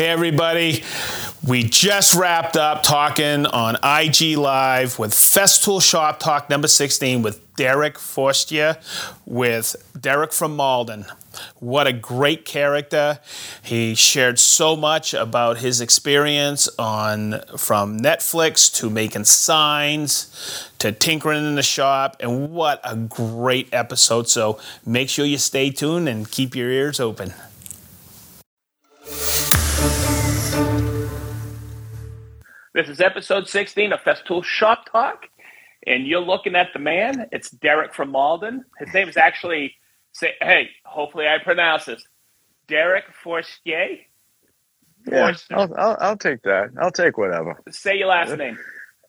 Hey, 0.00 0.08
everybody. 0.08 0.82
We 1.46 1.62
just 1.62 2.14
wrapped 2.14 2.56
up 2.56 2.82
talking 2.82 3.44
on 3.44 3.76
IG 3.84 4.38
Live 4.38 4.98
with 4.98 5.10
Festool 5.10 5.82
Shop 5.82 6.18
Talk 6.18 6.48
number 6.48 6.68
16 6.68 7.20
with 7.20 7.54
Derek 7.56 7.98
Forstier, 7.98 8.78
with 9.26 9.76
Derek 10.00 10.32
from 10.32 10.56
Malden. 10.56 11.04
What 11.56 11.86
a 11.86 11.92
great 11.92 12.46
character. 12.46 13.18
He 13.62 13.94
shared 13.94 14.38
so 14.38 14.74
much 14.74 15.12
about 15.12 15.58
his 15.58 15.82
experience 15.82 16.66
on 16.78 17.42
from 17.58 18.00
Netflix 18.00 18.72
to 18.76 18.88
making 18.88 19.26
signs 19.26 20.66
to 20.78 20.92
tinkering 20.92 21.44
in 21.44 21.56
the 21.56 21.62
shop 21.62 22.16
and 22.20 22.52
what 22.52 22.80
a 22.84 22.96
great 22.96 23.68
episode. 23.70 24.30
So 24.30 24.58
make 24.86 25.10
sure 25.10 25.26
you 25.26 25.36
stay 25.36 25.68
tuned 25.68 26.08
and 26.08 26.30
keep 26.30 26.56
your 26.56 26.70
ears 26.70 27.00
open. 27.00 27.34
This 32.72 32.88
is 32.88 33.00
episode 33.00 33.48
16 33.48 33.92
of 33.92 34.00
Festool 34.00 34.44
Shop 34.44 34.84
Talk, 34.90 35.26
and 35.86 36.06
you're 36.06 36.20
looking 36.20 36.54
at 36.54 36.68
the 36.72 36.78
man. 36.78 37.28
It's 37.32 37.50
Derek 37.50 37.92
from 37.94 38.10
Malden. 38.10 38.64
His 38.78 38.94
name 38.94 39.08
is 39.08 39.16
actually, 39.16 39.74
say, 40.12 40.34
hey, 40.40 40.70
hopefully 40.84 41.26
I 41.26 41.38
pronounce 41.42 41.86
this, 41.86 42.02
Derek 42.68 43.04
Forstier. 43.24 43.98
Yeah, 45.10 45.34
I'll, 45.50 45.74
I'll, 45.76 45.96
I'll 46.00 46.16
take 46.16 46.42
that. 46.42 46.70
I'll 46.80 46.92
take 46.92 47.18
whatever. 47.18 47.60
Say 47.70 47.98
your 47.98 48.08
last 48.08 48.36
name. 48.36 48.58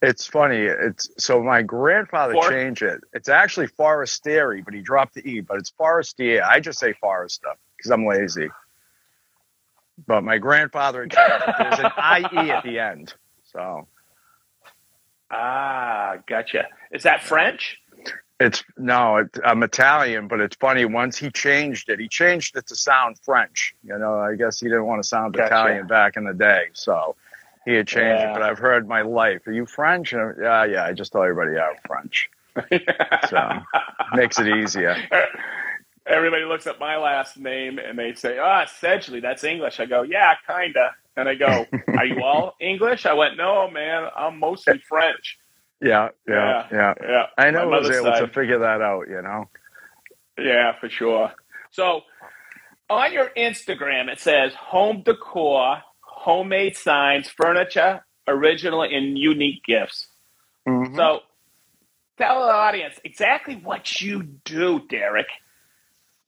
It's 0.02 0.26
funny. 0.26 0.62
It's 0.62 1.10
so 1.20 1.44
my 1.44 1.62
grandfather 1.62 2.34
For- 2.34 2.50
changed 2.50 2.82
it. 2.82 3.02
It's 3.14 3.30
actually 3.30 3.68
Forestieri, 3.68 4.64
but 4.64 4.74
he 4.74 4.82
dropped 4.82 5.14
the 5.14 5.28
e. 5.30 5.42
But 5.42 5.58
it's 5.58 5.72
Forestier. 5.78 6.42
I 6.44 6.60
just 6.60 6.80
say 6.80 6.94
Forester 6.94 7.50
because 7.78 7.92
I'm 7.92 8.08
lazy. 8.08 8.50
But 10.08 10.23
my 10.23 10.38
grandfather. 10.38 11.07
There's 11.10 11.80
an 11.80 11.91
ie 12.35 12.52
at 12.52 12.63
the 12.63 12.80
end. 12.91 13.13
So 13.44 13.88
Ah, 15.30 16.18
gotcha. 16.27 16.68
Is 16.91 17.04
that 17.04 17.24
French? 17.24 17.77
it's 18.40 18.63
no, 18.76 19.18
it, 19.18 19.38
I'm 19.46 19.62
Italian, 19.63 20.27
but 20.27 20.40
it's 20.41 20.55
funny. 20.55 20.84
Once 20.85 21.16
he 21.18 21.29
changed 21.29 21.90
it, 21.90 21.99
he 21.99 22.07
changed 22.07 22.57
it 22.57 22.66
to 22.68 22.76
sound 22.76 23.18
French. 23.24 23.76
You 23.84 23.98
know, 23.99 24.20
I 24.20 24.35
guess 24.35 24.60
he 24.60 24.66
didn't 24.68 24.85
want 24.88 25.02
to 25.04 25.07
sound 25.07 25.35
Gotcha. 25.35 25.46
Italian 25.48 25.88
back 25.88 26.18
in 26.18 26.24
the 26.26 26.34
day, 26.34 26.66
so 26.74 27.16
he 27.66 27.74
had 27.76 27.88
changed 27.88 28.22
Yeah. 28.24 28.32
it. 28.32 28.34
But 28.34 28.41
I've 28.41 28.57
heard 28.57 28.88
my 28.88 29.04
life. 29.04 29.46
Are 29.48 29.52
you 29.52 29.66
French? 29.68 30.12
And 30.13 30.35
yeah, 30.41 30.66
yeah. 30.66 30.84
I 30.85 30.91
just 30.94 31.12
tell 31.12 31.22
everybody 31.24 31.57
I'm 31.60 31.76
French. 31.88 32.29
So 33.29 33.49
makes 34.13 34.40
it 34.40 34.48
easier. 34.48 34.96
Everybody 36.07 36.46
looks 36.46 36.68
at 36.68 36.80
my 36.80 36.98
last 36.98 37.38
name 37.38 37.77
and 37.80 37.98
they 37.98 38.13
say, 38.13 38.38
ah, 38.40 38.63
essentially, 38.63 39.20
that's 39.20 39.44
English. 39.44 39.80
I 39.80 39.85
go, 39.85 40.02
yeah, 40.02 40.34
kinda. 40.48 40.96
And 41.16 41.30
I 41.30 41.35
go, 41.35 41.66
are 41.98 42.05
you 42.05 42.24
all 42.24 42.55
English? 42.60 43.05
I 43.05 43.13
went, 43.13 43.38
no, 43.38 43.70
man, 43.70 44.07
I'm 44.16 44.40
mostly 44.40 44.79
French. 44.88 45.38
Yeah, 45.82 46.10
yeah, 46.27 46.68
yeah. 46.72 46.94
Yeah. 47.02 47.26
I 47.38 47.49
know 47.52 47.72
I 47.72 47.79
was 47.79 47.90
able 47.90 48.12
to 48.13 48.27
figure 48.27 48.60
that 48.60 48.82
out. 48.82 49.07
You 49.10 49.22
know. 49.22 49.49
Yeah, 50.38 50.74
for 50.79 50.90
sure. 50.90 51.32
So 51.72 52.02
on 52.90 53.13
your 53.13 53.29
Instagram, 53.35 54.07
it 54.12 54.20
says 54.20 54.54
home 54.54 55.02
decor, 55.04 55.82
homemade 56.02 56.77
signs, 56.77 57.29
furniture, 57.29 58.05
original 58.27 58.84
and 58.84 59.18
unique 59.18 59.63
gifts. 59.63 60.07
Mhm. 60.68 60.96
So 60.96 61.22
tell 62.18 62.46
the 62.46 62.54
audience 62.54 62.99
exactly 63.04 63.55
what 63.55 64.02
you 64.02 64.24
do, 64.46 64.81
Derek. 64.88 65.28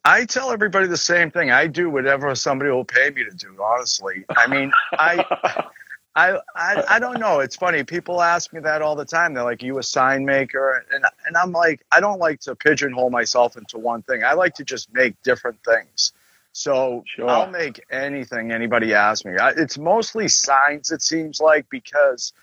I 0.06 0.26
tell 0.26 0.52
everybody 0.52 0.88
the 0.88 0.98
same 0.98 1.32
thing. 1.32 1.50
I 1.52 1.68
do 1.68 1.90
whatever 1.90 2.34
somebody 2.36 2.72
will 2.72 2.86
pay 2.86 3.10
me 3.10 3.24
to 3.24 3.32
do. 3.32 3.58
Honestly, 3.64 4.26
I 4.30 4.48
mean, 4.48 4.72
I, 4.92 5.24
I, 6.16 6.40
I, 6.56 6.84
I 6.90 7.00
don't 7.00 7.20
know. 7.20 7.40
It's 7.40 7.56
funny. 7.56 7.84
People 7.84 8.22
ask 8.22 8.52
me 8.52 8.60
that 8.62 8.82
all 8.82 8.96
the 8.96 9.06
time. 9.06 9.34
They're 9.34 9.44
like, 9.44 9.64
"You 9.64 9.78
a 9.80 9.84
sign 9.84 10.26
maker?" 10.26 10.84
And 10.92 11.06
and 11.26 11.38
I'm 11.38 11.52
like, 11.54 11.86
I 11.92 12.02
don't 12.02 12.20
like 12.20 12.42
to 12.42 12.56
pigeonhole 12.56 13.12
myself 13.12 13.56
into 13.56 13.78
one 13.78 14.02
thing. 14.04 14.24
I 14.24 14.34
like 14.34 14.56
to 14.56 14.66
just 14.66 14.94
make 14.94 15.22
different 15.24 15.60
things. 15.64 16.12
So 16.52 17.04
Sure. 17.08 17.30
I'll 17.30 17.50
make 17.50 17.84
anything 17.90 18.52
anybody 18.52 18.94
asks 18.94 19.26
me. 19.26 19.38
I, 19.38 19.52
it's 19.52 19.78
mostly 19.78 20.28
signs. 20.28 20.92
It 20.92 21.02
seems 21.02 21.40
like 21.40 21.70
because. 21.70 22.34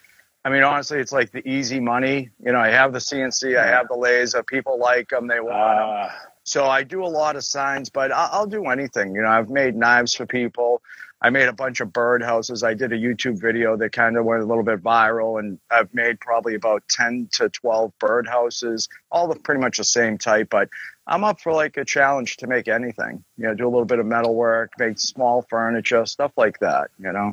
I 0.44 0.50
mean, 0.50 0.62
honestly, 0.62 0.98
it's 0.98 1.12
like 1.12 1.32
the 1.32 1.46
easy 1.46 1.80
money. 1.80 2.30
You 2.42 2.52
know, 2.52 2.58
I 2.58 2.68
have 2.68 2.92
the 2.92 2.98
CNC, 2.98 3.58
I 3.58 3.66
have 3.66 3.88
the 3.88 3.96
laser. 3.96 4.42
People 4.42 4.78
like 4.78 5.10
them, 5.10 5.26
they 5.26 5.40
want 5.40 5.78
them. 5.78 5.88
Uh, 5.88 6.10
So 6.44 6.66
I 6.66 6.82
do 6.82 7.04
a 7.04 7.06
lot 7.06 7.36
of 7.36 7.44
signs, 7.44 7.90
but 7.90 8.10
I'll, 8.10 8.30
I'll 8.32 8.46
do 8.46 8.66
anything. 8.66 9.14
You 9.14 9.22
know, 9.22 9.28
I've 9.28 9.50
made 9.50 9.76
knives 9.76 10.14
for 10.14 10.24
people. 10.26 10.82
I 11.22 11.28
made 11.28 11.48
a 11.48 11.52
bunch 11.52 11.80
of 11.80 11.92
bird 11.92 12.22
houses. 12.22 12.62
I 12.62 12.72
did 12.72 12.92
a 12.92 12.96
YouTube 12.96 13.38
video 13.38 13.76
that 13.76 13.92
kind 13.92 14.16
of 14.16 14.24
went 14.24 14.42
a 14.42 14.46
little 14.46 14.64
bit 14.64 14.82
viral, 14.82 15.38
and 15.38 15.58
I've 15.70 15.92
made 15.92 16.18
probably 16.18 16.54
about 16.54 16.82
10 16.88 17.28
to 17.32 17.50
12 17.50 17.92
bird 17.98 18.26
houses, 18.26 18.88
all 19.12 19.28
the 19.28 19.38
pretty 19.38 19.60
much 19.60 19.76
the 19.76 19.84
same 19.84 20.16
type. 20.16 20.48
But 20.48 20.70
I'm 21.06 21.22
up 21.22 21.38
for 21.42 21.52
like 21.52 21.76
a 21.76 21.84
challenge 21.84 22.38
to 22.38 22.46
make 22.46 22.68
anything. 22.68 23.22
You 23.36 23.48
know, 23.48 23.54
do 23.54 23.64
a 23.66 23.68
little 23.68 23.84
bit 23.84 23.98
of 23.98 24.06
metal 24.06 24.34
work, 24.34 24.72
make 24.78 24.98
small 24.98 25.42
furniture, 25.50 26.06
stuff 26.06 26.32
like 26.38 26.58
that. 26.60 26.90
You 26.98 27.12
know. 27.12 27.32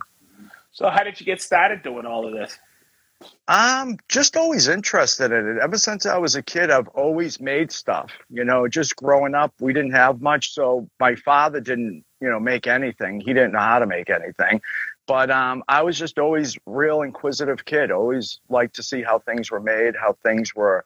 so 0.73 0.89
how 0.89 1.03
did 1.03 1.21
you 1.21 1.25
get 1.25 1.41
started 1.41 1.81
doing 1.81 2.05
all 2.05 2.27
of 2.27 2.33
this? 2.33 2.59
I'm 3.47 3.97
just 4.09 4.35
always 4.35 4.67
interested 4.67 5.31
in 5.31 5.47
it. 5.47 5.57
Ever 5.61 5.77
since 5.77 6.05
I 6.05 6.17
was 6.17 6.35
a 6.35 6.43
kid, 6.43 6.69
I've 6.69 6.89
always 6.89 7.39
made 7.39 7.71
stuff. 7.71 8.11
You 8.29 8.43
know, 8.43 8.67
just 8.67 8.95
growing 8.95 9.35
up, 9.35 9.53
we 9.59 9.73
didn't 9.73 9.93
have 9.93 10.21
much, 10.21 10.53
so 10.53 10.89
my 10.99 11.15
father 11.15 11.61
didn't, 11.61 12.03
you 12.19 12.29
know, 12.29 12.39
make 12.39 12.67
anything. 12.67 13.21
He 13.21 13.33
didn't 13.33 13.53
know 13.53 13.59
how 13.59 13.79
to 13.79 13.85
make 13.85 14.09
anything. 14.09 14.61
But 15.07 15.31
um, 15.31 15.63
I 15.69 15.83
was 15.83 15.97
just 15.97 16.19
always 16.19 16.57
real 16.65 17.01
inquisitive 17.01 17.63
kid. 17.63 17.91
Always 17.91 18.41
liked 18.49 18.75
to 18.75 18.83
see 18.83 19.01
how 19.01 19.19
things 19.19 19.49
were 19.49 19.61
made, 19.61 19.95
how 19.95 20.17
things 20.23 20.53
were, 20.53 20.83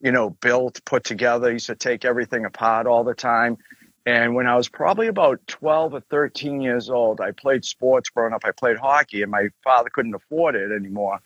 you 0.00 0.12
know, 0.12 0.30
built, 0.30 0.80
put 0.84 1.02
together. 1.02 1.50
Used 1.50 1.66
to 1.66 1.74
take 1.74 2.04
everything 2.04 2.44
apart 2.44 2.86
all 2.86 3.02
the 3.02 3.14
time. 3.14 3.58
And 4.06 4.34
when 4.34 4.46
I 4.46 4.54
was 4.54 4.68
probably 4.68 5.08
about 5.08 5.40
12 5.46 5.94
or 5.94 6.00
13 6.00 6.60
years 6.60 6.90
old, 6.90 7.20
I 7.20 7.32
played 7.32 7.64
sports 7.64 8.10
growing 8.10 8.34
up. 8.34 8.42
I 8.44 8.50
played 8.52 8.76
hockey, 8.76 9.22
and 9.22 9.30
my 9.30 9.48
father 9.64 9.88
couldn't 9.90 10.14
afford 10.14 10.54
it 10.54 10.70
anymore. 10.70 11.20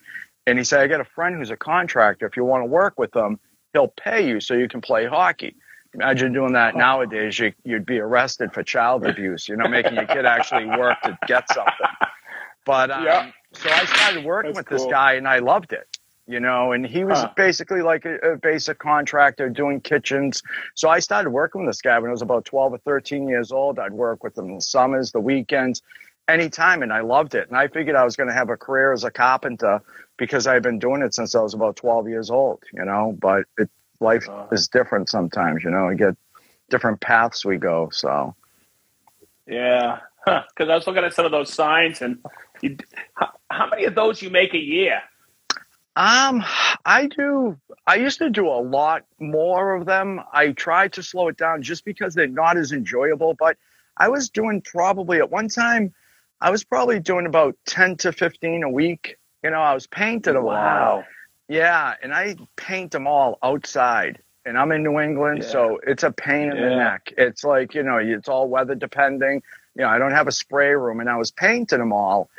And 0.50 0.58
he 0.58 0.64
said, 0.64 0.80
I 0.80 0.86
got 0.88 1.00
a 1.00 1.04
friend 1.04 1.36
who's 1.36 1.50
a 1.50 1.56
contractor. 1.56 2.26
If 2.26 2.36
you 2.36 2.44
want 2.44 2.62
to 2.62 2.66
work 2.66 2.98
with 2.98 3.14
him, 3.14 3.38
he'll 3.74 3.88
pay 3.88 4.26
you 4.28 4.40
so 4.40 4.54
you 4.54 4.68
can 4.68 4.80
play 4.80 5.06
hockey. 5.06 5.56
Imagine 5.94 6.32
doing 6.32 6.52
that 6.54 6.76
nowadays. 6.76 7.38
You, 7.38 7.52
you'd 7.64 7.86
be 7.86 7.98
arrested 7.98 8.52
for 8.54 8.62
child 8.62 9.04
abuse, 9.04 9.48
you 9.48 9.56
know, 9.56 9.68
making 9.68 9.96
your 9.98 10.06
kid 10.06 10.26
actually 10.26 10.66
work 10.66 11.02
to 11.02 11.18
get 11.26 11.48
something. 11.50 11.88
But 12.66 12.90
um, 12.90 13.00
Yeah. 13.04 13.32
so 13.54 13.72
I 13.72 13.84
started 13.84 14.24
working 14.24 14.54
That's 14.54 14.58
with 14.58 14.68
this 14.68 14.86
guy 14.86 15.14
and 15.14 15.28
I 15.28 15.40
loved 15.40 15.72
it, 15.72 15.86
you 16.26 16.40
know, 16.40 16.72
and 16.72 16.86
he 16.86 17.04
was 17.04 17.24
Huh. 17.24 17.34
basically 17.36 17.82
like 17.82 18.04
a, 18.06 18.16
a 18.32 18.36
basic 18.36 18.78
contractor 18.78 19.48
doing 19.50 19.80
kitchens. 19.80 20.42
So 20.74 20.88
I 20.88 21.00
started 21.00 21.30
working 21.30 21.62
with 21.62 21.70
this 21.70 21.82
guy 21.82 21.98
when 21.98 22.10
I 22.10 22.12
was 22.12 22.22
about 22.22 22.44
12 22.44 22.74
or 22.74 22.78
13 22.78 23.28
years 23.28 23.52
old. 23.52 23.78
I'd 23.78 23.92
work 23.92 24.22
with 24.24 24.38
him 24.38 24.46
in 24.50 24.54
the 24.56 24.62
summers, 24.62 25.12
the 25.12 25.20
weekends, 25.20 25.82
anytime, 26.28 26.82
and 26.82 26.92
I 26.92 27.00
loved 27.00 27.34
it. 27.34 27.48
And 27.48 27.56
I 27.56 27.68
figured 27.68 27.96
I 27.96 28.04
was 28.04 28.16
going 28.16 28.28
to 28.28 28.34
have 28.34 28.50
a 28.50 28.56
career 28.56 28.92
as 28.92 29.04
a 29.04 29.10
carpenter 29.10 29.82
because 30.18 30.46
I've 30.46 30.62
been 30.62 30.78
doing 30.78 31.02
it 31.02 31.14
since 31.14 31.34
I 31.34 31.40
was 31.42 31.54
about 31.54 31.76
12 31.76 32.08
years 32.08 32.30
old, 32.30 32.62
you 32.72 32.84
know, 32.84 33.16
but 33.20 33.44
it, 33.58 33.70
life 34.00 34.28
Uh. 34.28 34.46
is 34.52 34.68
different 34.68 35.10
sometimes, 35.10 35.64
you 35.64 35.70
know, 35.70 35.86
we 35.86 35.96
get 35.96 36.16
different 36.70 37.00
paths 37.00 37.44
we 37.44 37.56
go. 37.58 37.90
So 37.92 38.36
Yeah, 39.46 40.00
because 40.26 40.68
I 40.70 40.74
was 40.74 40.86
looking 40.86 41.04
at 41.04 41.14
some 41.14 41.26
of 41.26 41.32
those 41.32 41.52
signs, 41.52 42.02
and 42.02 42.18
you, 42.62 42.76
how, 43.14 43.30
how 43.50 43.68
many 43.70 43.84
of 43.86 43.94
those 43.94 44.22
you 44.22 44.30
make 44.30 44.54
a 44.54 44.58
year? 44.58 45.00
Um, 45.96 46.44
I 46.84 47.06
do. 47.08 47.58
I 47.86 47.96
used 47.96 48.18
to 48.20 48.30
do 48.30 48.48
a 48.48 48.62
lot 48.62 49.04
more 49.20 49.74
of 49.74 49.86
them. 49.86 50.20
I 50.32 50.52
tried 50.52 50.94
to 50.94 51.02
slow 51.02 51.28
it 51.28 51.36
down 51.36 51.62
just 51.62 51.84
because 51.84 52.14
they're 52.14 52.28
not 52.28 52.56
as 52.56 52.72
enjoyable. 52.72 53.34
But 53.38 53.58
I 53.96 54.08
was 54.08 54.30
doing 54.30 54.62
probably 54.62 55.18
at 55.18 55.30
one 55.30 55.48
time, 55.48 55.94
I 56.40 56.50
was 56.50 56.64
probably 56.64 57.00
doing 57.00 57.26
about 57.26 57.56
ten 57.66 57.96
to 57.98 58.12
fifteen 58.12 58.62
a 58.62 58.70
week. 58.70 59.16
You 59.42 59.50
know, 59.50 59.60
I 59.60 59.74
was 59.74 59.86
painting 59.86 60.34
them 60.34 60.46
all. 60.46 61.04
Yeah, 61.48 61.94
and 62.02 62.12
I 62.14 62.36
paint 62.56 62.92
them 62.92 63.06
all 63.06 63.38
outside. 63.42 64.20
And 64.44 64.56
I'm 64.58 64.72
in 64.72 64.82
New 64.82 64.98
England, 64.98 65.42
Yeah. 65.42 65.48
so 65.48 65.80
it's 65.86 66.02
a 66.02 66.10
pain 66.10 66.50
in 66.50 66.56
the 66.56 66.70
neck. 66.76 67.12
It's 67.18 67.44
like, 67.44 67.74
you 67.74 67.82
know, 67.82 67.98
it's 67.98 68.28
all 68.28 68.48
weather 68.48 68.74
depending. 68.74 69.42
You 69.74 69.82
know, 69.82 69.88
I 69.88 69.98
don't 69.98 70.12
have 70.12 70.26
a 70.26 70.32
spray 70.32 70.70
room 70.74 71.00
and 71.00 71.08
I 71.08 71.16
was 71.16 71.30
painting 71.30 71.78
them 71.78 71.92
all. 71.92 72.30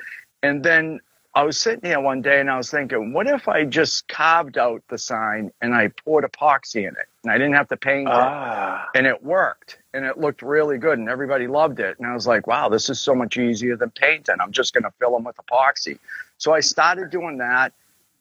And 0.41 0.63
then 0.63 1.01
I 1.35 1.43
was 1.43 1.57
sitting 1.59 1.87
here 1.87 1.99
one 1.99 2.21
day 2.21 2.39
and 2.39 2.49
I 2.49 2.57
was 2.57 2.71
thinking, 2.71 3.13
what 3.13 3.27
if 3.27 3.47
I 3.47 3.63
just 3.63 4.07
carved 4.07 4.57
out 4.57 4.81
the 4.89 4.97
sign 4.97 5.51
and 5.61 5.75
I 5.75 5.89
poured 5.89 6.23
epoxy 6.25 6.81
in 6.81 6.87
it? 6.87 7.07
And 7.23 7.31
I 7.31 7.37
didn't 7.37 7.53
have 7.53 7.67
to 7.67 7.77
paint 7.77 8.07
it? 8.07 8.13
Ah, 8.13 8.87
and 8.95 9.05
it 9.05 9.23
worked. 9.23 9.77
And 9.93 10.05
it 10.05 10.17
looked 10.17 10.41
really 10.41 10.77
good 10.79 10.97
and 10.97 11.07
everybody 11.07 11.47
loved 11.47 11.79
it. 11.79 11.97
And 11.99 12.07
i 12.07 12.13
was 12.13 12.25
like 12.25 12.47
wow 12.47 12.69
this 12.69 12.89
is 12.89 12.99
so 12.99 13.13
much 13.13 13.37
easier 13.37 13.75
than 13.75 13.91
painting. 13.91 14.35
I'm 14.41 14.51
just 14.51 14.73
going 14.73 14.83
to 14.83 14.91
fill 14.99 15.11
them 15.11 15.23
with 15.23 15.35
epoxy. 15.37 15.99
So 16.37 16.53
i 16.53 16.59
started 16.61 17.11
doing 17.11 17.37
that. 17.37 17.73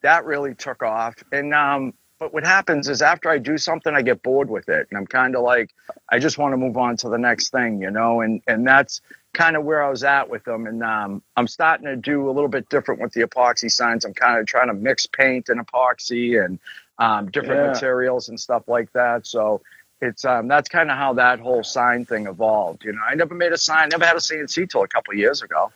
That 0.02 0.24
really 0.26 0.54
took 0.54 0.82
off. 0.82 1.16
And 1.32 1.54
um 1.54 1.94
but 2.18 2.34
what 2.34 2.44
happens 2.44 2.88
is 2.88 3.00
after 3.00 3.30
i 3.30 3.38
do 3.38 3.56
something 3.56 3.94
i 3.94 4.02
get 4.02 4.22
bored 4.22 4.50
with 4.50 4.68
it. 4.68 4.86
And 4.90 4.98
i'm 4.98 5.06
kind 5.06 5.34
of 5.34 5.42
like 5.42 5.70
i 6.10 6.18
just 6.18 6.36
want 6.36 6.52
to 6.52 6.58
move 6.58 6.76
on 6.76 6.96
to 6.98 7.08
the 7.08 7.18
next 7.18 7.50
thing 7.50 7.80
you 7.80 7.90
know? 7.90 8.20
And 8.20 8.42
and 8.46 8.66
that's 8.66 9.00
kind 9.38 9.56
of 9.56 9.62
where 9.64 9.84
I 9.84 9.88
was 9.88 10.02
at 10.02 10.28
with 10.28 10.42
them. 10.42 10.66
And 10.66 10.82
um, 10.82 11.22
I'm 11.36 11.46
starting 11.46 11.86
to 11.86 11.94
do 11.96 12.28
a 12.28 12.32
little 12.32 12.48
bit 12.48 12.68
different 12.68 13.00
with 13.00 13.12
the 13.12 13.20
epoxy 13.22 13.70
signs. 13.70 14.04
I'm 14.04 14.12
kind 14.12 14.40
of 14.40 14.46
trying 14.46 14.66
to 14.66 14.74
mix 14.74 15.06
paint 15.06 15.48
and 15.48 15.64
epoxy 15.64 16.44
and 16.44 16.58
um, 16.98 17.30
different 17.30 17.62
Yeah. 17.62 17.68
materials 17.70 18.28
and 18.30 18.38
stuff 18.38 18.64
like 18.66 18.92
that. 18.94 19.26
So 19.28 19.62
it's 20.00 20.24
um, 20.24 20.48
that's 20.48 20.68
kind 20.68 20.90
of 20.90 20.96
how 20.96 21.12
that 21.14 21.38
whole 21.38 21.62
sign 21.62 22.04
thing 22.04 22.26
evolved. 22.26 22.84
You 22.84 22.92
know, 22.94 23.02
I 23.08 23.14
never 23.14 23.34
made 23.34 23.52
a 23.52 23.58
sign, 23.58 23.90
never 23.90 24.04
had 24.04 24.16
a 24.16 24.20
CNC 24.20 24.68
till 24.70 24.82
a 24.82 24.88
couple 24.88 25.12
of 25.12 25.18
years 25.18 25.40
ago. 25.42 25.70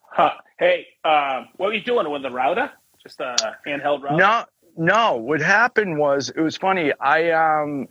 Huh. 0.00 0.32
Hey, 0.58 0.88
uh, 1.04 1.44
what 1.58 1.68
were 1.68 1.74
you 1.74 1.84
doing 1.84 2.10
with 2.10 2.22
the 2.22 2.30
router? 2.30 2.70
Just 3.04 3.20
a 3.20 3.56
handheld 3.64 4.02
router? 4.02 4.16
No, 4.16 4.44
no. 4.76 5.14
What 5.16 5.40
happened 5.40 5.96
was 5.96 6.28
it 6.30 6.40
was 6.40 6.56
funny. 6.56 6.92
I 7.00 7.30
um, 7.30 7.88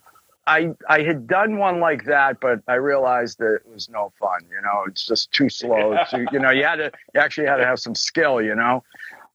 I 0.50 0.74
I 0.88 1.04
had 1.04 1.28
done 1.28 1.58
one 1.58 1.80
like 1.80 2.06
that, 2.06 2.40
but 2.40 2.62
I 2.68 2.76
realized 2.76 3.38
that 3.38 3.56
it 3.56 3.72
was 3.72 3.88
no 3.88 4.12
fun. 4.20 4.42
You 4.50 4.62
know, 4.62 4.86
it's 4.88 5.06
just 5.06 5.32
too 5.32 5.48
slow. 5.48 5.94
Yeah. 5.94 6.04
Too, 6.06 6.26
you 6.32 6.40
know, 6.40 6.50
you 6.50 6.64
had 6.64 6.78
to 6.78 6.92
you 7.14 7.22
actually 7.22 7.46
had 7.48 7.58
to 7.58 7.66
have 7.66 7.80
some 7.80 7.94
skill. 7.94 8.42
You 8.42 8.56
know, 8.56 8.84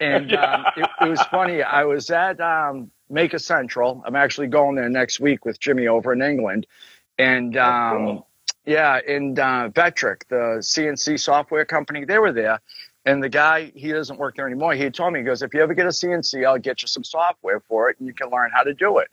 and 0.01 0.35
um, 0.35 0.65
it, 0.77 0.91
it 1.03 1.09
was 1.09 1.23
funny. 1.31 1.63
I 1.63 1.85
was 1.85 2.11
at 2.11 2.41
um, 2.41 2.91
a 3.15 3.39
Central. 3.39 4.03
I'm 4.05 4.17
actually 4.17 4.49
going 4.49 4.75
there 4.75 4.89
next 4.89 5.21
week 5.21 5.45
with 5.45 5.61
Jimmy 5.61 5.87
over 5.87 6.13
in 6.13 6.21
England, 6.21 6.67
and 7.17 7.57
um, 7.57 7.97
cool. 8.07 8.29
yeah, 8.67 8.99
and 9.07 9.39
uh, 9.39 9.71
Vectric, 9.73 10.27
the 10.29 10.59
CNC 10.59 11.21
software 11.21 11.65
company, 11.65 12.05
they 12.05 12.19
were 12.19 12.33
there. 12.33 12.61
And 13.07 13.23
the 13.23 13.29
guy, 13.29 13.71
he 13.75 13.93
doesn't 13.93 14.19
work 14.19 14.37
there 14.37 14.47
anymore. 14.47 14.73
He 14.73 14.89
told 14.89 15.13
me, 15.13 15.21
he 15.21 15.27
goes, 15.27 15.43
if 15.43 15.53
you 15.53 15.61
ever 15.61 15.75
get 15.75 15.85
a 15.85 15.91
CNC, 15.91 16.47
I'll 16.47 16.59
get 16.59 16.81
you 16.81 16.89
some 16.89 17.05
software 17.05 17.61
for 17.61 17.91
it 17.91 17.99
and 17.99 18.09
you 18.09 18.15
can 18.15 18.31
learn 18.31 18.51
how 18.51 18.63
to 18.63 18.73
do 18.73 18.97
it. 18.97 19.09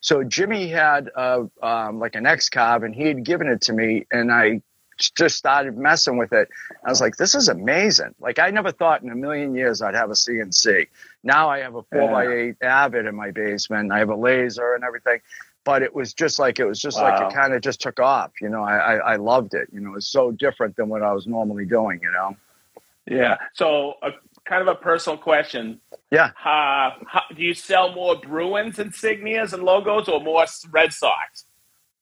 So 0.00 0.24
Jimmy 0.24 0.68
had 0.68 1.10
uh, 1.14 1.44
um, 1.62 1.98
like 1.98 2.14
an 2.14 2.26
X-Carve 2.26 2.82
and 2.84 2.94
he 2.94 3.06
had 3.06 3.24
given 3.24 3.48
it 3.48 3.60
to 3.62 3.72
me 3.72 4.06
and 4.10 4.32
I 4.32 4.62
just 4.98 5.36
started 5.36 5.76
messing 5.76 6.16
with 6.16 6.32
it. 6.32 6.48
I 6.84 6.90
was 6.90 7.00
like, 7.00 7.16
this 7.16 7.34
is 7.34 7.48
amazing. 7.48 8.14
Like 8.20 8.38
I 8.38 8.50
never 8.50 8.72
thought 8.72 9.02
in 9.02 9.10
a 9.10 9.14
million 9.14 9.54
years 9.54 9.82
I'd 9.82 9.94
have 9.94 10.10
a 10.10 10.14
CNC. 10.14 10.88
Now 11.22 11.48
I 11.48 11.60
have 11.60 11.74
a 11.74 11.82
four 11.82 12.10
by 12.10 12.26
eight 12.26 12.56
Avid 12.62 13.06
in 13.06 13.14
my 13.14 13.30
basement. 13.30 13.92
I 13.92 13.98
have 13.98 14.10
a 14.10 14.16
laser 14.16 14.74
and 14.74 14.84
everything. 14.84 15.20
But 15.62 15.82
it 15.82 15.94
was 15.94 16.14
just 16.14 16.38
like 16.38 16.58
it 16.58 16.64
was 16.64 16.80
just 16.80 16.96
like 16.96 17.20
it 17.20 17.34
kind 17.34 17.52
of 17.52 17.60
just 17.60 17.82
took 17.82 18.00
off. 18.00 18.32
You 18.40 18.48
know, 18.48 18.62
I, 18.62 18.76
I 18.76 18.94
I 18.94 19.16
loved 19.16 19.52
it. 19.52 19.68
You 19.70 19.80
know, 19.80 19.90
it 19.90 19.94
was 19.94 20.06
so 20.06 20.30
different 20.30 20.74
than 20.76 20.88
what 20.88 21.02
I 21.02 21.12
was 21.12 21.26
normally 21.26 21.66
doing. 21.66 22.00
You 22.02 22.10
know. 22.10 22.36
Yeah. 23.06 23.38
So, 23.54 23.94
a, 24.02 24.12
kind 24.44 24.62
of 24.62 24.68
a 24.68 24.74
personal 24.74 25.18
question. 25.18 25.80
Yeah. 26.10 26.30
Uh, 26.44 26.90
how, 27.06 27.22
do 27.34 27.42
you 27.42 27.54
sell 27.54 27.92
more 27.92 28.16
Bruins 28.16 28.76
insignias 28.76 29.52
and 29.52 29.62
logos 29.62 30.08
or 30.08 30.20
more 30.20 30.44
Red 30.70 30.92
Sox? 30.92 31.46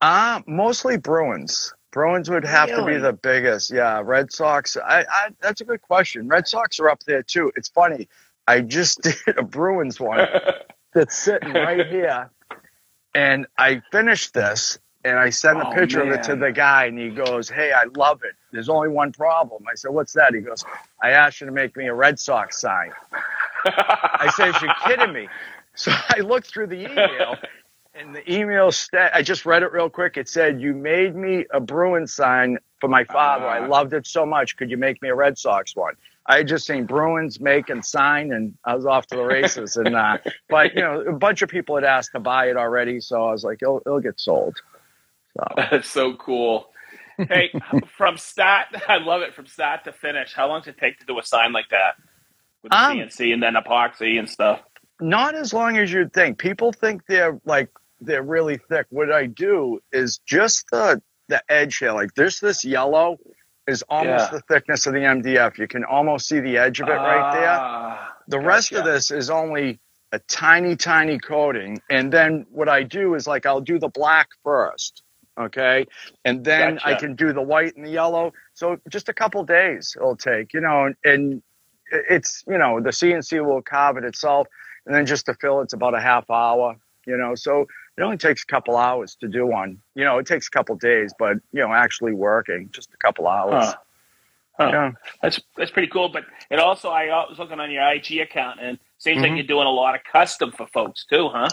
Uh, 0.01 0.41
mostly 0.47 0.97
Bruins. 0.97 1.75
Bruins 1.91 2.29
would 2.29 2.45
have 2.45 2.69
to 2.69 2.85
be 2.85 2.99
the 2.99 3.13
biggest. 3.13 3.71
Yeah, 3.71 4.03
Red 4.05 4.31
Sox. 4.31 4.77
I, 4.77 5.01
I 5.01 5.29
that's 5.41 5.61
a 5.61 5.65
good 5.65 5.83
question. 5.83 6.29
Red 6.29 6.47
Sox 6.47 6.79
are 6.81 6.91
up 6.91 7.03
there 7.05 7.23
too. 7.23 7.51
It's 7.57 7.69
funny. 7.69 8.09
I 8.47 8.61
just 8.61 9.03
did 9.27 9.39
a 9.39 9.43
Bruins 9.43 9.99
one 9.99 10.27
that's 10.95 11.17
sitting 11.17 11.53
right 11.53 11.87
here, 11.87 12.31
and 13.15 13.47
I 13.57 13.83
finished 13.91 14.35
this, 14.35 14.79
and 15.05 15.19
I 15.19 15.31
sent 15.31 15.61
a 15.61 15.67
Oh, 15.67 15.73
picture 15.73 16.03
of 16.03 16.11
it 16.11 16.23
to 16.25 16.37
the 16.37 16.51
guy, 16.53 16.87
and 16.87 16.99
he 16.99 17.09
goes, 17.11 17.49
"Hey, 17.49 17.73
I 17.73 17.85
love 17.97 18.23
it. 18.25 18.35
There's 18.53 18.69
only 18.69 18.89
one 18.89 19.13
problem." 19.13 19.65
I 19.71 19.75
said, 19.75 19.91
"What's 19.93 20.13
that?" 20.15 20.35
He 20.35 20.41
goes, 20.41 20.65
"I 21.03 21.11
asked 21.11 21.41
you 21.41 21.47
to 21.47 21.53
make 21.53 21.77
me 21.77 21.87
a 21.87 21.95
Red 21.95 22.19
Sox 22.19 22.61
sign." 22.61 22.93
I 23.65 24.31
said, 24.37 24.55
"You're 24.61 24.75
kidding 24.87 25.13
me." 25.13 25.29
So 25.75 25.93
I 26.09 26.19
looked 26.23 26.49
through 26.49 26.67
the 26.67 26.91
email, 26.91 27.37
and 27.95 28.13
the 28.13 28.29
email 28.33 28.73
sta 28.73 29.11
I 29.15 29.23
just 29.23 29.47
read 29.47 29.63
it 29.63 29.71
real 29.71 29.89
quick. 29.89 30.17
It 30.17 30.29
said, 30.29 30.61
"You 30.61 30.75
made 30.75 31.15
me 31.15 31.47
a 31.53 31.61
Bruin 31.61 32.05
sign 32.09 32.59
for 32.81 32.89
my 32.89 33.05
father. 33.05 33.47
I 33.47 33.61
Ah. 33.61 33.67
loved 33.69 33.93
it 33.93 34.05
so 34.05 34.27
much. 34.27 34.57
Could 34.57 34.73
you 34.73 34.77
make 34.77 35.01
me 35.03 35.09
a 35.09 35.15
Red 35.15 35.39
Sox 35.39 35.77
one?" 35.77 35.95
I 36.27 36.39
had 36.39 36.49
just 36.49 36.67
seen 36.67 36.85
Bruins 36.85 37.39
make 37.39 37.71
and 37.71 37.85
sign, 37.85 38.33
and 38.33 38.55
I 38.65 38.75
was 38.75 38.87
off 38.87 39.07
to 39.09 39.15
the 39.15 39.23
races. 39.23 39.77
And 39.77 39.95
uh, 39.95 40.19
but 40.49 40.75
you 40.75 40.81
know, 40.81 41.01
a 41.03 41.13
bunch 41.13 41.43
of 41.43 41.49
people 41.49 41.77
had 41.77 41.85
asked 41.85 42.11
to 42.11 42.19
buy 42.19 42.51
it 42.51 42.57
already, 42.57 42.99
so 42.99 43.29
I 43.29 43.31
was 43.31 43.45
like, 43.45 43.63
"It'll, 43.63 43.81
it'll 43.87 44.01
get 44.01 44.19
sold." 44.19 44.61
So 45.39 45.45
That's 45.71 45.89
so 45.91 46.15
cool. 46.15 46.71
Hey, 47.17 47.51
from 47.97 48.17
start, 48.17 48.67
I 48.89 48.99
love 48.99 49.23
it 49.23 49.35
from 49.35 49.47
start 49.47 49.85
to 49.85 49.93
finish. 49.93 50.33
How 50.35 50.49
long 50.49 50.61
does 50.61 50.69
it 50.69 50.79
take 50.79 50.99
to 51.01 51.07
do 51.07 51.19
a 51.19 51.23
sign 51.25 51.53
like 51.53 51.69
that 51.71 51.95
with 52.63 52.71
the 52.73 52.79
Um, 52.79 52.97
CNC 52.99 53.33
and 53.33 53.43
then 53.43 53.55
epoxy 53.55 54.19
and 54.19 54.29
stuff? 54.29 54.61
not 55.01 55.37
as 55.37 55.53
long 55.55 55.77
as 55.77 55.93
you'd 55.93 56.13
think. 56.13 56.39
People 56.39 56.73
think 56.73 57.03
they're 57.07 57.39
like 57.45 57.69
they're 58.01 58.23
really 58.23 58.59
thick. 58.69 58.87
What 58.91 59.13
I 59.13 59.27
do 59.27 59.81
is 59.93 60.19
just 60.27 60.65
the 60.73 61.01
the 61.29 61.41
edge 61.49 61.77
here, 61.79 61.93
like 61.93 62.15
this 62.15 62.41
this 62.41 62.65
yellow 62.65 63.17
is 63.69 63.83
almost 63.89 64.33
Yeah. 64.33 64.39
the 64.39 64.41
thickness 64.53 64.87
of 64.87 64.95
the 64.95 65.01
MDF. 65.01 65.59
You 65.59 65.69
can 65.69 65.85
almost 65.85 66.27
see 66.29 66.41
the 66.41 66.57
edge 66.57 66.81
of 66.81 66.89
it 66.89 66.93
right 66.93 67.33
there. 67.33 67.49
Ah, 67.61 68.13
The 68.29 68.41
rest 68.41 68.73
of 68.73 68.85
this 68.85 69.11
is 69.13 69.29
only 69.31 69.79
a 70.11 70.19
tiny, 70.21 70.75
tiny 70.75 71.19
coating. 71.19 71.81
And 71.91 72.11
then 72.13 72.47
what 72.51 72.69
I 72.69 72.83
do 72.83 73.15
is 73.15 73.27
like 73.27 73.45
I'll 73.47 73.61
do 73.61 73.79
the 73.79 73.91
black 73.91 74.29
first. 74.43 75.03
Okay. 75.39 75.87
And 76.25 76.45
then 76.45 76.81
I 76.85 76.95
can 76.95 77.15
do 77.15 77.33
the 77.33 77.43
white 77.43 77.77
and 77.77 77.87
the 77.87 77.91
yellow. 77.91 78.33
So 78.55 78.79
just 78.89 79.09
a 79.09 79.13
couple 79.13 79.45
days 79.45 79.95
it'll 79.97 80.17
take, 80.17 80.53
you 80.53 80.61
know, 80.61 80.87
and, 80.87 80.97
and 81.05 81.43
it's, 81.93 82.45
you 82.49 82.59
know, 82.59 82.81
the 82.81 82.91
CNC 82.91 83.45
will 83.47 83.63
carve 83.63 83.97
it 83.97 84.05
itself. 84.05 84.49
And 84.85 84.95
then 84.95 85.07
just 85.07 85.27
to 85.27 85.35
fill 85.35 85.61
it's 85.61 85.75
about 85.75 85.95
a 85.95 86.01
half 86.01 86.29
hour, 86.31 86.77
you 87.07 87.17
know. 87.17 87.35
So 87.35 87.67
it 87.97 88.03
only 88.03 88.17
takes 88.17 88.43
a 88.43 88.47
couple 88.47 88.77
hours 88.77 89.17
to 89.21 89.29
do 89.29 89.47
one. 89.47 89.79
You 89.95 90.05
know, 90.05 90.19
it 90.19 90.27
takes 90.27 90.49
a 90.49 90.51
couple 90.51 90.75
days, 90.77 91.13
but, 91.19 91.37
you 91.53 91.61
know, 91.61 91.73
actually 91.73 92.15
working 92.15 92.71
just 92.73 92.93
a 92.95 92.97
couple 92.97 93.29
hours. 93.29 93.65
Huh. 93.67 93.75
Huh. 94.59 94.69
Yeah. 94.73 94.93
That's 95.23 95.41
that's 95.57 95.71
pretty 95.71 95.87
cool. 95.89 96.09
But 96.09 96.25
it 96.51 96.59
also, 96.59 96.89
I 96.89 97.07
was 97.29 97.39
looking 97.39 97.61
on 97.61 97.71
your 97.71 97.87
IG 97.93 98.19
account, 98.19 98.59
and 98.61 98.77
seems 98.99 99.23
like 99.23 99.31
Mhm. 99.31 99.37
you're 99.37 99.47
doing 99.47 99.69
a 99.69 99.71
lot 99.71 99.95
of 99.95 100.03
custom 100.03 100.51
for 100.51 100.67
folks 100.67 101.05
too, 101.05 101.29
huh? 101.29 101.49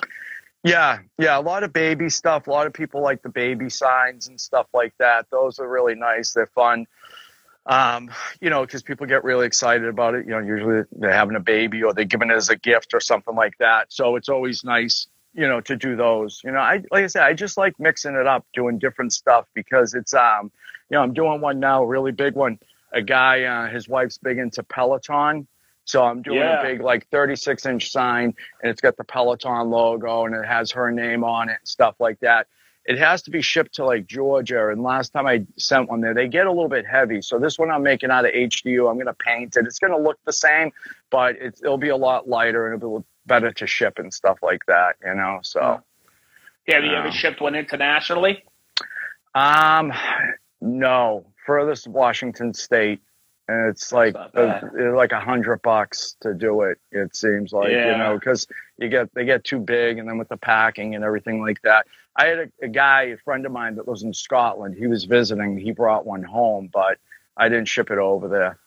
Yeah, 0.65 0.97
yeah, 1.19 1.37
a 1.37 1.41
lot 1.41 1.61
of 1.61 1.73
baby 1.73 2.09
stuff. 2.09 2.47
A 2.47 2.49
lot 2.49 2.65
of 2.65 2.73
people 2.73 2.99
like 3.03 3.21
the 3.21 3.29
baby 3.29 3.69
signs 3.69 4.27
and 4.29 4.41
stuff 4.41 4.65
like 4.73 4.95
that. 4.97 5.27
Those 5.29 5.59
are 5.59 5.69
really 5.69 5.93
nice. 5.93 6.33
They're 6.33 6.47
fun. 6.47 6.87
Um, 7.67 8.09
you 8.41 8.49
know, 8.49 8.65
because 8.65 8.81
people 8.81 9.05
get 9.05 9.23
really 9.23 9.45
excited 9.45 9.87
about 9.87 10.15
it. 10.15 10.25
You 10.25 10.31
know, 10.31 10.39
usually 10.39 10.81
they're 10.91 11.13
having 11.13 11.35
a 11.35 11.39
baby 11.39 11.83
or 11.83 11.93
they're 11.93 12.03
giving 12.03 12.31
it 12.31 12.33
as 12.33 12.49
a 12.49 12.55
gift 12.55 12.95
or 12.95 12.99
something 12.99 13.35
like 13.35 13.55
that. 13.59 13.93
So 13.93 14.15
it's 14.15 14.27
always 14.27 14.63
nice, 14.63 15.05
you 15.35 15.47
know, 15.47 15.61
to 15.61 15.75
do 15.75 15.95
those. 15.95 16.41
You 16.43 16.51
know, 16.51 16.57
I 16.57 16.81
like 16.89 17.03
I 17.03 17.07
said, 17.07 17.21
I 17.21 17.33
just 17.33 17.57
like 17.57 17.79
mixing 17.79 18.15
it 18.15 18.25
up, 18.25 18.43
doing 18.55 18.79
different 18.79 19.13
stuff 19.13 19.45
because 19.53 19.93
it's 19.93 20.15
um, 20.15 20.51
you 20.89 20.97
know, 20.97 21.03
I'm 21.03 21.13
doing 21.13 21.41
one 21.41 21.59
now, 21.59 21.83
a 21.83 21.87
really 21.87 22.11
big 22.11 22.33
one. 22.33 22.57
A 22.91 23.03
guy, 23.03 23.43
uh, 23.43 23.69
his 23.69 23.87
wife's 23.87 24.17
big 24.17 24.39
into 24.39 24.63
Peloton. 24.63 25.47
So 25.85 26.03
I'm 26.03 26.21
doing 26.21 26.39
Yeah. 26.39 26.59
a 26.59 26.63
big 26.63 26.81
like 26.81 27.07
36 27.09 27.65
inch 27.65 27.91
sign 27.91 28.33
and 28.61 28.71
it's 28.71 28.81
got 28.81 28.97
the 28.97 29.03
Peloton 29.03 29.69
logo 29.69 30.25
and 30.25 30.35
it 30.35 30.45
has 30.45 30.71
her 30.71 30.91
name 30.91 31.23
on 31.23 31.49
it 31.49 31.57
and 31.59 31.67
stuff 31.67 31.95
like 31.99 32.19
that. 32.21 32.47
It 32.85 32.99
has 32.99 33.21
to 33.23 33.31
be 33.31 33.41
shipped 33.41 33.75
to 33.75 33.85
like 33.85 34.05
Georgia. 34.05 34.69
And 34.69 34.83
last 34.83 35.11
time 35.13 35.25
I 35.25 35.45
sent 35.57 35.89
one 35.89 36.01
there, 36.01 36.13
they 36.13 36.27
get 36.27 36.45
a 36.45 36.51
little 36.51 36.69
bit 36.69 36.85
heavy. 36.85 37.21
So 37.21 37.39
this 37.39 37.57
one 37.57 37.71
I'm 37.71 37.81
making 37.83 38.11
out 38.11 38.25
of 38.25 38.31
HDU. 38.31 38.87
I'm 38.89 38.95
going 38.95 39.07
to 39.07 39.13
paint 39.13 39.57
it. 39.57 39.65
It's 39.65 39.79
going 39.79 39.93
to 39.93 39.97
look 39.99 40.19
the 40.25 40.33
same, 40.33 40.71
but 41.09 41.35
it's, 41.39 41.63
it'll 41.63 41.77
be 41.79 41.89
a 41.89 41.97
lot 41.97 42.27
lighter 42.27 42.67
and 42.71 42.77
it'll 42.81 42.99
be 42.99 43.05
better 43.25 43.51
to 43.51 43.65
ship 43.67 43.97
and 43.97 44.13
stuff 44.13 44.37
like 44.43 44.65
that, 44.67 44.97
you 45.03 45.15
know? 45.15 45.39
So, 45.41 45.81
Yeah, 46.67 46.75
have 46.75 46.83
you 46.83 46.91
Yeah. 46.91 46.99
ever 46.99 47.11
shipped 47.11 47.41
one 47.41 47.55
internationally? 47.55 48.43
um, 49.33 49.91
no, 50.61 51.25
furthest 51.45 51.87
Washington 51.87 52.53
State. 52.53 53.01
And 53.47 53.69
it's 53.69 53.91
like 53.91 54.15
it's 54.33 54.95
like 54.95 55.11
a 55.11 55.19
hundred 55.19 55.61
bucks 55.61 56.15
to 56.21 56.33
do 56.33 56.61
it. 56.61 56.79
It 56.91 57.15
seems 57.15 57.53
like 57.53 57.69
you 57.69 57.97
know 57.97 58.17
because 58.19 58.47
you 58.77 58.89
get 58.89 59.13
they 59.13 59.25
get 59.25 59.43
too 59.43 59.59
big, 59.59 59.99
and 59.99 60.07
then 60.07 60.17
with 60.17 60.29
the 60.29 60.37
packing 60.37 60.95
and 60.95 61.03
everything 61.03 61.41
like 61.41 61.61
that. 61.61 61.85
I 62.17 62.27
had 62.27 62.39
a, 62.39 62.65
a 62.65 62.67
guy, 62.69 63.03
a 63.03 63.17
friend 63.17 63.45
of 63.45 63.51
mine 63.51 63.75
that 63.75 63.87
lives 63.87 64.03
in 64.03 64.13
Scotland. 64.13 64.75
He 64.77 64.87
was 64.87 65.03
visiting. 65.03 65.57
He 65.57 65.71
brought 65.71 66.05
one 66.05 66.23
home, 66.23 66.69
but 66.71 66.97
I 67.35 67.49
didn't 67.49 67.67
ship 67.67 67.91
it 67.91 67.97
over 67.97 68.29
there. 68.29 68.57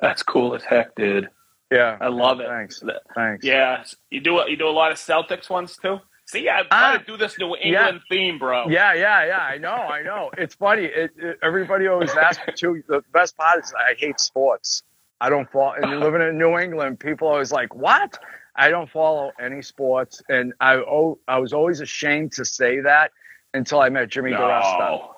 That's 0.00 0.22
cool 0.22 0.54
as 0.54 0.62
heck, 0.62 0.94
dude. 0.94 1.28
Yeah, 1.70 1.98
I 2.00 2.08
love 2.08 2.40
it. 2.40 2.48
Thanks, 2.48 2.82
thanks. 3.14 3.44
Yeah, 3.44 3.84
you 4.10 4.20
do 4.20 4.42
you 4.48 4.56
do 4.56 4.68
a 4.68 4.70
lot 4.70 4.90
of 4.90 4.98
Celtics 4.98 5.50
ones 5.50 5.76
too. 5.76 6.00
See, 6.28 6.46
I'm 6.46 6.66
Ah, 6.70 6.90
trying 6.92 6.98
to 7.00 7.04
do 7.06 7.16
this 7.16 7.38
New 7.38 7.56
England 7.56 8.02
theme, 8.10 8.38
bro. 8.38 8.68
Yeah, 8.68 8.92
yeah, 8.92 9.24
yeah. 9.26 9.38
I 9.38 9.56
know, 9.56 9.70
I 9.72 10.02
know. 10.02 10.30
It's 10.36 10.54
funny. 10.54 10.84
It, 10.84 11.10
it, 11.16 11.38
everybody 11.42 11.86
always 11.86 12.14
asks 12.14 12.46
me 12.46 12.52
too. 12.54 12.82
The 12.86 13.02
best 13.14 13.34
part 13.36 13.64
is 13.64 13.72
I 13.72 13.94
hate 13.94 14.20
sports. 14.20 14.82
I 15.22 15.30
don't 15.30 15.50
follow. 15.50 15.72
And 15.72 16.00
living 16.00 16.20
in 16.20 16.36
New 16.36 16.58
England, 16.58 17.00
people 17.00 17.28
are 17.28 17.32
always 17.32 17.50
like, 17.50 17.74
"What?" 17.74 18.18
I 18.54 18.68
don't 18.68 18.90
follow 18.90 19.32
any 19.40 19.62
sports, 19.62 20.20
and 20.28 20.52
I 20.60 20.74
oh, 20.76 21.18
I 21.26 21.38
was 21.38 21.54
always 21.54 21.80
ashamed 21.80 22.32
to 22.32 22.44
say 22.44 22.80
that 22.80 23.12
until 23.54 23.80
I 23.80 23.88
met 23.88 24.10
Jimmy. 24.10 24.32
No. 24.32 25.14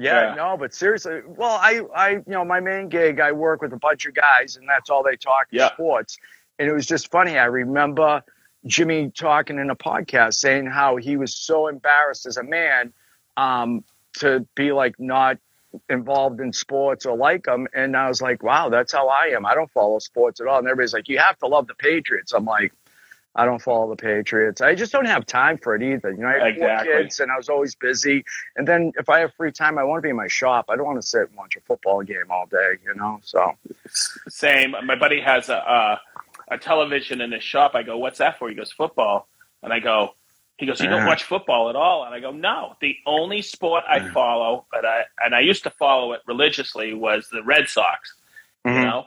Yeah, 0.00 0.28
Yeah. 0.30 0.34
no, 0.34 0.56
but 0.56 0.72
seriously, 0.72 1.20
well, 1.26 1.58
I, 1.60 1.82
I, 1.94 2.08
you 2.10 2.22
know, 2.26 2.44
my 2.44 2.60
main 2.60 2.88
gig, 2.88 3.20
I 3.20 3.32
work 3.32 3.60
with 3.60 3.72
a 3.74 3.76
bunch 3.78 4.06
of 4.06 4.14
guys, 4.14 4.56
and 4.56 4.66
that's 4.68 4.88
all 4.90 5.02
they 5.02 5.16
talk 5.16 5.48
is 5.52 5.58
Yeah. 5.58 5.72
sports. 5.74 6.16
And 6.58 6.68
it 6.70 6.72
was 6.72 6.86
just 6.86 7.10
funny. 7.10 7.36
I 7.36 7.44
remember 7.46 8.22
Jimmy 8.66 9.10
talking 9.16 9.58
in 9.58 9.70
a 9.70 9.76
podcast 9.76 10.34
saying 10.34 10.66
how 10.66 10.96
he 10.96 11.16
was 11.16 11.34
so 11.34 11.68
embarrassed 11.68 12.26
as 12.26 12.36
a 12.36 12.42
man 12.42 12.92
um, 13.36 13.84
to 14.18 14.46
be 14.54 14.72
like 14.72 14.94
not 14.98 15.38
involved 15.88 16.40
in 16.40 16.52
sports 16.52 17.06
or 17.06 17.16
like 17.16 17.44
them. 17.44 17.66
And 17.74 17.96
I 17.96 18.08
was 18.08 18.20
like, 18.22 18.42
wow, 18.42 18.68
that's 18.68 18.92
how 18.92 19.08
I 19.08 19.26
am. 19.36 19.46
I 19.46 19.54
don't 19.54 19.70
follow 19.70 19.98
sports 19.98 20.40
at 20.40 20.46
all. 20.46 20.58
And 20.58 20.66
everybody's 20.66 20.94
like, 20.94 21.08
you 21.08 21.18
have 21.18 21.38
to 21.38 21.46
love 21.46 21.66
the 21.66 21.74
Patriots. 21.74 22.32
I'm 22.32 22.46
like, 22.46 22.72
I 23.36 23.44
don't 23.44 23.60
follow 23.62 23.90
the 23.90 23.96
Patriots. 23.96 24.60
I 24.60 24.74
just 24.74 24.90
don't 24.90 25.04
have 25.04 25.24
time 25.24 25.58
for 25.58 25.76
it 25.76 25.82
either. 25.82 26.10
You 26.10 26.18
know, 26.22 26.26
I 26.26 26.38
have 26.38 26.46
Exactly. 26.48 26.92
four 26.92 27.02
kids 27.02 27.20
and 27.20 27.30
I 27.30 27.36
was 27.36 27.48
always 27.48 27.76
busy. 27.76 28.24
And 28.56 28.66
then 28.66 28.92
if 28.98 29.08
I 29.08 29.20
have 29.20 29.32
free 29.34 29.52
time, 29.52 29.78
I 29.78 29.84
want 29.84 29.98
to 29.98 30.02
be 30.02 30.08
in 30.10 30.16
my 30.16 30.26
shop. 30.26 30.64
I 30.68 30.74
don't 30.76 30.86
want 30.86 31.00
to 31.00 31.06
sit 31.06 31.28
and 31.28 31.36
watch 31.36 31.54
a 31.54 31.60
football 31.60 32.02
game 32.02 32.24
all 32.30 32.46
day, 32.46 32.78
you 32.84 32.94
know? 32.96 33.20
So, 33.22 33.52
Same. 34.28 34.74
My 34.84 34.96
buddy 34.96 35.20
has 35.20 35.50
a, 35.50 35.54
a 35.54 36.00
a 36.50 36.58
television 36.58 37.20
in 37.20 37.32
his 37.32 37.44
shop. 37.44 37.72
I 37.74 37.82
go, 37.82 37.98
"What's 37.98 38.18
that 38.18 38.38
for?" 38.38 38.48
He 38.48 38.54
goes, 38.54 38.72
"Football." 38.72 39.28
And 39.62 39.72
I 39.72 39.80
go, 39.80 40.14
"He 40.56 40.66
goes, 40.66 40.80
you 40.80 40.88
don't 40.88 41.06
watch 41.06 41.24
football 41.24 41.68
at 41.70 41.76
all?" 41.76 42.04
And 42.04 42.14
I 42.14 42.20
go, 42.20 42.30
"No. 42.30 42.76
The 42.80 42.96
only 43.06 43.42
sport 43.42 43.84
I 43.88 44.00
follow, 44.10 44.66
but 44.72 44.84
I 44.84 45.02
and 45.24 45.34
I 45.34 45.40
used 45.40 45.64
to 45.64 45.70
follow 45.70 46.12
it 46.12 46.20
religiously, 46.26 46.94
was 46.94 47.28
the 47.30 47.42
Red 47.42 47.68
Sox. 47.68 48.14
You 48.64 48.72
Mhm. 48.72 48.84
know." 48.84 49.06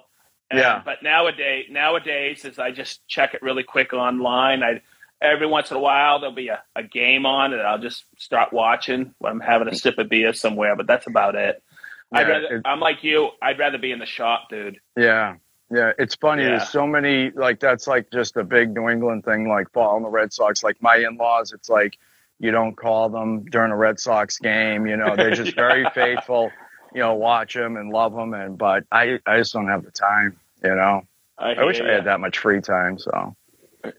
And- 0.50 0.60
Yeah. 0.60 0.82
But 0.84 1.02
nowadays, 1.02 1.68
nowadays, 1.70 2.44
is 2.46 2.60
I 2.60 2.72
just 2.72 3.08
check 3.08 3.34
it 3.34 3.42
really 3.42 3.64
quick 3.64 3.94
online. 3.94 4.64
I 4.64 4.82
every 5.22 5.46
once 5.48 5.70
in 5.72 5.78
a 5.78 5.80
while 5.80 6.20
there'll 6.20 6.36
be 6.36 6.50
a, 6.50 6.62
a 6.76 6.84
game 6.84 7.26
on, 7.26 7.54
and 7.54 7.62
I'll 7.62 7.78
just 7.78 8.06
start 8.18 8.52
watching 8.52 9.14
when 9.20 9.32
I'm 9.34 9.40
having 9.40 9.68
a 9.68 9.76
sip 9.76 9.98
of 10.00 10.10
beer 10.10 10.34
somewhere. 10.34 10.76
But 10.76 10.88
that's 10.88 11.08
about 11.08 11.36
it. 11.36 11.64
I'd 12.12 12.28
rather, 12.28 12.56
it- 12.58 12.62
I'm 12.66 12.80
like 12.82 13.04
you. 13.04 13.30
I'd 13.42 13.58
rather 13.60 13.78
be 13.78 13.92
in 13.94 14.00
the 14.00 14.06
shop, 14.06 14.50
dude. 14.50 14.80
yeah. 14.98 15.36
Yeah, 15.72 15.94
it's 15.98 16.16
funny. 16.16 16.44
Yeah. 16.44 16.50
There's 16.50 16.70
so 16.70 16.86
many 16.86 17.32
like 17.32 17.60
that's 17.60 17.88
like 17.88 18.12
just 18.12 18.36
a 18.36 18.44
big 18.44 18.74
New 18.76 18.90
England 18.90 19.24
thing, 19.24 19.48
like 19.48 19.72
following 19.72 20.04
the 20.04 20.10
Red 20.10 20.34
Sox. 20.34 20.64
Like 20.64 20.82
my 20.82 20.98
in-laws, 20.98 21.54
it's 21.54 21.70
like 21.70 21.98
you 22.40 22.52
don't 22.52 22.76
call 22.76 23.10
them 23.10 23.46
during 23.46 23.72
a 23.72 23.78
Red 23.78 24.00
Sox 24.00 24.38
game. 24.38 24.86
You 24.86 24.98
know, 24.98 25.16
they're 25.16 25.32
just 25.32 25.56
very 25.68 25.90
faithful. 25.92 26.52
You 26.94 27.00
know, 27.02 27.14
watch 27.14 27.54
them 27.54 27.78
and 27.78 27.90
love 27.90 28.14
them, 28.14 28.34
and 28.34 28.58
but 28.58 28.84
I 28.92 29.20
I 29.26 29.38
just 29.38 29.54
don't 29.54 29.70
have 29.70 29.86
the 29.86 29.92
time. 29.92 30.38
You 30.62 30.76
know, 30.76 31.04
I, 31.38 31.54
I 31.54 31.64
wish 31.64 31.78
hear 31.78 31.90
I 31.90 31.94
had 31.94 32.04
that 32.06 32.20
much 32.20 32.38
free 32.38 32.60
time. 32.62 33.00
So 33.00 33.36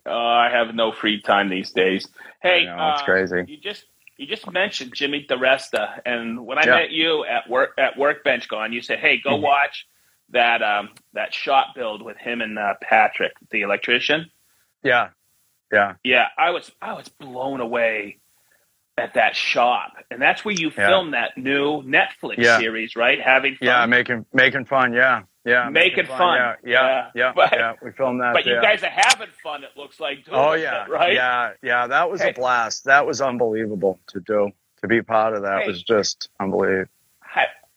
Uh, 0.04 0.12
I 0.14 0.50
have 0.50 0.74
no 0.74 0.92
free 0.92 1.22
time 1.22 1.48
these 1.48 1.72
days. 1.72 2.06
Hey, 2.42 2.68
I 2.68 2.76
know, 2.76 2.90
it's 2.90 3.00
uh, 3.00 3.04
crazy. 3.06 3.44
You 3.46 3.56
just 3.56 3.86
you 4.18 4.26
just 4.26 4.50
mentioned 4.50 4.92
Jimmy 4.94 5.26
DiResta, 5.26 6.02
and 6.04 6.44
when 6.44 6.58
I 6.58 6.66
Yeah. 6.66 6.74
met 6.74 6.90
you 6.90 7.24
at 7.24 7.48
work 7.48 7.70
at 7.78 7.96
Workbench 7.96 8.46
Con, 8.48 8.74
you 8.74 8.82
said, 8.82 8.98
"Hey, 8.98 9.16
go 9.16 9.38
Mhm. 9.38 9.40
watch 9.40 9.86
that 10.32 10.62
um, 10.62 10.90
that 11.14 11.32
shot 11.34 11.68
build 11.74 12.02
with 12.02 12.16
him 12.16 12.40
and 12.40 12.58
uh, 12.58 12.74
Patrick, 12.82 13.32
the 13.50 13.62
electrician." 13.62 14.30
yeah, 14.82 15.10
yeah, 15.72 15.94
Yeah, 16.04 16.26
I 16.36 16.50
was 16.50 16.70
I 16.80 16.94
was 16.94 17.08
blown 17.08 17.60
away 17.60 18.18
at 18.98 19.14
that 19.14 19.34
shop, 19.36 19.92
and 20.10 20.20
that's 20.20 20.44
where 20.44 20.54
you 20.54 20.68
Yeah. 20.76 20.86
filmed 20.88 21.14
that 21.14 21.38
new 21.38 21.82
Netflix 21.82 22.38
Yeah. 22.38 22.58
series, 22.58 22.94
right? 22.96 23.20
Having 23.20 23.56
fun. 23.56 23.66
yeah. 23.66 23.86
Making 23.86 24.26
making 24.34 24.64
fun. 24.66 24.92
Yeah, 24.92 25.22
yeah. 25.46 25.68
Making 25.70 26.06
fun. 26.06 26.36
Yeah, 26.36 26.54
yeah, 26.64 26.72
Yeah. 26.72 27.10
yeah. 27.14 27.32
But- 27.36 27.52
yeah. 27.52 27.72
We 27.82 27.92
filmed 27.92 28.20
that. 28.20 28.34
but 28.34 28.44
you 28.44 28.60
guys 28.60 28.82
are 28.82 28.90
having 28.94 29.28
fun. 29.42 29.64
It 29.64 29.70
looks 29.76 29.98
like. 29.98 30.24
Doing 30.26 30.36
Oh 30.36 30.52
it, 30.52 30.60
yeah, 30.60 30.84
right. 30.88 31.14
Yeah, 31.14 31.52
yeah. 31.62 31.86
That 31.86 32.10
was 32.10 32.20
Hey. 32.20 32.30
a 32.30 32.32
blast. 32.34 32.84
That 32.84 33.06
was 33.06 33.20
unbelievable 33.22 33.98
to 34.08 34.20
do. 34.20 34.50
To 34.82 34.88
be 34.88 35.00
part 35.00 35.34
of 35.34 35.42
that 35.42 35.62
Hey. 35.62 35.68
was 35.68 35.82
just 35.82 36.28
unbelievable. 36.40 36.90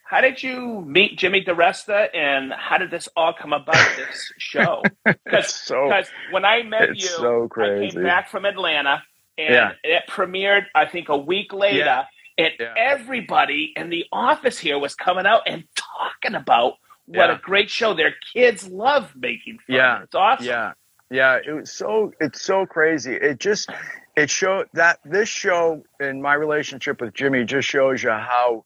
How, 0.07 0.21
did 0.21 0.41
you 0.43 0.83
meet 0.85 1.17
Jimmy 1.17 1.43
DiResta, 1.43 2.15
and 2.15 2.53
how 2.53 2.77
did 2.77 2.91
this 2.91 3.09
all 3.15 3.33
come 3.33 3.53
about? 3.53 3.75
This 3.97 4.31
show, 4.37 4.83
because 5.03 5.53
so 5.53 5.89
when 6.31 6.45
I 6.45 6.61
met 6.63 6.89
it's 6.89 7.01
you, 7.03 7.09
so 7.09 7.45
I 7.45 7.47
crazy. 7.47 7.95
came 7.95 8.03
back 8.03 8.29
from 8.29 8.45
Atlanta, 8.45 9.01
and 9.37 9.53
Yeah. 9.53 9.71
it 9.83 10.03
premiered. 10.07 10.65
I 10.75 10.85
think 10.85 11.09
a 11.09 11.17
week 11.17 11.51
later, 11.53 11.77
Yeah. 11.79 12.03
and 12.37 12.53
Yeah. 12.59 12.73
everybody 12.77 13.73
in 13.75 13.89
the 13.89 14.05
office 14.11 14.59
here 14.59 14.77
was 14.77 14.93
coming 14.95 15.25
out 15.25 15.41
and 15.47 15.63
talking 15.75 16.35
about 16.35 16.73
what 17.07 17.29
a 17.29 17.39
great 17.41 17.69
show. 17.69 17.93
Their 17.93 18.13
kids 18.33 18.67
love 18.67 19.11
making 19.15 19.59
fun. 19.67 19.75
Yeah. 19.75 20.03
it's 20.03 20.15
awesome. 20.15 20.45
Yeah, 20.47 20.71
yeah. 21.11 21.39
It 21.45 21.51
was 21.51 21.71
so. 21.71 22.11
It's 22.19 22.41
so 22.41 22.65
crazy. 22.65 23.13
It 23.15 23.39
just. 23.39 23.69
It 24.15 24.29
showed 24.29 24.67
that 24.73 24.99
this 25.03 25.27
show 25.27 25.83
and 25.99 26.21
my 26.21 26.35
relationship 26.35 27.01
with 27.01 27.13
Jimmy 27.13 27.43
just 27.43 27.67
shows 27.67 28.01
you 28.01 28.11
how 28.11 28.63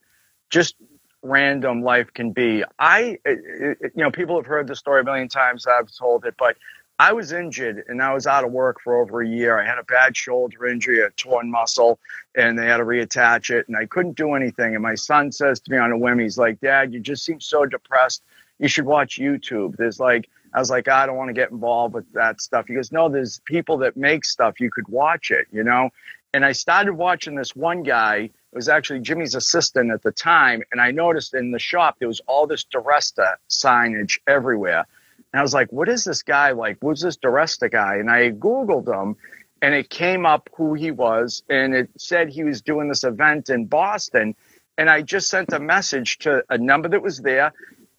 just 0.51 0.75
random 1.21 1.81
life 1.81 2.13
can 2.13 2.31
be. 2.31 2.63
I, 2.77 3.17
it, 3.25 3.77
it- 3.81 3.91
you 3.95 4.03
know, 4.03 4.11
people 4.11 4.35
have 4.37 4.45
heard 4.45 4.67
the 4.67 4.75
story 4.75 5.01
a 5.01 5.03
million 5.03 5.27
times. 5.27 5.65
I've 5.67 5.89
told 5.95 6.25
it, 6.25 6.35
but 6.37 6.57
I 6.99 7.13
was 7.13 7.31
injured 7.31 7.85
and 7.87 8.01
I 8.01 8.13
was 8.13 8.27
out 8.27 8.43
of 8.43 8.51
work 8.51 8.81
for 8.83 9.01
over 9.01 9.21
a 9.21 9.27
year. 9.27 9.59
I 9.59 9.65
had 9.65 9.77
a 9.79 9.83
bad 9.83 10.17
shoulder 10.17 10.67
injury, 10.67 11.01
a 11.01 11.09
torn 11.11 11.49
muscle, 11.49 11.99
and 12.35 12.59
they 12.59 12.65
had 12.65 12.77
to 12.77 12.83
reattach 12.83 13.49
it, 13.51 13.67
and 13.67 13.77
I 13.77 13.85
couldn't 13.85 14.17
do 14.17 14.33
anything. 14.33 14.73
And 14.75 14.83
my 14.83 14.95
son 14.95 15.31
says 15.31 15.59
to 15.61 15.71
me 15.71 15.77
on 15.77 15.91
a 15.91 15.97
whim, 15.97 16.19
he's 16.19 16.37
like, 16.37 16.59
"Dad, 16.59 16.93
you 16.93 16.99
just 16.99 17.23
seem 17.23 17.39
so 17.39 17.65
depressed. 17.65 18.23
You 18.59 18.67
should 18.67 18.85
watch 18.85 19.17
YouTube. 19.19 19.77
There's 19.77 19.99
like." 19.99 20.29
I 20.51 20.57
was 20.59 20.71
like, 20.71 20.87
I 20.87 21.05
don't 21.05 21.15
want 21.15 21.29
to 21.29 21.33
get 21.33 21.51
involved 21.51 21.93
with 21.93 22.11
that 22.13 22.41
stuff. 22.41 22.65
He 22.67 22.73
goes, 22.73 22.91
No, 22.91 23.07
there's 23.07 23.39
people 23.45 23.77
that 23.77 23.95
make 23.95 24.25
stuff. 24.25 24.59
You 24.59 24.71
could 24.71 24.87
watch 24.87 25.29
it, 25.29 25.45
you 25.51 25.63
know? 25.63 25.91
And 26.33 26.45
I 26.45 26.51
started 26.51 26.93
watching 26.93 27.35
this 27.35 27.55
one 27.55 27.83
guy. 27.83 28.17
It 28.17 28.55
was 28.55 28.69
actually 28.69 28.99
Jimmy's 28.99 29.35
assistant 29.35 29.91
at 29.91 30.03
the 30.03 30.11
time. 30.11 30.61
And 30.71 30.79
I 30.79 30.91
noticed 30.91 31.33
in 31.33 31.51
the 31.51 31.59
shop, 31.59 31.97
there 31.99 32.07
was 32.07 32.21
all 32.27 32.47
this 32.47 32.65
DiResta 32.65 33.35
signage 33.49 34.19
everywhere. 34.27 34.85
And 35.33 35.39
I 35.39 35.41
was 35.41 35.53
like, 35.53 35.71
What 35.71 35.89
is 35.89 36.03
this 36.03 36.23
guy? 36.23 36.51
Like, 36.51 36.77
who's 36.81 37.01
this 37.01 37.17
DiResta 37.17 37.71
guy? 37.71 37.95
And 37.95 38.09
I 38.09 38.31
Googled 38.31 38.87
him 38.87 39.15
and 39.61 39.73
it 39.73 39.89
came 39.89 40.25
up 40.25 40.49
who 40.55 40.73
he 40.73 40.91
was. 40.91 41.43
And 41.49 41.73
it 41.73 41.89
said 41.97 42.29
he 42.29 42.43
was 42.43 42.61
doing 42.61 42.87
this 42.87 43.03
event 43.03 43.49
in 43.49 43.65
Boston. 43.65 44.35
And 44.77 44.89
I 44.89 45.01
just 45.01 45.29
sent 45.29 45.51
a 45.51 45.59
message 45.59 46.19
to 46.19 46.43
a 46.49 46.57
number 46.57 46.89
that 46.89 47.01
was 47.01 47.19
there. 47.19 47.53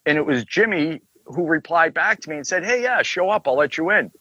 And 0.05 0.17
it 0.17 0.25
was 0.25 0.43
Jimmy 0.45 1.01
who 1.25 1.45
replied 1.45 1.93
back 1.93 2.21
to 2.21 2.29
me 2.29 2.37
and 2.37 2.47
said, 2.47 2.65
Hey, 2.65 2.83
yeah, 2.83 3.01
show 3.03 3.29
up. 3.29 3.47
I'll 3.47 3.57
let 3.57 3.77
you 3.77 3.91
in. 3.91 4.11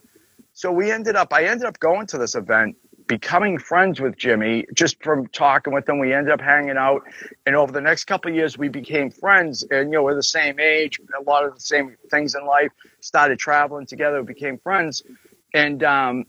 So 0.52 0.71
we 0.71 0.90
ended 0.90 1.17
up, 1.17 1.33
I 1.33 1.45
ended 1.45 1.67
up 1.67 1.79
going 1.79 2.07
to 2.09 2.19
this 2.19 2.35
event, 2.35 2.76
becoming 3.11 3.59
friends 3.59 4.00
with 4.00 4.17
Jimmy 4.17 4.64
just 4.73 5.02
from 5.02 5.26
talking 5.26 5.73
with 5.73 5.88
him. 5.88 5.99
We 5.99 6.14
ended 6.14 6.33
up 6.33 6.40
hanging 6.40 6.76
out. 6.76 7.02
And 7.45 7.57
over 7.57 7.73
the 7.73 7.81
next 7.81 8.05
couple 8.05 8.31
of 8.31 8.37
years, 8.37 8.57
we 8.57 8.69
became 8.69 9.11
friends. 9.11 9.64
And, 9.69 9.90
you 9.90 9.99
know, 9.99 10.05
we're 10.05 10.14
the 10.14 10.23
same 10.23 10.61
age, 10.61 11.00
a 11.19 11.23
lot 11.25 11.45
of 11.45 11.55
the 11.55 11.61
same 11.61 11.97
things 12.09 12.37
in 12.37 12.47
life, 12.47 12.71
started 13.00 13.40
traveling 13.40 13.87
together, 13.87 14.23
became 14.23 14.59
friends. 14.59 15.02
And, 15.52 15.83
um, 15.83 16.25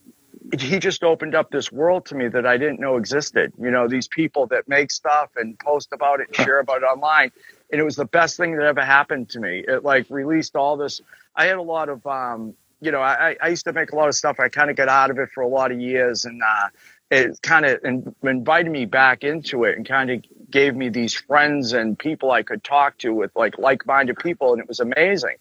he 0.60 0.80
just 0.80 1.04
opened 1.04 1.36
up 1.36 1.52
this 1.52 1.72
world 1.72 2.08
to 2.08 2.16
me 2.16 2.28
that 2.30 2.48
I 2.48 2.58
didn't 2.58 2.80
know 2.80 2.98
existed. 2.98 3.54
You 3.62 3.70
know, 3.70 3.88
these 3.88 4.08
people 4.08 4.48
that 4.48 4.68
make 4.68 4.90
stuff 4.90 5.30
and 5.36 5.60
post 5.60 5.90
about 5.94 6.20
it 6.20 6.30
and 6.30 6.36
share 6.36 6.58
about 6.58 6.82
it 6.82 6.86
online. 6.86 7.32
And 7.72 7.80
it 7.80 7.84
was 7.84 7.96
the 7.96 8.06
best 8.06 8.38
thing 8.38 8.58
that 8.58 8.66
ever 8.66 8.84
happened 8.84 9.30
to 9.30 9.40
me. 9.40 9.64
It 9.68 9.84
like 9.84 10.08
released 10.10 10.56
all 10.56 10.78
this. 10.78 11.00
I 11.36 11.46
had 11.46 11.58
a 11.58 11.62
lot 11.62 11.90
of, 11.90 12.04
um, 12.08 12.56
you 12.82 12.92
know, 12.92 13.02
I, 13.02 13.36
I 13.42 13.48
used 13.50 13.66
to 13.66 13.74
make 13.74 13.92
a 13.92 13.96
lot 13.96 14.10
of 14.10 14.16
stuff. 14.16 14.40
I 14.40 14.50
kind 14.50 14.70
of 14.70 14.76
got 14.76 14.90
out 14.90 15.12
of 15.12 15.20
it 15.20 15.30
for 15.34 15.42
a 15.42 15.48
lot 15.48 15.72
of 15.72 15.80
years 15.80 16.26
and, 16.26 16.42
uh, 16.42 16.70
it 17.12 17.42
kind 17.44 17.66
of 17.66 17.84
in, 17.84 18.16
invited 18.24 18.72
me 18.72 18.86
back 18.86 19.24
into 19.24 19.66
it 19.66 19.78
and 19.78 19.86
kind 19.86 20.10
of 20.10 20.24
gave 20.50 20.76
me 20.76 20.90
these 20.90 21.14
friends 21.14 21.74
and 21.74 22.00
people 22.00 22.32
I 22.32 22.42
could 22.42 22.64
talk 22.64 22.98
to 23.00 23.14
with 23.14 23.32
like 23.36 23.58
like-minded 23.60 24.18
people. 24.18 24.54
And 24.54 24.62
it 24.62 24.68
was 24.68 24.80
amazing. 24.80 25.36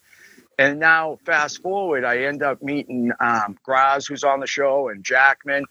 And 0.59 0.79
now, 0.79 1.19
fast 1.25 1.63
forward, 1.63 2.05
I 2.05 2.25
end 2.25 2.43
up 2.43 2.61
meeting 2.61 3.13
um, 3.19 3.57
Graz, 3.63 4.07
who's 4.07 4.25
on 4.25 4.41
the 4.41 4.47
show, 4.47 4.89
and 4.89 5.03
Jackman. 5.03 5.65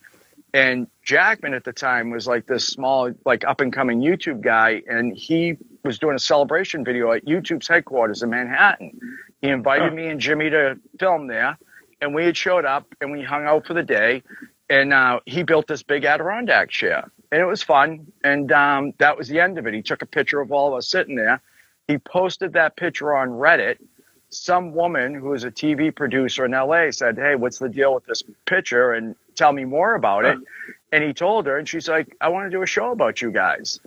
And 0.52 0.88
Jackman 1.04 1.54
at 1.54 1.62
the 1.62 1.72
time 1.72 2.10
was 2.10 2.26
like 2.26 2.46
this 2.46 2.66
small, 2.66 3.12
like 3.24 3.44
up 3.44 3.60
and 3.60 3.72
coming 3.72 4.00
YouTube 4.00 4.40
guy, 4.40 4.82
and 4.88 5.16
he 5.16 5.58
was 5.84 6.00
doing 6.00 6.16
a 6.16 6.18
celebration 6.18 6.84
video 6.84 7.12
at 7.12 7.24
YouTube's 7.24 7.68
headquarters 7.68 8.22
in 8.24 8.30
Manhattan. 8.30 8.98
He 9.42 9.48
invited 9.48 9.92
me 9.92 10.08
and 10.08 10.20
Jimmy 10.20 10.50
to 10.50 10.78
film 10.98 11.26
there, 11.26 11.58
and 12.00 12.14
we 12.14 12.24
had 12.24 12.36
showed 12.36 12.64
up 12.64 12.86
and 13.00 13.10
we 13.12 13.22
hung 13.22 13.46
out 13.46 13.66
for 13.66 13.74
the 13.74 13.82
day. 13.82 14.22
And 14.68 14.92
uh, 14.92 15.20
he 15.26 15.42
built 15.42 15.66
this 15.66 15.82
big 15.82 16.04
Adirondack 16.04 16.70
chair, 16.70 17.10
and 17.32 17.40
it 17.40 17.46
was 17.46 17.62
fun. 17.62 18.06
And 18.22 18.52
um, 18.52 18.92
that 18.98 19.18
was 19.18 19.28
the 19.28 19.40
end 19.40 19.58
of 19.58 19.66
it. 19.66 19.74
He 19.74 19.82
took 19.82 20.02
a 20.02 20.06
picture 20.06 20.40
of 20.40 20.52
all 20.52 20.68
of 20.68 20.74
us 20.74 20.88
sitting 20.88 21.16
there. 21.16 21.42
He 21.88 21.98
posted 21.98 22.52
that 22.52 22.76
picture 22.76 23.16
on 23.16 23.30
Reddit 23.30 23.78
some 24.30 24.74
woman 24.74 25.14
who 25.14 25.34
is 25.34 25.44
a 25.44 25.50
TV 25.50 25.94
producer 25.94 26.44
in 26.44 26.52
LA 26.52 26.90
said, 26.90 27.18
Hey, 27.18 27.34
what's 27.34 27.58
the 27.58 27.68
deal 27.68 27.94
with 27.94 28.06
this 28.06 28.22
picture? 28.46 28.92
And 28.92 29.16
tell 29.34 29.52
me 29.52 29.64
more 29.64 29.94
about 29.94 30.24
it. 30.24 30.38
And 30.92 31.04
he 31.04 31.12
told 31.12 31.46
her, 31.46 31.56
and 31.56 31.68
she's 31.68 31.88
like, 31.88 32.16
I 32.20 32.28
want 32.28 32.46
to 32.46 32.50
do 32.50 32.62
a 32.62 32.66
show 32.66 32.92
about 32.92 33.20
you 33.20 33.30
guys. 33.30 33.80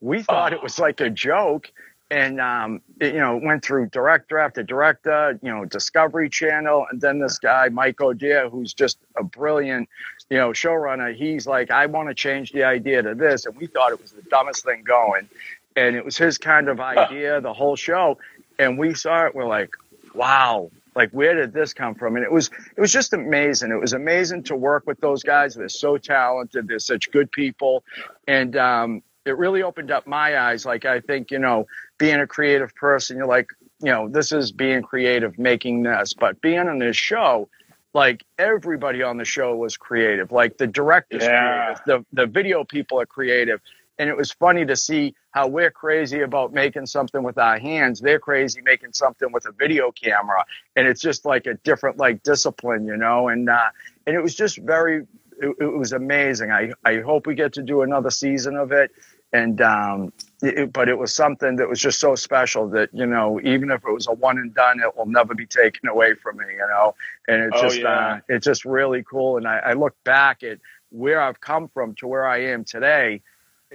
We 0.00 0.22
thought 0.22 0.52
it 0.52 0.62
was 0.62 0.78
like 0.78 1.00
a 1.00 1.10
joke. 1.10 1.72
And, 2.10 2.40
um, 2.40 2.80
it, 3.00 3.14
you 3.14 3.20
know, 3.20 3.36
went 3.36 3.64
through 3.64 3.88
director 3.88 4.38
after 4.38 4.62
director, 4.62 5.38
you 5.42 5.50
know, 5.50 5.64
Discovery 5.64 6.28
Channel. 6.28 6.86
And 6.90 7.00
then 7.00 7.18
this 7.18 7.38
guy, 7.38 7.68
Mike 7.68 8.00
O'Dear, 8.00 8.48
who's 8.48 8.72
just 8.72 8.98
a 9.16 9.24
brilliant, 9.24 9.88
you 10.30 10.36
know, 10.36 10.50
showrunner, 10.50 11.14
he's 11.14 11.46
like, 11.46 11.70
I 11.70 11.86
want 11.86 12.08
to 12.08 12.14
change 12.14 12.52
the 12.52 12.64
idea 12.64 13.02
to 13.02 13.14
this. 13.14 13.46
And 13.46 13.56
we 13.56 13.66
thought 13.66 13.92
it 13.92 14.00
was 14.00 14.12
the 14.12 14.22
dumbest 14.22 14.64
thing 14.64 14.84
going. 14.84 15.28
And 15.74 15.96
it 15.96 16.04
was 16.04 16.16
his 16.16 16.38
kind 16.38 16.68
of 16.68 16.80
idea, 16.80 17.40
the 17.40 17.52
whole 17.52 17.76
show. 17.76 18.18
And 18.58 18.78
we 18.78 18.94
saw 18.94 19.26
it, 19.26 19.34
we're 19.34 19.44
like, 19.44 19.70
wow, 20.14 20.70
like 20.96 21.10
where 21.10 21.34
did 21.34 21.52
this 21.52 21.74
come 21.74 21.94
from? 21.94 22.16
And 22.16 22.24
it 22.24 22.32
was 22.32 22.50
it 22.76 22.80
was 22.80 22.90
just 22.90 23.12
amazing. 23.12 23.70
It 23.70 23.80
was 23.80 23.92
amazing 23.92 24.44
to 24.44 24.56
work 24.56 24.84
with 24.86 24.98
those 25.00 25.22
guys. 25.22 25.54
They're 25.54 25.68
so 25.68 25.98
talented. 25.98 26.66
They're 26.66 26.78
such 26.78 27.10
good 27.12 27.30
people, 27.30 27.84
and 28.26 28.56
um, 28.56 29.02
it 29.26 29.36
really 29.36 29.62
opened 29.62 29.90
up 29.90 30.06
my 30.06 30.38
eyes. 30.38 30.64
Like 30.64 30.86
I 30.86 31.00
think 31.00 31.30
you 31.30 31.38
know, 31.38 31.66
being 31.98 32.20
a 32.20 32.26
creative 32.26 32.74
person, 32.74 33.16
you're 33.16 33.26
like, 33.26 33.48
you 33.80 33.90
know, 33.90 34.08
this 34.08 34.32
is 34.32 34.52
being 34.52 34.82
creative, 34.82 35.38
making 35.38 35.82
this. 35.82 36.14
But 36.14 36.40
being 36.40 36.68
on 36.68 36.78
this 36.78 36.96
show, 36.96 37.48
like 37.94 38.24
everybody 38.38 39.02
on 39.02 39.16
the 39.16 39.24
show 39.24 39.54
was 39.56 39.76
creative. 39.76 40.32
Like 40.32 40.58
the 40.58 40.66
directors, 40.66 41.24
Yeah. 41.24 41.74
creative, 41.74 41.82
the 42.12 42.22
the 42.22 42.26
video 42.26 42.64
people 42.64 43.00
are 43.00 43.06
creative, 43.06 43.60
and 43.98 44.08
it 44.08 44.16
was 44.16 44.32
funny 44.32 44.66
to 44.66 44.76
see 44.76 45.14
how 45.30 45.46
we're 45.46 45.70
crazy 45.70 46.20
about 46.22 46.52
making 46.52 46.86
something 46.86 47.22
with 47.22 47.38
our 47.38 47.58
hands. 47.58 48.00
They're 48.00 48.18
crazy 48.18 48.60
making 48.62 48.92
something 48.92 49.32
with 49.32 49.46
a 49.46 49.52
video 49.52 49.92
camera, 49.92 50.44
and 50.76 50.86
it's 50.86 51.00
just 51.00 51.24
like 51.24 51.46
a 51.46 51.54
different 51.54 51.96
like 51.98 52.22
discipline, 52.22 52.86
you 52.86 52.96
know. 52.96 53.28
And 53.28 53.48
uh, 53.48 53.68
and 54.06 54.14
it 54.16 54.22
was 54.22 54.34
just 54.34 54.58
very, 54.58 55.06
it, 55.40 55.56
it 55.60 55.76
was 55.78 55.92
amazing. 55.92 56.50
I 56.50 56.72
I 56.84 57.00
hope 57.00 57.26
we 57.26 57.34
get 57.34 57.54
to 57.54 57.62
do 57.62 57.82
another 57.82 58.10
season 58.10 58.56
of 58.56 58.72
it. 58.72 58.90
And 59.36 59.60
um, 59.60 60.12
it, 60.42 60.72
but 60.72 60.88
it 60.88 60.98
was 60.98 61.14
something 61.14 61.56
that 61.56 61.68
was 61.68 61.80
just 61.80 62.00
so 62.00 62.14
special 62.14 62.68
that 62.70 62.90
you 62.92 63.06
know, 63.06 63.40
even 63.42 63.70
if 63.70 63.82
it 63.84 63.92
was 63.92 64.06
a 64.06 64.12
one 64.12 64.38
and 64.38 64.54
done, 64.54 64.80
it 64.80 64.96
will 64.96 65.06
never 65.06 65.34
be 65.34 65.46
taken 65.46 65.88
away 65.88 66.14
from 66.14 66.36
me. 66.38 66.44
You 66.52 66.66
know, 66.72 66.94
and 67.28 67.42
it's 67.42 67.60
Oh, 67.60 67.62
just 67.62 67.82
yeah. 67.82 67.88
uh, 67.88 68.16
it's 68.28 68.46
just 68.46 68.64
really 68.64 69.02
cool. 69.02 69.36
And 69.38 69.46
I, 69.46 69.58
I 69.58 69.72
look 69.74 69.94
back 70.04 70.42
at 70.42 70.58
where 70.90 71.20
I've 71.20 71.40
come 71.40 71.68
from 71.68 71.94
to 71.96 72.06
where 72.06 72.26
I 72.26 72.38
am 72.54 72.64
today. 72.64 73.22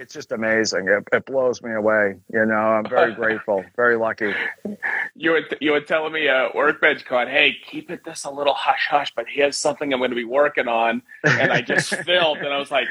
It's 0.02 0.12
just 0.12 0.32
amazing. 0.32 0.88
It, 0.88 1.04
it 1.12 1.26
blows 1.26 1.62
me 1.62 1.72
away. 1.72 2.16
You 2.32 2.44
know, 2.44 2.54
I'm 2.54 2.88
very 2.88 3.14
grateful, 3.22 3.64
very 3.76 3.96
lucky. 3.96 4.34
You 5.14 5.30
were 5.30 5.42
you 5.60 5.70
were 5.70 5.80
telling 5.80 6.12
me 6.12 6.26
a 6.26 6.48
workbench 6.56 7.04
card, 7.04 7.28
hey, 7.28 7.54
keep 7.70 7.88
it 7.88 8.04
this 8.04 8.24
a 8.24 8.30
little 8.30 8.52
hush 8.54 8.88
hush, 8.90 9.12
but 9.14 9.26
here's 9.28 9.56
something 9.56 9.92
I'm 9.92 10.00
going 10.00 10.10
to 10.10 10.16
be 10.16 10.24
working 10.24 10.66
on, 10.66 11.02
and 11.24 11.52
I 11.52 11.60
just 11.62 11.94
filmed, 12.04 12.40
and 12.42 12.52
I 12.52 12.58
was 12.58 12.72
like, 12.72 12.88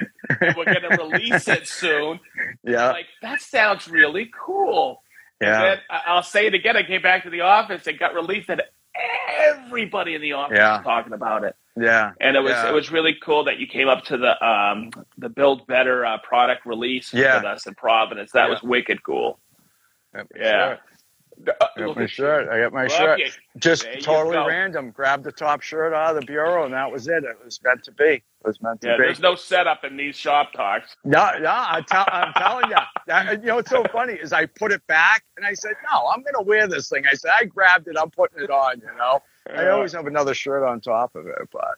we're 0.55 0.63
going 0.65 0.89
to 0.89 0.97
release 0.97 1.49
it 1.49 1.67
soon. 1.67 2.21
Yeah, 2.63 2.91
Like 2.91 3.07
that 3.21 3.41
sounds 3.41 3.89
really 3.89 4.31
cool. 4.45 5.03
yeah, 5.41 5.61
Then 5.61 5.77
I- 5.89 6.01
I'll 6.07 6.23
say 6.23 6.47
it 6.47 6.53
again. 6.53 6.77
I 6.77 6.83
came 6.83 7.01
back 7.01 7.23
to 7.23 7.29
the 7.29 7.41
office. 7.41 7.85
It 7.87 7.99
got 7.99 8.13
released, 8.15 8.47
and 8.49 8.61
everybody 8.95 10.15
in 10.15 10.21
the 10.21 10.33
office 10.33 10.57
Yeah. 10.57 10.77
was 10.77 10.83
talking 10.83 11.13
about 11.13 11.43
it. 11.43 11.55
yeah. 11.79 12.11
And 12.19 12.35
it 12.35 12.41
was 12.41 12.51
Yeah. 12.51 12.69
it 12.69 12.73
was 12.73 12.91
really 12.91 13.13
cool 13.23 13.43
that 13.45 13.57
you 13.57 13.67
came 13.67 13.87
up 13.87 14.03
to 14.05 14.17
the 14.17 14.45
um, 14.45 14.91
the 15.17 15.29
Build 15.29 15.65
Better 15.67 16.05
uh, 16.05 16.17
product 16.19 16.65
release 16.65 17.13
Yeah. 17.13 17.37
with 17.37 17.45
us 17.45 17.65
in 17.67 17.75
Providence. 17.75 18.31
That 18.33 18.49
was 18.49 18.61
wicked 18.61 19.03
cool. 19.03 19.39
Yeah. 20.35 20.75
shirt. 20.75 20.79
Uh, 21.47 21.65
I 21.75 21.79
got 21.79 21.95
my 21.95 22.05
shirt. 22.05 22.49
I 22.49 22.59
got 22.61 22.73
my 22.73 22.83
you. 22.83 22.89
shirt. 22.89 23.19
Okay. 23.21 23.31
Just 23.57 23.83
There 23.83 23.97
totally 23.97 24.37
random. 24.37 24.91
Grabbed 24.91 25.23
the 25.23 25.31
top 25.31 25.61
shirt 25.61 25.93
out 25.93 26.15
of 26.15 26.21
the 26.21 26.25
bureau, 26.25 26.65
and 26.65 26.73
that 26.73 26.91
was 26.91 27.07
it. 27.07 27.23
It 27.23 27.37
was 27.43 27.59
meant 27.63 27.83
to 27.83 27.91
be. 27.91 28.03
It 28.03 28.23
was 28.43 28.61
meant 28.61 28.81
to 28.81 28.87
Yeah, 28.87 28.97
be. 28.97 29.03
there's 29.03 29.19
no 29.19 29.35
setup 29.35 29.83
in 29.83 29.97
these 29.97 30.15
shop 30.15 30.53
talks. 30.53 30.95
No, 31.03 31.31
no, 31.39 31.49
I 31.51 31.81
tell, 31.87 32.05
I'm 32.11 32.33
telling 32.33 32.69
you. 32.69 32.77
That, 33.07 33.41
you 33.41 33.47
know, 33.47 33.55
what's 33.55 33.69
so 33.69 33.83
funny 33.91 34.13
is 34.13 34.33
I 34.33 34.45
put 34.45 34.71
it 34.71 34.85
back 34.87 35.23
and 35.37 35.45
I 35.45 35.53
said, 35.53 35.73
no, 35.91 36.07
I'm 36.07 36.21
going 36.21 36.35
to 36.35 36.43
wear 36.43 36.67
this 36.67 36.89
thing. 36.89 37.03
I 37.09 37.15
said, 37.15 37.31
I 37.39 37.45
grabbed 37.45 37.87
it. 37.87 37.95
I'm 37.99 38.09
putting 38.11 38.43
it 38.43 38.49
on, 38.49 38.79
you 38.79 38.97
know. 38.97 39.21
I 39.53 39.67
always 39.69 39.91
have 39.93 40.07
another 40.07 40.33
shirt 40.33 40.63
on 40.63 40.81
top 40.81 41.15
of 41.15 41.27
it, 41.27 41.49
but 41.51 41.75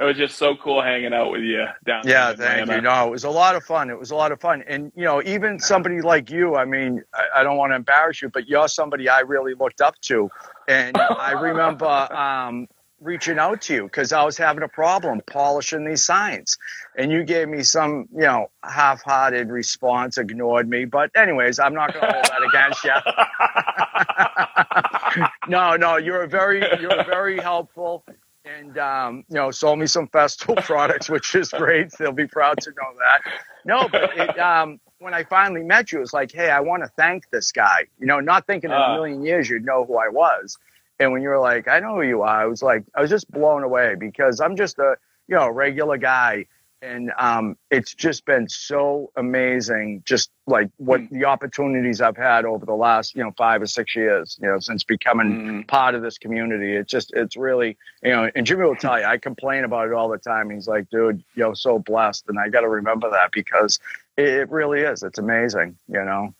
It 0.00 0.04
was 0.04 0.16
just 0.16 0.38
so 0.38 0.56
cool 0.56 0.80
hanging 0.80 1.12
out 1.12 1.30
with 1.30 1.42
you 1.42 1.66
down 1.84 2.04
yeah, 2.06 2.32
there. 2.32 2.64
thank 2.64 2.70
you. 2.70 2.80
No, 2.80 3.08
it 3.08 3.10
was 3.10 3.24
a 3.24 3.30
lot 3.30 3.56
of 3.56 3.62
fun. 3.62 3.90
It 3.90 3.98
was 3.98 4.10
a 4.10 4.16
lot 4.16 4.32
of 4.32 4.40
fun. 4.40 4.64
And, 4.66 4.90
you 4.96 5.04
know, 5.04 5.22
even 5.22 5.58
somebody 5.58 6.00
like 6.00 6.30
you, 6.30 6.56
I 6.56 6.64
mean, 6.64 7.02
I, 7.12 7.40
I 7.40 7.42
don't 7.42 7.58
want 7.58 7.72
to 7.72 7.76
embarrass 7.76 8.22
you, 8.22 8.30
but 8.30 8.48
you're 8.48 8.68
somebody 8.68 9.10
I 9.10 9.20
really 9.20 9.52
looked 9.52 9.82
up 9.82 10.00
to. 10.02 10.30
And 10.66 10.96
I 10.96 11.32
remember 11.32 11.86
um, 11.86 12.68
reaching 13.02 13.38
out 13.38 13.60
to 13.62 13.74
you 13.74 13.84
because 13.84 14.14
I 14.14 14.24
was 14.24 14.38
having 14.38 14.62
a 14.62 14.68
problem 14.68 15.20
polishing 15.26 15.84
these 15.84 16.02
signs. 16.02 16.56
And 16.96 17.12
you 17.12 17.22
gave 17.22 17.50
me 17.50 17.62
some, 17.62 18.08
you 18.14 18.22
know, 18.22 18.50
half 18.64 19.02
hearted 19.02 19.50
response, 19.50 20.16
ignored 20.16 20.70
me. 20.70 20.86
But, 20.86 21.10
anyways, 21.14 21.58
I'm 21.58 21.74
not 21.74 21.92
going 21.92 22.06
to 22.06 22.12
hold 22.12 22.24
that 22.24 22.42
against 22.48 22.82
you. 22.82 22.94
no, 25.48 25.76
no, 25.76 25.96
you 25.96 26.12
were 26.12 26.26
very, 26.26 26.62
you 26.80 26.88
were 26.88 27.04
very 27.04 27.38
helpful, 27.38 28.04
and 28.44 28.76
um, 28.78 29.24
you 29.28 29.36
know, 29.36 29.50
sold 29.50 29.78
me 29.78 29.86
some 29.86 30.08
Festool 30.08 30.56
products, 30.64 31.08
which 31.08 31.34
is 31.34 31.50
great. 31.50 31.90
They'll 31.98 32.12
be 32.12 32.26
proud 32.26 32.60
to 32.62 32.70
know 32.70 32.92
that. 32.98 33.32
No, 33.64 33.88
but 33.88 34.16
it, 34.18 34.38
um, 34.38 34.80
when 34.98 35.14
I 35.14 35.24
finally 35.24 35.62
met 35.62 35.92
you, 35.92 35.98
it 35.98 36.02
was 36.02 36.12
like, 36.12 36.32
hey, 36.32 36.50
I 36.50 36.60
want 36.60 36.82
to 36.82 36.88
thank 36.96 37.30
this 37.30 37.52
guy. 37.52 37.86
You 37.98 38.06
know, 38.06 38.20
not 38.20 38.46
thinking 38.46 38.70
in 38.70 38.76
a 38.76 38.80
Ah. 38.80 38.94
million 38.96 39.22
years 39.24 39.48
you'd 39.48 39.64
know 39.64 39.84
who 39.84 39.96
I 39.96 40.08
was. 40.08 40.58
And 40.98 41.12
when 41.12 41.22
you 41.22 41.28
were 41.30 41.38
like, 41.38 41.68
I 41.68 41.80
know 41.80 41.94
who 41.96 42.02
you 42.02 42.22
are, 42.22 42.42
I 42.42 42.46
was 42.46 42.62
like, 42.62 42.84
I 42.94 43.00
was 43.00 43.10
just 43.10 43.30
blown 43.30 43.62
away 43.62 43.94
because 43.98 44.40
I'm 44.40 44.56
just 44.56 44.78
a, 44.78 44.96
you 45.28 45.34
know, 45.36 45.48
regular 45.48 45.96
guy. 45.96 46.46
And 46.82 47.12
um, 47.16 47.56
it's 47.70 47.94
just 47.94 48.24
been 48.26 48.48
so 48.48 49.12
amazing, 49.16 50.02
just 50.04 50.32
like 50.48 50.68
what 50.78 51.00
Mm. 51.00 51.10
the 51.10 51.24
opportunities 51.26 52.00
I've 52.00 52.16
had 52.16 52.44
over 52.44 52.66
the 52.66 52.74
last, 52.74 53.14
you 53.14 53.22
know, 53.22 53.30
five 53.38 53.62
or 53.62 53.66
six 53.66 53.94
years, 53.94 54.36
you 54.42 54.48
know, 54.48 54.58
since 54.58 54.82
becoming 54.82 55.36
Mm. 55.62 55.68
part 55.68 55.94
of 55.94 56.02
this 56.02 56.18
community. 56.18 56.74
It's 56.74 56.90
just, 56.90 57.12
it's 57.14 57.36
really, 57.36 57.76
you 58.02 58.10
know, 58.10 58.28
and 58.34 58.44
Jimmy 58.44 58.64
will 58.64 58.74
tell 58.74 58.98
you, 58.98 59.06
I 59.06 59.16
complain 59.18 59.62
about 59.62 59.86
it 59.86 59.92
all 59.94 60.08
the 60.08 60.18
time. 60.18 60.50
He's 60.50 60.66
like, 60.66 60.90
dude, 60.90 61.22
you're 61.36 61.54
so 61.54 61.78
blessed. 61.78 62.24
And 62.28 62.36
I 62.36 62.48
got 62.48 62.62
to 62.62 62.68
remember 62.68 63.08
that 63.10 63.30
because 63.30 63.78
it, 64.16 64.26
it 64.28 64.50
really 64.50 64.80
is. 64.80 65.04
It's 65.04 65.18
amazing, 65.20 65.78
you 65.86 66.04
know? 66.04 66.34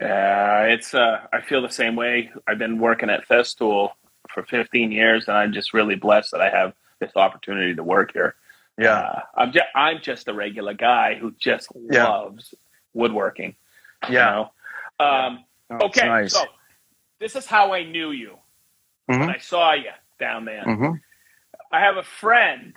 Yeah, 0.00 0.62
it's. 0.62 0.94
Uh, 0.94 1.20
I 1.32 1.40
feel 1.42 1.60
the 1.60 1.68
same 1.68 1.94
way. 1.96 2.30
I've 2.46 2.58
been 2.58 2.78
working 2.78 3.10
at 3.10 3.26
Festool 3.28 3.90
for 4.32 4.44
15 4.44 4.92
years, 4.92 5.28
and 5.28 5.36
I'm 5.36 5.52
just 5.52 5.74
really 5.74 5.96
blessed 5.96 6.30
that 6.32 6.40
I 6.40 6.48
have 6.50 6.72
this 7.00 7.12
opportunity 7.16 7.74
to 7.74 7.82
work 7.82 8.12
here. 8.12 8.34
Yeah. 8.78 8.94
Uh, 9.00 9.20
I'm 9.36 9.52
just. 9.52 9.66
I'm 9.74 10.00
just 10.02 10.28
a 10.28 10.34
regular 10.34 10.74
guy 10.74 11.14
who 11.20 11.32
just 11.38 11.68
Yeah. 11.90 12.08
loves 12.08 12.54
woodworking. 12.94 13.56
you 14.08 14.14
Yeah. 14.14 14.30
know? 15.00 15.04
Um, 15.04 15.44
Oh, 15.70 15.86
okay, 15.86 16.06
nice. 16.06 16.32
so 16.32 16.44
this 17.20 17.36
is 17.36 17.46
how 17.46 17.72
I 17.74 17.82
knew 17.84 18.10
you 18.12 18.38
when 19.06 19.20
Mhm. 19.20 19.34
I 19.34 19.38
saw 19.38 19.72
you 19.74 19.90
down 20.20 20.44
there. 20.44 20.64
Mhm. 20.64 21.00
I 21.72 21.80
have 21.80 21.96
a 21.98 22.02
friend 22.04 22.74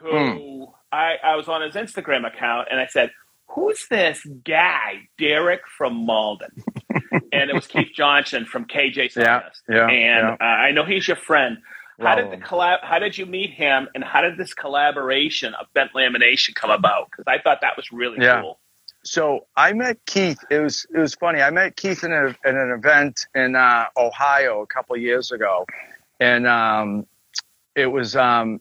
who 0.00 0.72
I, 0.90 1.16
I 1.22 1.36
was 1.36 1.48
on 1.48 1.62
his 1.62 1.74
Instagram 1.74 2.26
account 2.26 2.68
and 2.70 2.80
I 2.80 2.86
said, 2.86 3.10
Who's 3.48 3.86
this 3.88 4.24
guy, 4.44 5.08
Derek 5.18 5.60
from 5.68 5.94
Malden? 6.06 6.50
and 7.32 7.50
it 7.50 7.54
was 7.54 7.66
Keith 7.66 7.90
Johnson 7.94 8.46
from 8.46 8.64
KJ 8.64 9.14
Yeah, 9.16 9.42
yeah, 9.68 9.86
and 9.88 10.26
Uh, 10.40 10.44
I 10.44 10.70
know 10.72 10.84
he's 10.84 11.06
your 11.06 11.18
friend. 11.18 11.58
How 12.00 12.14
did 12.16 12.30
the 12.32 12.36
collab? 12.38 12.78
How 12.82 12.98
did 12.98 13.16
you 13.16 13.26
meet 13.26 13.50
him, 13.50 13.88
and 13.94 14.02
how 14.02 14.22
did 14.22 14.36
this 14.36 14.54
collaboration 14.54 15.54
of 15.54 15.66
bent 15.74 15.92
lamination 15.92 16.54
come 16.54 16.70
about? 16.70 17.10
Because 17.10 17.24
I 17.28 17.38
thought 17.38 17.60
that 17.60 17.76
was 17.76 17.92
really 17.92 18.18
Yeah. 18.24 18.40
cool. 18.40 18.58
so 19.04 19.46
I 19.56 19.72
met 19.72 19.98
Keith. 20.06 20.38
It 20.50 20.60
was 20.60 20.86
it 20.94 20.98
was 20.98 21.14
funny. 21.14 21.40
I 21.42 21.50
met 21.50 21.76
Keith 21.76 22.04
in, 22.04 22.12
a, 22.12 22.26
in 22.48 22.56
an 22.56 22.70
event 22.70 23.26
in 23.34 23.56
uh, 23.56 23.86
Ohio 23.96 24.62
a 24.62 24.66
couple 24.66 24.94
of 24.96 25.02
years 25.02 25.30
ago, 25.32 25.66
and 26.20 26.46
um, 26.46 27.06
it 27.74 27.86
was 27.86 28.16
um, 28.16 28.60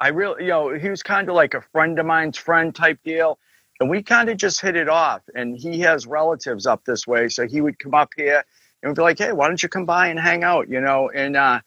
I 0.00 0.08
really 0.08 0.44
you 0.44 0.50
know 0.50 0.72
he 0.74 0.88
was 0.88 1.02
kind 1.02 1.28
of 1.28 1.34
like 1.34 1.54
a 1.54 1.60
friend 1.60 1.98
of 1.98 2.06
mine's 2.06 2.38
friend 2.38 2.74
type 2.74 2.98
deal, 3.04 3.38
and 3.80 3.90
we 3.90 4.02
kind 4.02 4.28
of 4.30 4.36
just 4.36 4.60
hit 4.60 4.76
it 4.76 4.88
off. 4.88 5.22
And 5.34 5.56
he 5.56 5.80
has 5.80 6.06
relatives 6.06 6.66
up 6.66 6.84
this 6.84 7.06
way, 7.06 7.28
so 7.28 7.46
he 7.46 7.60
would 7.60 7.78
come 7.78 7.94
up 7.94 8.10
here 8.16 8.44
and 8.82 8.90
we'd 8.90 8.96
be 8.96 9.02
like, 9.02 9.18
hey, 9.18 9.32
why 9.32 9.46
don't 9.46 9.62
you 9.62 9.68
come 9.68 9.84
by 9.84 10.08
and 10.08 10.18
hang 10.18 10.42
out? 10.42 10.68
You 10.68 10.80
know, 10.80 11.10
and 11.10 11.36
uh, 11.36 11.60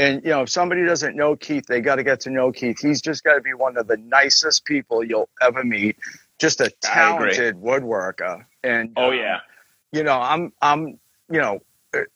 and 0.00 0.24
you 0.24 0.30
know 0.30 0.42
if 0.42 0.50
somebody 0.50 0.84
doesn't 0.84 1.16
know 1.16 1.36
Keith, 1.36 1.66
they 1.66 1.80
got 1.80 1.96
to 1.96 2.02
get 2.02 2.20
to 2.20 2.30
know 2.30 2.50
Keith. 2.52 2.80
He's 2.80 3.00
just 3.00 3.22
got 3.24 3.34
to 3.34 3.40
be 3.40 3.54
one 3.54 3.76
of 3.76 3.86
the 3.86 3.96
nicest 3.98 4.64
people 4.64 5.04
you'll 5.04 5.28
ever 5.40 5.62
meet. 5.62 5.96
Just 6.38 6.60
a 6.60 6.70
talented 6.80 7.56
woodworker, 7.56 8.44
and 8.64 8.92
Oh 8.96 9.10
um, 9.10 9.14
yeah, 9.14 9.40
you 9.92 10.02
know, 10.02 10.18
I'm, 10.18 10.52
I'm, 10.62 10.98
you 11.30 11.40
know, 11.40 11.60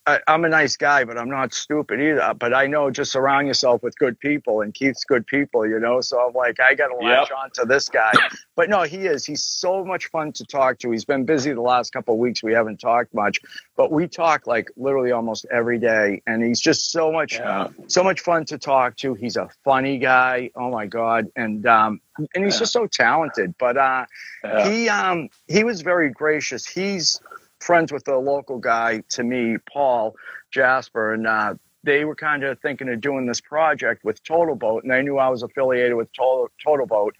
I, 0.07 0.21
I'm 0.29 0.45
a 0.45 0.49
nice 0.49 0.77
guy, 0.77 1.05
but 1.05 1.19
I'm 1.19 1.29
not 1.29 1.53
stupid 1.53 2.01
either. 2.01 2.33
But 2.39 2.55
I 2.55 2.67
know 2.67 2.91
just 2.91 3.11
surround 3.11 3.49
yourself 3.49 3.83
with 3.83 3.99
good 3.99 4.19
people, 4.21 4.61
and 4.61 4.73
Keith's 4.73 5.05
good 5.05 5.27
people, 5.27 5.67
you 5.67 5.81
know. 5.81 6.01
So 6.01 6.19
I'm 6.21 6.33
like, 6.33 6.61
I 6.61 6.75
got 6.75 6.89
to 6.89 6.97
latch 6.97 7.31
Yep. 7.31 7.39
on 7.39 7.51
to 7.55 7.65
this 7.65 7.89
guy. 7.89 8.13
But 8.57 8.71
no, 8.71 8.83
he 8.83 8.99
is. 8.99 9.27
He's 9.27 9.43
so 9.43 9.85
much 9.85 10.07
fun 10.07 10.31
to 10.35 10.45
talk 10.45 10.79
to. 10.79 10.93
He's 10.93 11.05
been 11.05 11.25
busy 11.25 11.53
the 11.53 11.61
last 11.61 11.93
couple 11.93 12.15
of 12.15 12.21
weeks. 12.21 12.41
We 12.41 12.53
haven't 12.53 12.79
talked 12.79 13.13
much, 13.13 13.41
but 13.77 13.91
we 13.91 14.07
talk 14.07 14.47
like 14.47 14.71
literally 14.77 15.11
almost 15.11 15.45
every 15.51 15.81
day, 15.81 16.23
and 16.29 16.41
he's 16.41 16.61
just 16.61 16.93
so 16.93 17.11
much 17.11 17.35
yeah. 17.35 17.67
so 17.89 18.05
much 18.05 18.21
fun 18.21 18.45
to 18.45 18.57
talk 18.59 18.97
to. 18.99 19.15
He's 19.15 19.37
a 19.37 19.49
funny 19.65 19.99
guy. 19.99 20.51
Oh 20.55 20.71
my 20.71 20.87
god, 20.87 21.27
and 21.35 21.67
um, 21.67 22.01
and 22.37 22.45
he's 22.45 22.55
Yeah. 22.55 22.59
just 22.61 22.73
so 22.75 22.87
talented. 22.87 23.57
But 23.59 23.77
uh, 23.77 24.07
yeah. 24.45 24.69
he 24.69 24.89
um 24.89 25.31
he 25.49 25.65
was 25.65 25.81
very 25.83 26.11
gracious. 26.11 26.65
He's 26.65 27.21
friends 27.65 27.93
with 27.93 28.05
the 28.05 28.17
local 28.17 28.59
guy 28.59 29.03
to 29.11 29.25
me, 29.25 29.57
Paul 29.73 30.15
Jasper, 30.51 31.15
and 31.15 31.27
uh, 31.27 31.55
they 31.83 32.05
were 32.05 32.15
kind 32.15 32.45
of 32.45 32.59
thinking 32.61 32.89
of 32.89 33.01
doing 33.01 33.27
this 33.27 33.41
project 33.41 34.05
with 34.05 34.23
Total 34.23 34.55
Boat, 34.55 34.83
and 34.85 34.93
they 34.93 35.03
knew 35.03 35.19
I 35.19 35.29
was 35.29 35.43
affiliated 35.43 35.97
with 35.97 36.13
Total, 36.13 36.49
Total 36.63 36.87
Boat, 36.87 37.17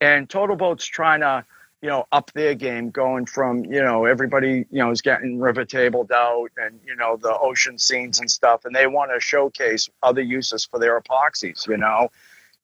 and 0.00 0.28
Total 0.28 0.56
Boat's 0.56 0.84
trying 0.86 1.20
to 1.20 1.44
you 1.82 1.88
know 1.88 2.06
up 2.12 2.30
their 2.32 2.54
game, 2.54 2.90
going 2.90 3.26
from 3.26 3.64
you 3.64 3.82
know 3.82 4.04
everybody 4.06 4.66
you 4.70 4.78
know 4.78 4.90
is 4.90 5.02
getting 5.02 5.38
river 5.38 5.64
tabled 5.64 6.10
out 6.12 6.48
and 6.56 6.80
you 6.86 6.96
know 6.96 7.16
the 7.16 7.36
ocean 7.36 7.78
scenes 7.78 8.20
and 8.20 8.30
stuff, 8.30 8.64
and 8.64 8.74
they 8.74 8.86
want 8.86 9.10
to 9.14 9.20
showcase 9.20 9.88
other 10.02 10.22
uses 10.22 10.64
for 10.64 10.78
their 10.80 11.00
epoxies, 11.00 11.66
you 11.68 11.76
know. 11.76 12.10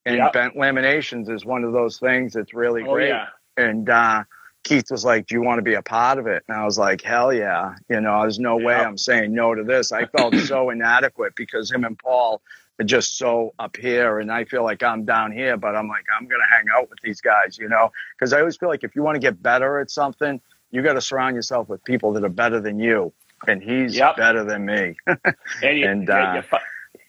And 0.05 0.17
Yep. 0.17 0.33
bent 0.33 0.57
laminations 0.57 1.31
is 1.31 1.45
one 1.45 1.63
of 1.65 1.73
those 1.73 1.99
things 1.99 2.33
that's 2.33 2.53
really 2.55 2.83
Oh 2.83 2.93
great 2.95 3.09
yeah. 3.09 3.27
and 3.57 3.89
uh, 3.89 4.25
Keith 4.65 4.91
was 4.91 5.05
like, 5.05 5.27
"Do 5.27 5.35
you 5.35 5.43
want 5.43 5.59
to 5.59 5.63
be 5.63 5.75
a 5.75 5.83
part 5.83 6.19
of 6.19 6.27
it?" 6.27 6.45
And 6.49 6.57
I 6.57 6.65
was 6.65 6.79
like, 6.79 7.03
"Hell 7.03 7.33
yeah!" 7.33 7.75
You 7.89 8.01
know, 8.01 8.21
there's 8.23 8.39
no 8.39 8.57
way 8.57 8.75
I'm 8.75 8.99
saying 8.99 9.35
no 9.35 9.55
to 9.55 9.65
this. 9.65 9.93
I 9.93 10.07
felt 10.07 10.35
so 10.37 10.71
inadequate 10.77 11.35
because 11.37 11.71
him 11.71 11.85
and 11.85 11.99
Paul 11.99 12.41
are 12.81 12.85
just 12.85 13.19
so 13.19 13.55
up 13.59 13.77
here, 13.77 14.19
and 14.21 14.31
I 14.31 14.45
feel 14.45 14.63
like 14.63 14.83
I'm 14.83 15.05
down 15.05 15.33
here. 15.33 15.57
But 15.57 15.75
I'm 15.75 15.89
like, 15.89 16.05
I'm 16.19 16.27
gonna 16.27 16.45
hang 16.51 16.67
out 16.77 16.89
with 16.91 17.01
these 17.03 17.21
guys, 17.21 17.59
you 17.59 17.69
know, 17.69 17.91
because 18.17 18.33
I 18.33 18.39
always 18.41 18.57
feel 18.57 18.69
like 18.69 18.85
if 18.85 18.95
you 18.95 19.03
want 19.03 19.17
to 19.17 19.21
get 19.21 19.43
better 19.43 19.81
at 19.81 19.91
something, 19.91 20.41
you 20.71 20.83
got 20.83 20.95
to 20.95 21.01
surround 21.01 21.35
yourself 21.37 21.69
with 21.69 21.83
people 21.85 22.13
that 22.15 22.25
are 22.25 22.29
better 22.29 22.61
than 22.61 22.79
you, 22.79 23.13
and 23.49 23.63
he's 23.63 23.97
Yep. 23.97 24.17
better 24.17 24.45
than 24.45 24.65
me. 24.65 24.97
And 25.63 25.79
you, 25.79 25.87
And, 25.89 26.09
uh, 26.11 26.33
you, 26.37 26.43
fi- 26.43 26.63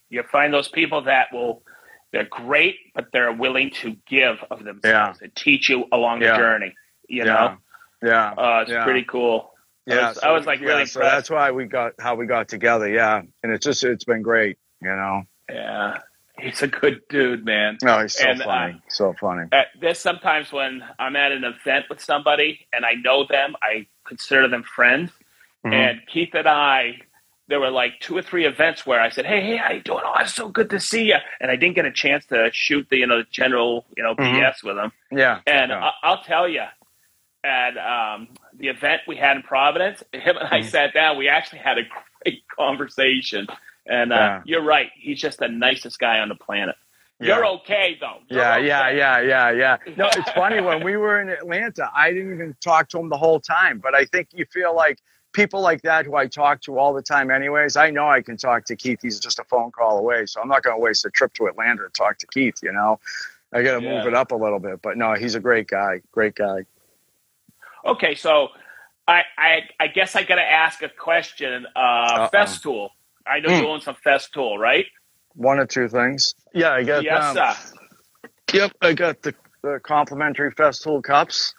you 0.09 0.23
find 0.23 0.53
those 0.53 0.67
people 0.67 1.03
that 1.03 1.27
will, 1.31 1.63
they're 2.11 2.25
great, 2.29 2.75
but 2.93 3.05
they're 3.13 3.31
willing 3.31 3.71
to 3.81 3.95
give 4.07 4.37
of 4.51 4.63
themselves 4.63 5.21
and 5.21 5.33
teach 5.35 5.69
you 5.69 5.85
along 5.91 6.21
Yeah. 6.21 6.31
the 6.33 6.37
journey. 6.37 6.75
You 7.07 7.25
know, 7.25 7.57
yeah. 8.03 8.31
uh, 8.37 8.59
it's 8.61 8.71
Yeah. 8.71 8.83
pretty 8.83 9.03
cool. 9.03 9.51
I 9.89 9.93
Yeah, 9.95 10.07
was- 10.09 10.17
I 10.19 10.31
was, 10.31 10.45
like, 10.45 10.61
really 10.61 10.85
so 10.85 10.99
that's 11.01 11.29
why 11.29 11.51
we 11.51 11.65
got 11.65 11.93
how 11.99 12.15
we 12.15 12.25
got 12.25 12.47
together. 12.47 12.87
Yeah, 12.87 13.21
and 13.43 13.51
it's 13.53 13.65
just 13.65 13.83
it's 13.83 14.05
been 14.05 14.21
great. 14.21 14.57
You 14.81 14.89
know, 14.89 15.23
Yeah, 15.49 15.97
he's 16.39 16.61
a 16.61 16.67
good 16.67 17.01
dude, 17.09 17.45
man. 17.45 17.77
no, 17.83 18.01
he's 18.01 18.15
so 18.17 18.29
And, 18.29 18.41
uh, 18.41 18.45
funny, 18.45 18.81
so 18.87 19.13
funny. 19.19 19.47
Uh, 19.51 19.63
there's 19.79 19.99
sometimes 19.99 20.51
when 20.53 20.83
I'm 20.99 21.15
at 21.17 21.31
an 21.33 21.43
event 21.43 21.85
with 21.89 22.01
somebody 22.01 22.67
and 22.73 22.85
I 22.85 22.93
know 22.93 23.25
them, 23.25 23.55
I 23.61 23.87
consider 24.05 24.47
them 24.47 24.63
friends. 24.63 25.11
Mhm. 25.65 25.73
And 25.73 26.07
Keith 26.07 26.33
and 26.33 26.47
I, 26.47 26.99
there 27.49 27.59
were 27.59 27.69
like 27.69 27.99
two 27.99 28.17
or 28.17 28.21
three 28.21 28.45
events 28.45 28.85
where 28.85 28.99
I 29.01 29.09
said, 29.09 29.25
"Hey, 29.25 29.41
hey, 29.41 29.57
how 29.57 29.71
you 29.73 29.81
doing? 29.81 30.01
Oh, 30.05 30.13
it's 30.19 30.33
so 30.33 30.47
good 30.49 30.69
to 30.71 30.79
see 30.79 31.03
you." 31.05 31.17
And 31.41 31.51
I 31.51 31.55
didn't 31.57 31.75
get 31.75 31.85
a 31.85 31.91
chance 31.91 32.25
to 32.27 32.49
shoot 32.53 32.87
the 32.89 32.97
you 32.97 33.07
know 33.07 33.17
the 33.17 33.27
general 33.29 33.85
you 33.97 34.03
know 34.03 34.15
Mhm. 34.15 34.33
BS 34.39 34.63
with 34.63 34.77
him. 34.77 34.91
Yeah, 35.11 35.41
And 35.45 35.71
yeah. 35.71 35.83
I- 35.85 35.93
I'll 36.03 36.23
tell 36.23 36.47
you, 36.47 36.63
at 37.43 37.77
um, 37.77 38.29
the 38.57 38.67
event 38.67 39.01
we 39.07 39.15
had 39.15 39.35
in 39.37 39.43
Providence, 39.43 40.01
him 40.13 40.37
and 40.37 40.47
I 40.49 40.59
Mhm. 40.61 40.65
sat 40.69 40.93
down. 40.93 41.17
We 41.17 41.27
actually 41.27 41.59
had 41.59 41.77
a 41.77 41.83
great 42.23 42.43
conversation. 42.57 43.47
And 43.85 44.13
uh, 44.13 44.15
Yeah. 44.15 44.41
you're 44.45 44.61
right; 44.63 44.89
he's 44.95 45.19
just 45.19 45.39
the 45.39 45.49
nicest 45.49 45.99
guy 45.99 46.19
on 46.19 46.29
the 46.29 46.35
planet. 46.35 46.75
Yeah. 47.19 47.35
You're 47.35 47.45
okay 47.47 47.97
though. 47.99 48.19
You're 48.29 48.41
Yeah, 48.41 48.57
yeah, 48.57 48.87
okay. 48.87 48.97
yeah, 48.97 49.19
yeah, 49.19 49.51
yeah. 49.51 49.77
No, 49.97 50.07
it's 50.07 50.31
funny 50.35 50.61
when 50.61 50.83
we 50.83 50.97
were 50.97 51.21
in 51.21 51.29
Atlanta, 51.29 51.89
I 51.93 52.11
didn't 52.11 52.33
even 52.33 52.55
talk 52.61 52.89
to 52.89 52.99
him 52.99 53.09
the 53.09 53.17
whole 53.17 53.39
time. 53.39 53.79
But 53.79 53.93
I 53.93 54.05
think 54.05 54.29
you 54.33 54.45
feel 54.45 54.73
like 54.75 54.99
people 55.33 55.61
like 55.61 55.81
that 55.83 56.05
who 56.05 56.15
I 56.15 56.27
talk 56.27 56.61
to 56.61 56.77
all 56.77 56.93
the 56.93 57.01
time, 57.01 57.29
anyways. 57.29 57.75
I 57.75 57.89
know 57.91 58.07
I 58.09 58.21
can 58.21 58.37
talk 58.37 58.65
to 58.65 58.75
Keith. 58.75 58.99
He's 59.01 59.19
just 59.19 59.39
a 59.39 59.43
phone 59.45 59.71
call 59.71 59.97
away, 59.97 60.25
so 60.27 60.41
I'm 60.41 60.47
not 60.47 60.63
going 60.63 60.75
to 60.75 60.79
waste 60.81 61.05
a 61.05 61.09
trip 61.09 61.33
to 61.35 61.47
Atlanta 61.47 61.83
to 61.83 61.89
talk 61.89 62.17
to 62.19 62.27
Keith. 62.27 62.55
You 62.63 62.71
know, 62.71 62.99
I 63.53 63.63
got 63.63 63.79
to 63.79 63.83
Yeah. 63.85 63.97
move 63.97 64.07
it 64.07 64.13
up 64.13 64.31
a 64.31 64.35
little 64.35 64.59
bit. 64.59 64.81
But 64.81 64.97
no, 64.97 65.13
he's 65.13 65.35
a 65.35 65.39
great 65.41 65.67
guy. 65.67 66.01
Great 66.11 66.35
guy. 66.35 66.65
Okay, 67.85 68.15
so 68.15 68.49
I 69.07 69.21
I, 69.37 69.59
I 69.79 69.87
guess 69.87 70.15
I 70.15 70.23
got 70.23 70.35
to 70.35 70.41
ask 70.41 70.81
a 70.81 70.89
question. 70.89 71.65
Uh, 71.75 71.79
Uh-oh. 71.79 72.29
Festool. 72.33 72.89
I 73.27 73.39
know 73.39 73.49
Hmm. 73.55 73.61
you 73.63 73.67
own 73.69 73.81
some 73.81 73.95
Festool, 74.05 74.57
right? 74.57 74.85
One 75.35 75.59
or 75.59 75.65
two 75.65 75.87
things. 75.87 76.35
Yeah, 76.53 76.71
I 76.71 76.83
got. 76.83 77.03
yes, 77.03 77.23
um, 77.23 77.35
sir. 77.35 77.77
Yep, 78.53 78.71
I 78.81 78.93
got 78.93 79.21
the, 79.23 79.33
the 79.63 79.79
complimentary 79.83 80.51
Festool 80.53 81.01
cups. 81.03 81.53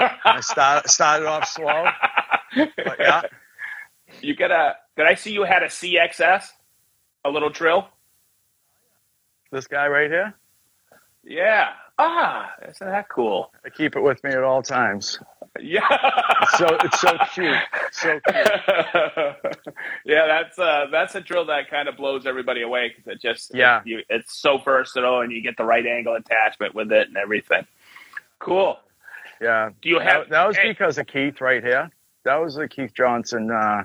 I 0.00 0.40
start, 0.42 0.88
started 0.90 1.26
off 1.26 1.48
slow, 1.48 1.86
but 2.54 2.96
yeah. 2.98 3.22
You 4.20 4.34
got 4.36 4.50
a? 4.50 4.76
Did 4.96 5.06
I 5.06 5.14
see 5.14 5.32
you 5.32 5.44
had 5.44 5.62
a 5.62 5.66
CXS, 5.66 6.44
a 7.24 7.30
little 7.30 7.50
drill? 7.50 7.88
This 9.52 9.66
guy 9.66 9.86
right 9.88 10.10
here, 10.10 10.34
Yeah. 11.24 11.68
Ah, 11.98 12.52
isn't 12.68 12.86
that 12.86 13.08
cool? 13.08 13.52
I 13.64 13.70
keep 13.70 13.96
it 13.96 14.00
with 14.02 14.22
me 14.22 14.30
at 14.30 14.42
all 14.42 14.62
times. 14.62 15.18
Yeah. 15.58 15.80
So 16.58 16.66
it's 16.84 17.00
so 17.00 17.16
cute, 17.32 17.56
so 17.90 18.20
cute. 18.20 18.26
yeah, 20.04 20.26
that's 20.26 20.58
uh, 20.58 20.86
that's 20.92 21.14
a 21.14 21.20
drill 21.22 21.46
that 21.46 21.70
kind 21.70 21.88
of 21.88 21.96
blows 21.96 22.26
everybody 22.26 22.60
away 22.62 22.88
because 22.94 23.06
it 23.14 23.20
just 23.22 23.52
Yeah. 23.54 23.80
you, 23.86 24.00
it's 24.10 24.38
so 24.38 24.58
versatile 24.58 25.20
and 25.20 25.32
you 25.32 25.40
get 25.42 25.56
the 25.56 25.64
right 25.64 25.86
angle 25.86 26.14
attachment 26.14 26.74
with 26.74 26.92
it 26.92 27.08
and 27.08 27.16
everything. 27.16 27.66
Cool. 28.38 28.78
Yeah, 29.40 29.70
Do 29.82 29.88
you 29.88 29.98
have 29.98 30.24
that, 30.24 30.30
that 30.30 30.46
was 30.48 30.56
hey, 30.56 30.68
because 30.68 30.98
of 30.98 31.06
Keith 31.06 31.40
right 31.40 31.62
here. 31.64 31.90
That 32.24 32.36
was 32.36 32.56
a 32.58 32.68
Keith 32.68 32.92
Johnson 32.94 33.50
uh, 33.50 33.84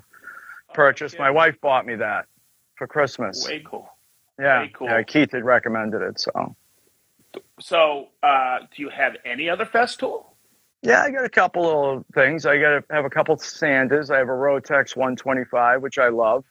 purchase. 0.74 1.13
yeah. 1.13 1.19
My 1.21 1.32
wife 1.32 1.60
bought 1.62 1.86
me 1.86 1.95
that 1.95 2.26
for 2.76 2.88
Christmas. 2.88 3.45
way 3.47 3.62
cool. 3.65 3.89
yeah, 4.39 4.60
very 4.60 4.69
cool. 4.69 4.88
yeah. 4.88 5.04
Keith 5.04 5.32
had 5.32 5.43
recommended 5.45 6.02
it, 6.02 6.19
so 6.19 6.56
So, 7.62 8.08
uh, 8.24 8.60
do 8.76 8.82
you 8.82 8.89
have 8.89 9.15
any 9.26 9.50
other 9.50 9.65
Festool? 9.65 10.26
yeah. 10.82 11.04
I 11.04 11.12
got 11.12 11.24
a 11.26 11.30
couple 11.30 11.91
of 11.97 12.06
things. 12.13 12.45
I 12.45 12.58
got 12.60 12.69
to 12.80 12.84
have 12.93 13.06
a 13.06 13.10
couple 13.10 13.36
of 13.36 13.41
Sanders. 13.41 14.10
I 14.10 14.17
have 14.17 14.30
a 14.30 14.32
Rotex 14.32 14.95
125, 14.95 15.82
which 15.82 15.97
I 16.00 16.10
love. 16.10 16.43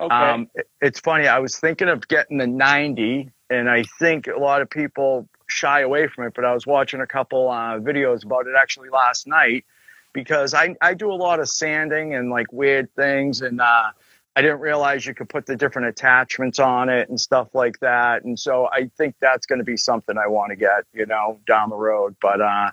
Okay. 0.00 0.14
Um, 0.14 0.48
it- 0.54 0.68
it's 0.80 1.00
funny. 1.00 1.26
I 1.26 1.40
was 1.40 1.58
thinking 1.58 1.88
of 1.88 2.06
getting 2.06 2.38
the 2.38 2.46
90, 2.46 3.30
and 3.50 3.68
I 3.68 3.82
think 3.98 4.28
a 4.28 4.38
lot 4.38 4.62
of 4.62 4.70
people 4.70 5.28
shy 5.48 5.80
away 5.80 6.06
from 6.06 6.26
it. 6.26 6.34
But 6.34 6.44
I 6.44 6.54
was 6.54 6.66
watching 6.68 7.00
a 7.00 7.06
couple 7.06 7.50
uh, 7.50 7.78
videos 7.80 8.24
about 8.24 8.46
it 8.46 8.54
actually 8.56 8.90
last 8.90 9.26
night 9.26 9.64
because 10.12 10.54
I, 10.54 10.76
I 10.80 10.94
do 10.94 11.10
a 11.10 11.14
lot 11.14 11.40
of 11.40 11.48
sanding 11.48 12.14
and 12.14 12.30
like 12.30 12.52
weird 12.52 12.94
things, 12.94 13.40
and 13.42 13.60
uh, 13.60 13.90
I 14.38 14.40
didn't 14.40 14.60
realize 14.60 15.04
you 15.04 15.14
could 15.14 15.28
put 15.28 15.46
the 15.46 15.56
different 15.56 15.88
attachments 15.88 16.60
on 16.60 16.88
it 16.90 17.08
and 17.08 17.20
stuff 17.20 17.48
like 17.54 17.80
that. 17.80 18.22
And 18.22 18.38
so 18.38 18.68
I 18.72 18.88
think 18.96 19.16
that's 19.20 19.46
going 19.46 19.58
to 19.58 19.64
be 19.64 19.76
something 19.76 20.16
I 20.16 20.28
want 20.28 20.50
to 20.50 20.56
get, 20.56 20.84
you 20.92 21.06
know, 21.06 21.40
down 21.44 21.70
the 21.70 21.76
road. 21.76 22.14
But 22.22 22.40
uh, 22.40 22.70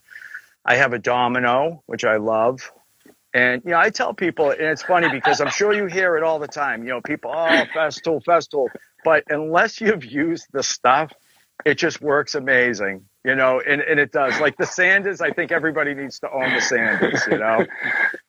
I 0.63 0.75
have 0.75 0.93
a 0.93 0.99
Domino, 0.99 1.82
which 1.88 2.06
I 2.06 2.17
love. 2.17 2.71
And 3.34 3.63
you 3.65 3.71
know, 3.71 3.80
I 3.80 3.89
tell 3.89 4.13
people, 4.13 4.51
and 4.51 4.62
it's 4.62 4.84
funny 4.84 5.10
because 5.10 5.41
I'm 5.41 5.49
sure 5.49 5.73
you 5.73 5.88
hear 5.88 6.15
it 6.17 6.21
all 6.21 6.38
the 6.38 6.47
time. 6.47 6.84
You 6.84 6.89
know, 6.89 7.01
people, 7.01 7.32
oh, 7.34 7.63
Festool, 7.73 8.23
Festool. 8.23 8.67
But 9.04 9.23
unless 9.30 9.82
you've 9.82 10.06
used 10.06 10.45
the 10.51 10.62
stuff, 10.62 11.12
it 11.65 11.80
just 11.80 11.99
works 11.99 12.36
amazing. 12.36 13.06
You 13.23 13.34
know, 13.34 13.60
and, 13.60 13.82
and 13.82 13.99
it 13.99 14.12
does. 14.12 14.39
Like 14.39 14.56
the 14.58 14.67
Sanders, 14.67 15.19
I 15.19 15.32
think 15.32 15.51
everybody 15.51 15.95
needs 15.95 16.19
to 16.19 16.30
own 16.32 16.54
the 16.54 16.62
Sanders. 16.62 17.23
You 17.25 17.39
know, 17.39 17.65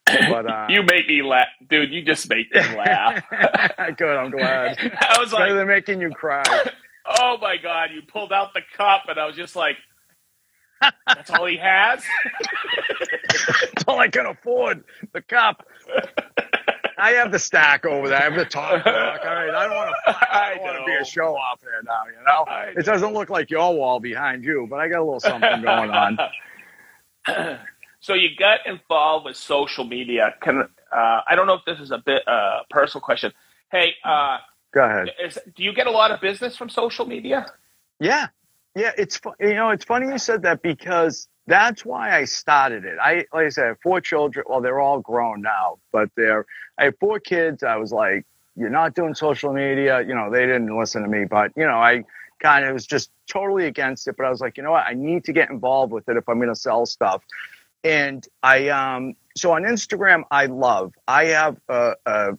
but 0.06 0.50
uh, 0.50 0.66
you 0.68 0.82
make 0.82 1.08
me 1.08 1.22
laugh, 1.22 1.48
dude. 1.68 1.92
You 1.92 2.02
just 2.02 2.28
make 2.28 2.52
me 2.54 2.60
laugh. 2.60 3.24
good. 3.96 4.16
I'm 4.16 4.30
glad. 4.30 4.78
I 5.00 5.18
was 5.18 5.32
like, 5.32 5.52
than 5.52 5.66
making 5.66 6.00
you 6.00 6.10
cry. 6.10 6.44
oh 7.06 7.38
my 7.40 7.56
god! 7.56 7.90
You 7.94 8.02
pulled 8.02 8.32
out 8.32 8.54
the 8.54 8.62
cup, 8.76 9.04
and 9.08 9.18
I 9.18 9.26
was 9.26 9.36
just 9.36 9.56
like, 9.56 9.76
that's 11.06 11.30
all 11.30 11.46
he 11.46 11.56
has. 11.56 12.04
That's 13.60 13.84
all 13.86 13.98
I 13.98 14.08
can 14.08 14.26
afford. 14.26 14.84
The 15.12 15.22
cup. 15.22 15.66
I 16.98 17.12
have 17.12 17.32
the 17.32 17.38
stack 17.38 17.84
over 17.84 18.08
there. 18.08 18.18
I 18.18 18.24
have 18.24 18.34
the 18.34 18.44
top 18.44 18.84
block. 18.84 19.20
All 19.24 19.34
right, 19.34 19.50
I 19.50 19.66
don't 19.66 19.76
want 19.76 19.94
to. 20.06 20.34
I 20.34 20.54
don't 20.54 20.62
want 20.62 20.78
to 20.78 20.84
be 20.84 20.94
a 20.94 21.04
show 21.04 21.36
off 21.36 21.60
there 21.60 21.82
now. 21.84 22.02
You 22.06 22.24
know, 22.26 22.52
I 22.52 22.72
it 22.76 22.84
doesn't 22.84 23.12
look 23.12 23.30
like 23.30 23.50
your 23.50 23.74
wall 23.74 24.00
behind 24.00 24.44
you, 24.44 24.66
but 24.68 24.80
I 24.80 24.88
got 24.88 25.00
a 25.00 25.04
little 25.04 25.20
something 25.20 25.62
going 25.62 25.90
on. 25.90 26.18
So 28.06 28.14
you 28.14 28.28
got 28.38 28.60
involved 28.66 29.24
with 29.24 29.36
social 29.36 29.84
media. 29.84 30.32
Can 30.40 30.60
uh, 30.60 30.66
I 30.92 31.34
don't 31.34 31.48
know 31.48 31.54
if 31.54 31.64
this 31.64 31.80
is 31.80 31.90
a 31.90 31.98
bit 31.98 32.22
uh, 32.28 32.60
personal 32.70 33.02
question. 33.02 33.32
Hey, 33.72 33.94
uh, 34.04 34.38
Go 34.72 34.84
ahead. 34.84 35.08
is, 35.20 35.36
do 35.56 35.64
you 35.64 35.72
get 35.72 35.88
a 35.88 35.90
lot 35.90 36.12
of 36.12 36.20
business 36.20 36.56
from 36.56 36.68
social 36.68 37.04
media? 37.04 37.52
Yeah, 37.98 38.28
yeah. 38.76 38.92
It's 38.96 39.20
you 39.40 39.54
know 39.54 39.70
it's 39.70 39.84
funny 39.84 40.06
you 40.06 40.18
said 40.18 40.42
that 40.42 40.62
because 40.62 41.26
that's 41.48 41.84
why 41.84 42.16
I 42.16 42.26
started 42.26 42.84
it. 42.84 42.96
I 43.02 43.24
like 43.32 43.46
I 43.46 43.48
said, 43.48 43.64
I 43.64 43.68
have 43.68 43.80
four 43.82 44.00
children. 44.00 44.46
Well, 44.48 44.60
they're 44.60 44.78
all 44.78 45.00
grown 45.00 45.42
now, 45.42 45.78
but 45.90 46.08
they're 46.16 46.46
I 46.78 46.84
have 46.84 46.98
four 47.00 47.18
kids. 47.18 47.64
I 47.64 47.76
was 47.76 47.90
like, 47.90 48.24
you're 48.54 48.70
not 48.70 48.94
doing 48.94 49.16
social 49.16 49.52
media. 49.52 50.02
You 50.02 50.14
know, 50.14 50.30
they 50.30 50.46
didn't 50.46 50.78
listen 50.78 51.02
to 51.02 51.08
me, 51.08 51.24
but 51.24 51.50
you 51.56 51.66
know, 51.66 51.78
I 51.78 52.04
kind 52.38 52.66
of 52.66 52.72
was 52.72 52.86
just 52.86 53.10
totally 53.26 53.66
against 53.66 54.06
it. 54.06 54.16
But 54.16 54.26
I 54.26 54.30
was 54.30 54.40
like, 54.40 54.56
you 54.56 54.62
know 54.62 54.70
what? 54.70 54.86
I 54.86 54.92
need 54.92 55.24
to 55.24 55.32
get 55.32 55.50
involved 55.50 55.92
with 55.92 56.08
it 56.08 56.16
if 56.16 56.28
I'm 56.28 56.36
going 56.36 56.50
to 56.50 56.54
sell 56.54 56.86
stuff. 56.86 57.24
And 57.86 58.26
I 58.42 58.68
um 58.70 59.14
so 59.36 59.52
on 59.52 59.62
Instagram, 59.62 60.24
I 60.28 60.46
love. 60.46 60.92
I 61.06 61.26
have 61.26 61.56
a, 61.68 61.94
a 62.04 62.30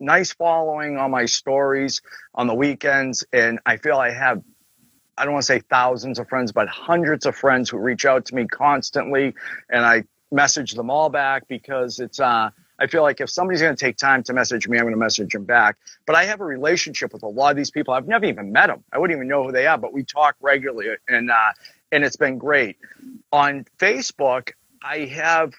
nice 0.00 0.32
following 0.32 0.98
on 0.98 1.12
my 1.12 1.26
stories 1.26 2.02
on 2.34 2.48
the 2.48 2.54
weekends, 2.54 3.24
and 3.32 3.60
I 3.64 3.76
feel 3.76 3.98
I 3.98 4.10
have 4.10 4.42
I 5.16 5.24
don't 5.24 5.34
want 5.34 5.44
to 5.44 5.46
say 5.46 5.60
thousands 5.60 6.18
of 6.18 6.28
friends, 6.28 6.50
but 6.50 6.68
hundreds 6.68 7.24
of 7.24 7.36
friends 7.36 7.70
who 7.70 7.78
reach 7.78 8.04
out 8.04 8.26
to 8.26 8.34
me 8.34 8.48
constantly, 8.48 9.34
and 9.70 9.86
I 9.86 10.04
message 10.32 10.72
them 10.72 10.90
all 10.90 11.08
back 11.08 11.46
because 11.46 12.00
it's. 12.00 12.18
Uh, 12.18 12.50
I 12.78 12.88
feel 12.88 13.02
like 13.02 13.22
if 13.22 13.30
somebody's 13.30 13.62
going 13.62 13.74
to 13.74 13.80
take 13.82 13.96
time 13.96 14.22
to 14.24 14.34
message 14.34 14.68
me, 14.68 14.76
I'm 14.76 14.84
going 14.84 14.92
to 14.92 14.98
message 14.98 15.32
them 15.32 15.44
back. 15.44 15.76
But 16.04 16.14
I 16.14 16.24
have 16.24 16.40
a 16.40 16.44
relationship 16.44 17.10
with 17.14 17.22
a 17.22 17.26
lot 17.26 17.52
of 17.52 17.56
these 17.56 17.70
people. 17.70 17.94
I've 17.94 18.06
never 18.06 18.26
even 18.26 18.52
met 18.52 18.66
them. 18.66 18.84
I 18.92 18.98
wouldn't 18.98 19.16
even 19.16 19.28
know 19.28 19.44
who 19.44 19.52
they 19.52 19.66
are, 19.66 19.78
but 19.78 19.94
we 19.94 20.02
talk 20.02 20.36
regularly, 20.42 20.88
and 21.08 21.30
uh, 21.30 21.52
and 21.92 22.02
it's 22.04 22.16
been 22.16 22.38
great. 22.38 22.76
On 23.32 23.64
Facebook, 23.78 24.50
I 24.86 25.06
have 25.06 25.52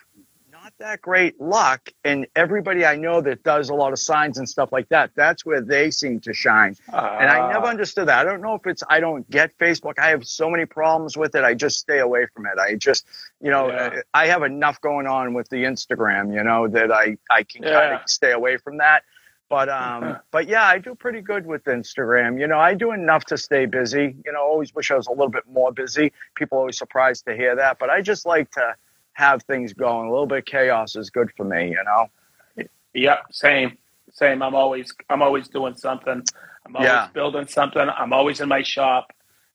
not 0.50 0.72
that 0.78 1.00
great 1.02 1.40
luck. 1.40 1.90
And 2.04 2.26
everybody 2.34 2.84
I 2.84 2.96
know 2.96 3.20
that 3.20 3.42
does 3.44 3.68
a 3.68 3.74
lot 3.74 3.92
of 3.92 3.98
signs 3.98 4.38
and 4.38 4.48
stuff 4.48 4.72
like 4.72 4.88
that, 4.88 5.10
that's 5.14 5.44
where 5.46 5.60
they 5.60 5.90
seem 5.90 6.18
to 6.20 6.32
shine. 6.32 6.74
and 6.88 7.30
I 7.30 7.52
never 7.52 7.66
Ah. 7.66 7.70
understood 7.70 8.08
that. 8.08 8.18
I 8.18 8.24
don't 8.24 8.40
know 8.40 8.54
if 8.54 8.66
it's 8.66 8.82
I 8.88 9.00
don't 9.00 9.28
get 9.30 9.56
Facebook. 9.58 9.98
I 9.98 10.08
have 10.10 10.26
so 10.26 10.50
many 10.50 10.64
problems 10.64 11.16
with 11.16 11.34
it. 11.34 11.44
I 11.44 11.54
just 11.54 11.78
stay 11.78 11.98
away 12.00 12.26
from 12.34 12.46
it. 12.46 12.58
I 12.58 12.74
just, 12.74 13.06
you 13.40 13.50
know, 13.50 13.68
Yeah. 13.70 14.00
I 14.14 14.26
have 14.28 14.42
enough 14.42 14.80
going 14.80 15.06
on 15.06 15.34
with 15.34 15.48
the 15.50 15.64
Instagram, 15.64 16.34
you 16.34 16.42
know, 16.42 16.66
that 16.68 16.90
I 16.90 17.18
I 17.30 17.42
can 17.44 17.62
kind 17.62 17.94
of 17.94 18.00
stay 18.08 18.32
away 18.32 18.56
from 18.56 18.78
that. 18.78 19.04
But 19.50 19.68
um, 19.68 20.18
but 20.32 20.48
yeah, 20.48 20.64
I 20.64 20.78
do 20.78 20.94
pretty 20.94 21.20
good 21.20 21.46
with 21.46 21.64
Instagram. 21.64 22.40
You 22.40 22.46
know, 22.48 22.58
I 22.58 22.74
do 22.74 22.92
enough 22.92 23.24
to 23.26 23.38
stay 23.38 23.66
busy. 23.66 24.16
You 24.24 24.32
know, 24.32 24.40
always 24.42 24.74
wish 24.74 24.90
I 24.90 24.96
was 24.96 25.06
a 25.06 25.10
little 25.12 25.30
bit 25.38 25.44
more 25.48 25.72
busy. 25.72 26.12
People 26.34 26.58
are 26.58 26.62
always 26.62 26.78
surprised 26.78 27.26
to 27.26 27.36
hear 27.36 27.54
that, 27.56 27.78
but 27.78 27.90
I 27.90 28.00
just 28.02 28.26
like 28.26 28.50
to 28.52 28.74
have 29.18 29.42
things 29.42 29.72
going. 29.72 30.06
A 30.06 30.10
little 30.10 30.26
bit 30.26 30.38
of 30.38 30.44
chaos 30.44 30.94
is 30.94 31.10
good 31.10 31.30
for 31.36 31.44
me. 31.44 31.70
You 31.70 31.82
know. 31.84 32.66
Yep, 32.94 33.26
same, 33.32 33.76
same. 34.12 34.42
I'm 34.42 34.54
always, 34.54 34.92
I'm 35.10 35.22
always 35.22 35.48
doing 35.48 35.76
something. 35.76 36.22
I'm 36.66 36.76
always 36.76 36.88
Yeah. 36.88 37.08
building 37.12 37.46
something. 37.46 37.82
I'm 37.82 38.12
always 38.12 38.40
in 38.40 38.48
my 38.48 38.62
shop. 38.62 39.12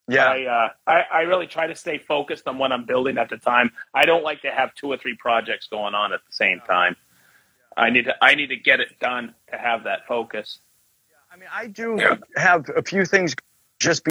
Yeah. 0.08 0.28
I, 0.28 0.44
uh, 0.46 0.70
I, 0.86 1.02
I 1.12 1.22
really 1.22 1.48
try 1.48 1.66
to 1.68 1.76
stay 1.76 1.98
focused 1.98 2.48
on 2.48 2.58
what 2.58 2.72
I'm 2.72 2.86
building 2.86 3.18
at 3.18 3.30
the 3.30 3.38
time. 3.38 3.72
I 3.94 4.06
don't 4.06 4.24
like 4.24 4.42
to 4.44 4.52
have 4.52 4.76
two 4.76 4.88
or 4.92 4.98
three 4.98 5.16
projects 5.16 5.68
going 5.68 5.96
on 5.96 6.14
at 6.14 6.20
the 6.28 6.34
same 6.34 6.62
time. 6.68 6.96
I 7.76 7.90
need 7.90 8.06
to, 8.06 8.16
I 8.24 8.36
need 8.36 8.48
to 8.48 8.56
get 8.58 8.80
it 8.80 9.00
done 9.00 9.34
to 9.52 9.58
have 9.58 9.86
that 9.86 10.06
focus. 10.08 10.60
I 11.32 11.38
mean, 11.38 11.50
I 11.52 11.68
do 11.68 11.98
have 12.36 12.70
a 12.76 12.84
few 12.84 13.06
things 13.06 13.34
just 13.80 14.04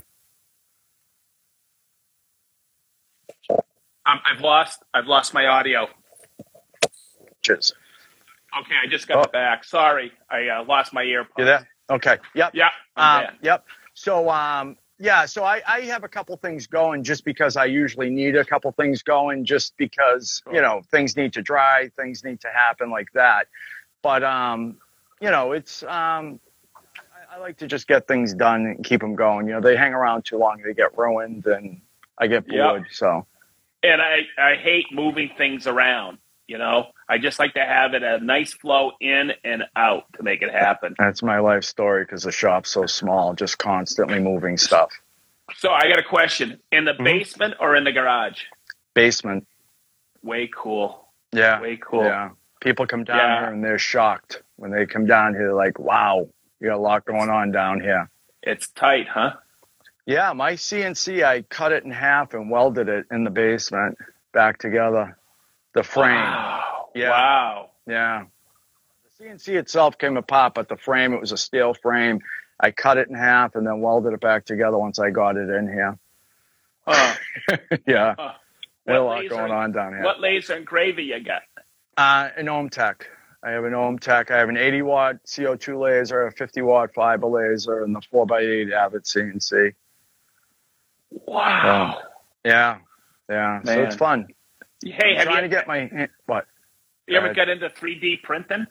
Um, 4.07 4.21
I've 4.25 4.41
lost, 4.41 4.83
I've 4.95 5.07
lost 5.07 5.33
my 5.35 5.47
audio. 5.47 5.88
because. 7.41 7.73
Okay, 8.59 8.75
I 8.85 8.87
just 8.88 9.09
got 9.09 9.19
Oh. 9.19 9.23
it 9.23 9.33
back. 9.33 9.65
Sorry, 9.65 10.12
I 10.31 10.49
uh, 10.49 10.65
lost 10.65 10.93
my 10.93 11.05
earpods. 11.05 11.38
You 11.38 11.45
there? 11.45 11.69
Okay. 11.91 12.19
Yep. 12.35 12.55
Yeah. 12.55 12.69
Um, 12.97 13.27
yep. 13.43 13.65
So, 13.95 14.29
um, 14.31 14.77
yeah, 14.99 15.25
so 15.27 15.43
I, 15.45 15.62
I 15.67 15.81
have 15.83 16.05
a 16.05 16.09
couple 16.09 16.37
things 16.37 16.67
going 16.67 17.03
just 17.03 17.25
because 17.25 17.57
I 17.57 17.65
usually 17.65 18.11
need 18.11 18.37
a 18.37 18.45
couple 18.45 18.71
things 18.73 19.03
going 19.03 19.45
just 19.45 19.77
because, 19.77 20.43
you 20.53 20.61
know, 20.61 20.83
things 20.91 21.17
need 21.17 21.33
to 21.33 21.43
dry, 21.43 21.91
things 21.97 22.23
need 22.23 22.41
to 22.43 22.49
happen 22.49 22.91
like 22.91 23.11
that. 23.15 23.49
But, 24.03 24.23
um, 24.23 24.77
you 25.21 25.31
know, 25.31 25.53
it's, 25.53 25.83
um, 25.85 26.38
I, 26.87 27.37
I 27.37 27.38
like 27.41 27.57
to 27.59 27.67
just 27.67 27.88
get 27.88 28.07
things 28.07 28.35
done 28.35 28.67
and 28.67 28.85
keep 28.85 29.01
them 29.01 29.15
going. 29.17 29.47
You 29.49 29.55
know, 29.55 29.61
they 29.61 29.77
hang 29.77 29.93
around 29.95 30.25
too 30.25 30.37
long, 30.38 30.62
they 30.62 30.75
get 30.75 30.97
ruined 30.97 31.47
and 31.47 31.81
I 32.19 32.27
get 32.29 32.45
Yep. 32.47 32.62
bored. 32.71 32.87
So, 32.93 33.27
and 33.83 34.01
I, 34.03 34.21
I 34.38 34.55
hate 34.57 34.87
moving 34.92 35.31
things 35.37 35.66
around. 35.66 36.18
You 36.49 36.59
know, 36.59 36.88
I 37.09 37.18
just 37.18 37.38
like 37.38 37.55
to 37.55 37.64
have 37.64 37.95
it 37.95 38.03
a 38.03 38.18
nice 38.18 38.53
flow 38.53 38.92
in 39.01 39.33
and 39.45 39.62
out 39.77 40.05
to 40.16 40.23
make 40.23 40.42
it 40.42 40.51
happen. 40.53 40.95
that's 40.99 41.23
my 41.23 41.38
life 41.38 41.64
story 41.64 42.05
because 42.05 42.25
the 42.25 42.33
shop's 42.33 42.71
so 42.71 42.85
small, 42.87 43.33
just 43.35 43.59
constantly 43.59 44.18
moving 44.18 44.59
stuff. 44.59 44.90
So 45.57 45.71
I 45.71 45.88
got 45.88 45.99
a 45.99 46.03
question: 46.03 46.61
in 46.71 46.85
the 46.85 46.92
Mhm. 46.92 47.05
basement 47.05 47.55
or 47.61 47.77
in 47.77 47.85
the 47.85 47.92
garage? 47.92 48.42
Basement. 48.95 49.47
Way 50.23 50.49
cool. 50.55 51.09
Yeah. 51.33 51.61
Way 51.61 51.79
cool. 51.81 52.05
Yeah. 52.05 52.31
People 52.61 52.87
come 52.87 53.05
down 53.05 53.16
Yeah. 53.18 53.40
here 53.40 53.49
and 53.53 53.64
they're 53.64 53.79
shocked 53.79 54.42
when 54.57 54.71
they 54.71 54.85
come 54.87 55.07
down 55.07 55.35
here, 55.35 55.53
like, 55.53 55.79
wow, 55.79 56.29
you 56.61 56.68
got 56.68 56.77
a 56.77 56.81
lot 56.81 57.05
going 57.05 57.31
on 57.31 57.51
down 57.51 57.81
here. 57.81 58.11
It's 58.42 58.68
tight, 58.71 59.09
huh? 59.09 59.35
Yeah, 60.07 60.33
my 60.33 60.55
CNC, 60.55 61.25
I 61.25 61.43
cut 61.43 61.73
it 61.73 61.85
in 61.85 61.91
half 61.91 62.35
and 62.35 62.51
welded 62.51 62.88
it 62.88 63.07
in 63.11 63.25
the 63.25 63.31
basement 63.31 63.99
back 64.33 64.59
together. 64.59 65.17
The 65.75 65.83
frame. 65.83 66.17
Wow. 66.17 66.88
Yeah. 66.95 67.11
Wow. 67.11 67.71
Yeah. 67.87 68.25
The 69.19 69.25
CNC 69.25 69.49
itself 69.55 69.97
came 69.99 70.17
apart, 70.17 70.55
but 70.55 70.69
the 70.69 70.77
frame, 70.77 71.12
it 71.12 71.21
was 71.21 71.33
a 71.33 71.37
steel 71.37 71.75
frame. 71.75 72.21
I 72.59 72.73
cut 72.73 72.99
it 72.99 73.09
in 73.09 73.15
half 73.15 73.55
and 73.55 73.67
then 73.67 73.81
welded 73.81 74.12
it 74.12 74.21
back 74.21 74.45
together 74.45 74.77
once 74.77 74.99
I 74.99 75.11
got 75.11 75.37
it 75.37 75.49
in 75.49 75.69
here. 75.69 75.99
Huh. 76.87 77.15
yeah. 77.87 78.15
Huh. 78.19 78.33
There's 78.85 78.99
a 78.99 79.03
lot 79.03 79.29
going 79.29 79.53
on 79.53 79.73
down 79.73 79.93
here. 79.93 80.03
What 80.03 80.21
laser 80.21 80.57
engraver 80.57 81.01
you 81.01 81.23
got? 81.23 81.43
Uh, 81.97 82.31
an 82.37 82.47
OMTech. 82.47 83.03
I 83.45 83.51
have 83.51 83.65
an 83.65 83.73
OMTech. 83.73 84.31
I 84.31 84.38
have 84.38 84.49
an 84.49 84.57
80 84.57 84.83
watt 84.83 85.17
CO2 85.25 85.81
laser, 85.81 86.27
a 86.27 86.33
50 86.33 86.62
watt 86.62 86.93
fiber 86.95 87.27
laser, 87.27 87.85
and 87.85 87.95
the 87.95 88.01
4x8 88.12 88.73
Avid 88.73 89.05
CNC. 89.05 89.75
Wow. 91.27 92.01
Yeah, 92.44 92.79
yeah. 93.29 93.62
So 93.62 93.83
it's 93.83 93.96
fun. 93.96 94.29
Hey, 94.85 95.11
I'm 95.11 95.16
have 95.16 95.25
trying 95.25 95.37
you, 95.37 95.42
to 95.42 95.48
get 95.48 95.68
my 95.68 96.09
what? 96.27 96.46
you 97.07 97.16
ever 97.16 97.29
Go 97.29 97.35
got 97.35 97.48
into 97.48 97.68
3D 97.68 98.22
printing? 98.22 98.66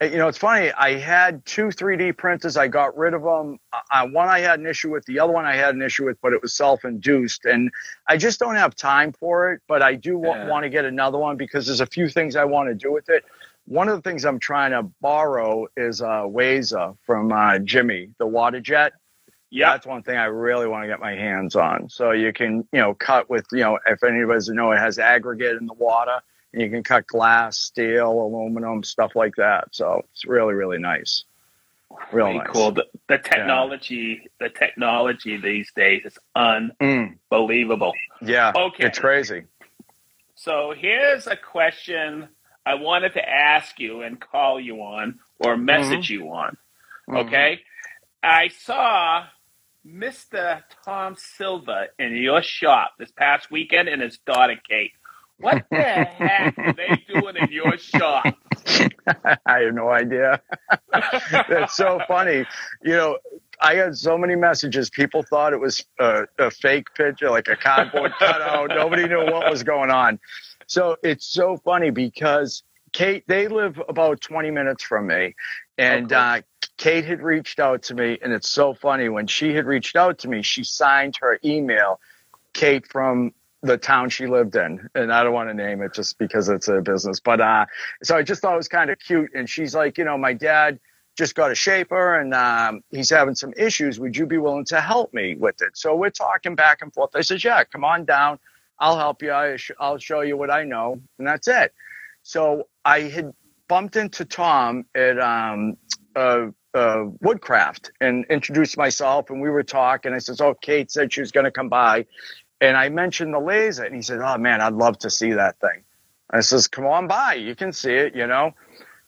You 0.00 0.18
know, 0.18 0.26
it's 0.26 0.38
funny. 0.38 0.72
I 0.72 0.98
had 0.98 1.46
two 1.46 1.66
3D 1.66 2.16
printers. 2.16 2.56
I 2.56 2.66
got 2.66 2.96
rid 2.96 3.14
of 3.14 3.22
them. 3.22 3.58
Uh, 3.72 4.08
one 4.08 4.28
I 4.28 4.40
had 4.40 4.58
an 4.58 4.66
issue 4.66 4.90
with. 4.90 5.04
The 5.06 5.20
other 5.20 5.32
one 5.32 5.44
I 5.44 5.54
had 5.54 5.76
an 5.76 5.82
issue 5.82 6.06
with, 6.06 6.20
but 6.20 6.32
it 6.32 6.42
was 6.42 6.54
self-induced, 6.54 7.44
and 7.44 7.70
I 8.08 8.16
just 8.16 8.40
don't 8.40 8.56
have 8.56 8.74
time 8.74 9.12
for 9.12 9.52
it. 9.52 9.62
But 9.68 9.80
I 9.80 9.94
do 9.94 10.18
wa- 10.18 10.34
Yeah. 10.34 10.48
want 10.48 10.64
to 10.64 10.70
get 10.70 10.84
another 10.84 11.18
one 11.18 11.36
because 11.36 11.66
there's 11.66 11.80
a 11.80 11.86
few 11.86 12.08
things 12.08 12.34
I 12.34 12.44
want 12.44 12.68
to 12.68 12.74
do 12.74 12.92
with 12.92 13.08
it. 13.10 13.24
One 13.66 13.88
of 13.88 13.94
the 13.94 14.02
things 14.02 14.24
I'm 14.24 14.40
trying 14.40 14.72
to 14.72 14.82
borrow 15.00 15.68
is 15.76 16.00
a 16.00 16.26
Wazer 16.26 16.96
from 17.06 17.32
uh, 17.32 17.60
Jimmy, 17.60 18.10
the 18.18 18.26
water 18.26 18.60
jet. 18.60 18.94
Yeah. 19.54 19.72
That's 19.72 19.86
one 19.86 20.02
thing 20.02 20.16
I 20.16 20.24
really 20.24 20.66
want 20.66 20.84
to 20.84 20.88
get 20.88 20.98
my 20.98 21.12
hands 21.14 21.56
on. 21.56 21.90
So 21.90 22.12
you 22.12 22.32
can, 22.32 22.66
you 22.72 22.80
know, 22.80 22.94
cut 22.94 23.28
with, 23.28 23.44
you 23.52 23.60
know, 23.60 23.78
if 23.86 24.02
anybody 24.02 24.32
doesn't 24.36 24.56
know, 24.56 24.72
it 24.72 24.78
has 24.78 24.98
aggregate 24.98 25.56
in 25.58 25.66
the 25.66 25.74
water, 25.74 26.20
and 26.54 26.62
you 26.62 26.70
can 26.70 26.82
cut 26.82 27.06
glass, 27.06 27.58
steel, 27.58 28.10
aluminum, 28.12 28.82
stuff 28.82 29.14
like 29.14 29.34
that. 29.36 29.68
So 29.72 30.06
it's 30.10 30.24
really, 30.24 30.54
really 30.54 30.78
nice. 30.78 31.24
Real 32.12 32.28
Way 32.28 32.38
nice. 32.38 32.46
cool. 32.48 32.72
The, 32.72 32.86
the 33.08 33.18
technology, 33.18 34.30
the 34.40 34.48
technology 34.48 35.36
these 35.36 35.70
days 35.76 36.06
is 36.06 36.18
Mm, 36.34 37.18
unbelievable. 37.30 37.92
yeah, 38.22 38.52
Okay. 38.56 38.86
it's 38.86 38.98
crazy. 38.98 39.42
So 40.34 40.72
here's 40.74 41.26
a 41.26 41.36
question 41.36 42.28
I 42.64 42.76
wanted 42.76 43.12
to 43.14 43.28
ask 43.28 43.78
you 43.78 44.00
and 44.00 44.18
call 44.18 44.58
you 44.58 44.76
on 44.80 45.18
or 45.38 45.58
message 45.58 46.08
you 46.08 46.30
on. 46.32 46.56
Mhm. 47.10 47.26
Okay. 47.26 47.60
I 48.22 48.48
saw 48.48 49.26
Mr. 49.86 50.62
Tom 50.84 51.16
Silva 51.16 51.86
in 51.98 52.16
your 52.16 52.42
shop 52.42 52.92
this 52.98 53.10
past 53.10 53.50
weekend 53.50 53.88
and 53.88 54.00
his 54.00 54.18
daughter 54.18 54.56
Kate. 54.68 54.92
What 55.38 55.64
the 55.70 55.76
heck 55.76 56.56
are 56.58 56.72
they 56.72 57.02
doing 57.12 57.36
in 57.36 57.50
your 57.50 57.76
shop? 57.76 58.24
I 59.44 59.58
have 59.60 59.74
no 59.74 59.90
idea. 59.90 60.40
That's 61.48 61.74
so 61.76 62.00
funny. 62.06 62.46
You 62.84 62.92
know, 62.92 63.18
I 63.60 63.74
got 63.74 63.96
so 63.96 64.16
many 64.16 64.36
messages. 64.36 64.88
People 64.88 65.24
thought 65.24 65.52
it 65.52 65.60
was 65.60 65.84
a, 65.98 66.26
a 66.38 66.50
fake 66.50 66.94
picture, 66.94 67.28
like 67.30 67.48
a 67.48 67.56
cardboard 67.56 68.12
cutout. 68.20 68.68
Nobody 68.74 69.08
knew 69.08 69.24
what 69.24 69.50
was 69.50 69.64
going 69.64 69.90
on. 69.90 70.20
So 70.66 70.96
it's 71.02 71.26
so 71.26 71.56
funny 71.64 71.90
because 71.90 72.62
Kate, 72.92 73.24
they 73.26 73.48
live 73.48 73.80
about 73.88 74.20
20 74.20 74.50
minutes 74.50 74.84
from 74.84 75.06
me. 75.06 75.34
And 75.78 76.12
Oh, 76.12 76.16
cool. 76.16 76.18
uh, 76.18 76.40
Kate 76.76 77.04
had 77.04 77.22
reached 77.22 77.60
out 77.60 77.82
to 77.84 77.94
me. 77.94 78.18
And 78.22 78.32
it's 78.32 78.48
so 78.50 78.74
funny. 78.74 79.08
When 79.08 79.26
she 79.26 79.54
had 79.54 79.66
reached 79.66 79.96
out 79.96 80.18
to 80.18 80.28
me, 80.28 80.42
she 80.42 80.64
signed 80.64 81.16
her 81.20 81.38
email, 81.44 82.00
Kate 82.52 82.86
from 82.86 83.32
the 83.62 83.78
town 83.78 84.10
she 84.10 84.26
lived 84.26 84.56
in. 84.56 84.88
And 84.94 85.12
I 85.12 85.22
don't 85.22 85.32
want 85.32 85.48
to 85.48 85.54
name 85.54 85.82
it 85.82 85.94
just 85.94 86.18
because 86.18 86.48
it's 86.48 86.68
a 86.68 86.80
business. 86.80 87.20
But 87.20 87.40
uh, 87.40 87.66
so 88.02 88.16
I 88.16 88.22
just 88.22 88.42
thought 88.42 88.54
it 88.54 88.56
was 88.56 88.68
kind 88.68 88.90
of 88.90 88.98
cute. 88.98 89.30
And 89.34 89.48
she's 89.48 89.74
like, 89.74 89.98
you 89.98 90.04
know, 90.04 90.18
my 90.18 90.32
dad 90.34 90.80
just 91.16 91.34
got 91.34 91.50
a 91.50 91.54
shaper 91.54 92.18
and 92.18 92.34
um, 92.34 92.82
he's 92.90 93.10
having 93.10 93.34
some 93.34 93.52
issues. 93.56 94.00
Would 94.00 94.16
you 94.16 94.26
be 94.26 94.38
willing 94.38 94.64
to 94.66 94.80
help 94.80 95.12
me 95.14 95.36
with 95.36 95.60
it? 95.62 95.76
So 95.76 95.94
we're 95.94 96.10
talking 96.10 96.54
back 96.54 96.82
and 96.82 96.92
forth. 96.92 97.10
I 97.14 97.20
said, 97.20 97.44
yeah, 97.44 97.62
come 97.64 97.84
on 97.84 98.04
down. 98.04 98.38
I'll 98.78 98.96
help 98.98 99.22
you. 99.22 99.32
I 99.32 99.56
sh- 99.56 99.72
I'll 99.78 99.98
show 99.98 100.22
you 100.22 100.36
what 100.36 100.50
I 100.50 100.64
know. 100.64 101.00
And 101.18 101.26
that's 101.26 101.46
it. 101.48 101.72
So 102.22 102.68
I 102.84 103.00
had 103.00 103.32
bumped 103.68 103.96
into 103.96 104.24
Tom 104.24 104.84
at 104.94 105.18
um, 105.18 105.76
uh, 106.16 106.46
uh, 106.74 107.04
Woodcraft 107.20 107.92
and 108.00 108.24
introduced 108.30 108.76
myself. 108.76 109.30
And 109.30 109.40
we 109.40 109.50
were 109.50 109.62
talking. 109.62 110.12
I 110.12 110.18
says, 110.18 110.40
oh, 110.40 110.54
Kate 110.54 110.90
said 110.90 111.12
she 111.12 111.20
was 111.20 111.32
going 111.32 111.44
to 111.44 111.50
come 111.50 111.68
by. 111.68 112.06
And 112.60 112.76
I 112.76 112.88
mentioned 112.88 113.34
the 113.34 113.40
laser. 113.40 113.84
And 113.84 113.94
he 113.94 114.02
said, 114.02 114.20
oh, 114.20 114.38
man, 114.38 114.60
I'd 114.60 114.74
love 114.74 114.98
to 115.00 115.10
see 115.10 115.32
that 115.32 115.58
thing. 115.60 115.84
I 116.30 116.40
says, 116.40 116.68
come 116.68 116.86
on 116.86 117.08
by. 117.08 117.34
You 117.34 117.54
can 117.54 117.72
see 117.72 117.92
it, 117.92 118.14
you 118.14 118.26
know. 118.26 118.52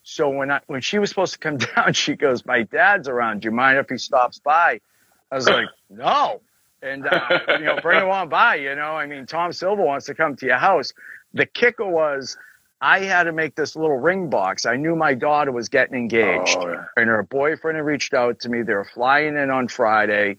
So 0.04 0.28
when 0.28 0.50
I, 0.50 0.60
when 0.66 0.82
she 0.82 0.98
was 0.98 1.08
supposed 1.08 1.32
to 1.32 1.38
come 1.38 1.56
down, 1.76 1.94
she 1.94 2.14
goes, 2.14 2.46
"My 2.46 2.62
dad's 2.62 3.08
around. 3.08 3.40
Do 3.40 3.46
you 3.46 3.52
mind 3.52 3.78
if 3.78 3.88
he 3.88 3.96
stops 3.98 4.38
by?" 4.38 4.80
I 5.32 5.34
was 5.34 5.48
like, 5.48 5.66
"No." 5.90 6.42
And 6.82 7.06
uh, 7.06 7.38
you 7.58 7.64
know, 7.64 7.78
bring 7.80 8.02
him 8.02 8.10
on 8.10 8.28
by. 8.28 8.56
You 8.56 8.74
know, 8.76 8.92
I 8.92 9.06
mean, 9.06 9.24
Tom 9.26 9.52
Silva 9.52 9.82
wants 9.82 10.06
to 10.06 10.14
come 10.14 10.36
to 10.36 10.46
your 10.46 10.58
house. 10.58 10.92
The 11.32 11.46
kicker 11.46 11.88
was, 11.88 12.36
I 12.84 13.00
had 13.00 13.24
to 13.24 13.32
make 13.32 13.54
this 13.54 13.76
little 13.76 13.96
ring 13.96 14.28
box. 14.28 14.66
I 14.66 14.76
knew 14.76 14.94
my 14.94 15.14
daughter 15.14 15.50
was 15.50 15.70
getting 15.70 15.96
engaged, 15.96 16.56
Oh, 16.60 16.68
yeah. 16.68 16.84
and 16.96 17.08
her 17.08 17.22
boyfriend 17.22 17.76
had 17.76 17.86
reached 17.86 18.12
out 18.12 18.40
to 18.40 18.50
me. 18.50 18.60
They 18.62 18.74
were 18.74 18.84
flying 18.84 19.36
in 19.38 19.50
on 19.50 19.68
Friday. 19.68 20.36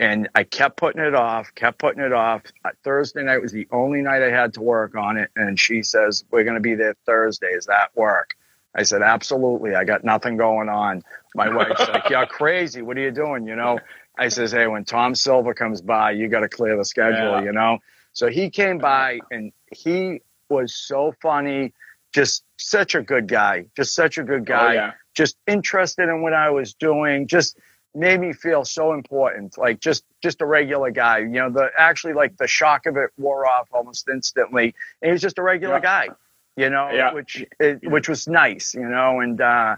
and 0.00 0.28
I 0.34 0.44
kept 0.44 0.76
putting 0.76 1.00
it 1.02 1.14
off, 1.14 1.52
kept 1.54 1.78
putting 1.78 2.02
it 2.02 2.12
off. 2.12 2.42
Uh, 2.64 2.70
Thursday 2.84 3.22
night 3.24 3.40
was 3.42 3.50
the 3.52 3.66
only 3.72 4.02
night 4.02 4.22
I 4.22 4.30
had 4.30 4.52
to 4.54 4.60
work 4.60 4.94
on 4.94 5.16
it. 5.16 5.30
And 5.34 5.58
she 5.58 5.82
says, 5.82 6.24
We're 6.30 6.44
going 6.44 6.54
to 6.54 6.60
be 6.60 6.74
there 6.76 6.94
Thursday. 7.06 7.48
Is 7.48 7.66
that 7.66 7.88
work? 7.96 8.36
I 8.74 8.82
said, 8.84 9.02
Absolutely. 9.02 9.74
I 9.74 9.84
got 9.84 10.04
nothing 10.04 10.36
going 10.36 10.68
on. 10.68 11.02
My 11.34 11.48
wife's 11.56 11.88
like, 11.88 12.10
You're 12.10 12.26
crazy. 12.26 12.80
What 12.82 12.96
are 12.96 13.00
you 13.00 13.10
doing? 13.10 13.46
You 13.48 13.56
know? 13.56 13.80
I 14.16 14.28
says, 14.28 14.52
Hey, 14.52 14.66
when 14.68 14.84
Tom 14.84 15.14
Silva 15.16 15.52
comes 15.54 15.80
by, 15.80 16.12
you 16.12 16.28
got 16.28 16.40
to 16.40 16.48
clear 16.48 16.76
the 16.76 16.84
schedule, 16.84 17.40
Yeah. 17.40 17.42
you 17.42 17.52
know? 17.52 17.78
So 18.12 18.28
he 18.28 18.50
came 18.50 18.78
by 18.78 19.18
and 19.32 19.52
he 19.72 20.20
was 20.48 20.74
so 20.74 21.14
funny, 21.20 21.72
just 22.12 22.44
such 22.56 22.94
a 22.94 23.02
good 23.02 23.28
guy, 23.28 23.66
just 23.76 23.94
such 23.94 24.18
a 24.18 24.22
good 24.24 24.46
guy 24.46 24.68
Oh, 24.70 24.72
yeah. 24.72 24.92
just 25.14 25.36
interested 25.46 26.08
in 26.08 26.22
what 26.22 26.32
I 26.32 26.50
was 26.50 26.74
doing, 26.74 27.26
just 27.26 27.58
made 27.94 28.20
me 28.20 28.32
feel 28.32 28.64
so 28.64 28.92
important. 28.92 29.58
Like 29.58 29.80
just 29.80 30.04
just 30.22 30.40
a 30.40 30.46
regular 30.46 30.90
guy. 30.90 31.18
You 31.18 31.28
know, 31.28 31.50
the 31.50 31.70
actually 31.76 32.12
like 32.14 32.36
the 32.36 32.46
shock 32.46 32.86
of 32.86 32.96
it 32.96 33.10
wore 33.18 33.46
off 33.46 33.68
almost 33.72 34.08
instantly. 34.08 34.74
And 35.02 35.08
he 35.08 35.12
was 35.12 35.20
just 35.22 35.38
a 35.38 35.42
regular 35.42 35.76
Yeah. 35.76 35.80
guy, 35.80 36.08
you 36.56 36.70
know, 36.70 36.90
Yeah. 36.92 37.12
which 37.12 37.44
it, 37.60 37.80
which 37.90 38.08
was 38.08 38.28
nice, 38.28 38.74
you 38.74 38.88
know, 38.88 39.20
and 39.20 39.40
uh 39.40 39.76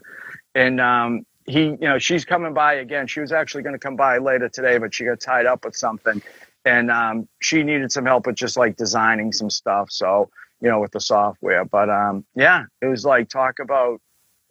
and 0.55 0.81
um 0.81 1.27
he, 1.47 1.65
you 1.65 1.77
know, 1.79 1.99
she's 1.99 2.25
coming 2.25 2.55
by 2.55 2.75
again. 2.75 3.07
She 3.09 3.21
was 3.21 3.33
actually 3.33 3.63
going 3.65 3.73
to 3.73 3.79
come 3.79 3.97
by 3.97 4.19
later 4.19 4.49
today, 4.49 4.79
but 4.79 4.95
she 4.95 5.05
got 5.05 5.19
tied 5.19 5.47
up 5.47 5.65
with 5.65 5.75
something. 5.75 6.23
And 6.65 6.91
um, 6.93 7.27
she 7.41 7.65
needed 7.65 7.91
some 7.91 8.05
help 8.05 8.27
with 8.27 8.37
just 8.37 8.57
like 8.57 8.77
designing 8.77 9.33
some 9.33 9.51
stuff. 9.51 9.91
So, 9.91 10.31
you 10.61 10.69
know, 10.71 10.81
with 10.81 10.93
the 10.93 11.01
software. 11.01 11.65
But 11.65 11.91
um, 11.91 12.25
yeah, 12.35 12.65
it 12.81 12.87
was 12.87 13.05
like 13.05 13.29
talk 13.29 13.59
about 13.61 14.01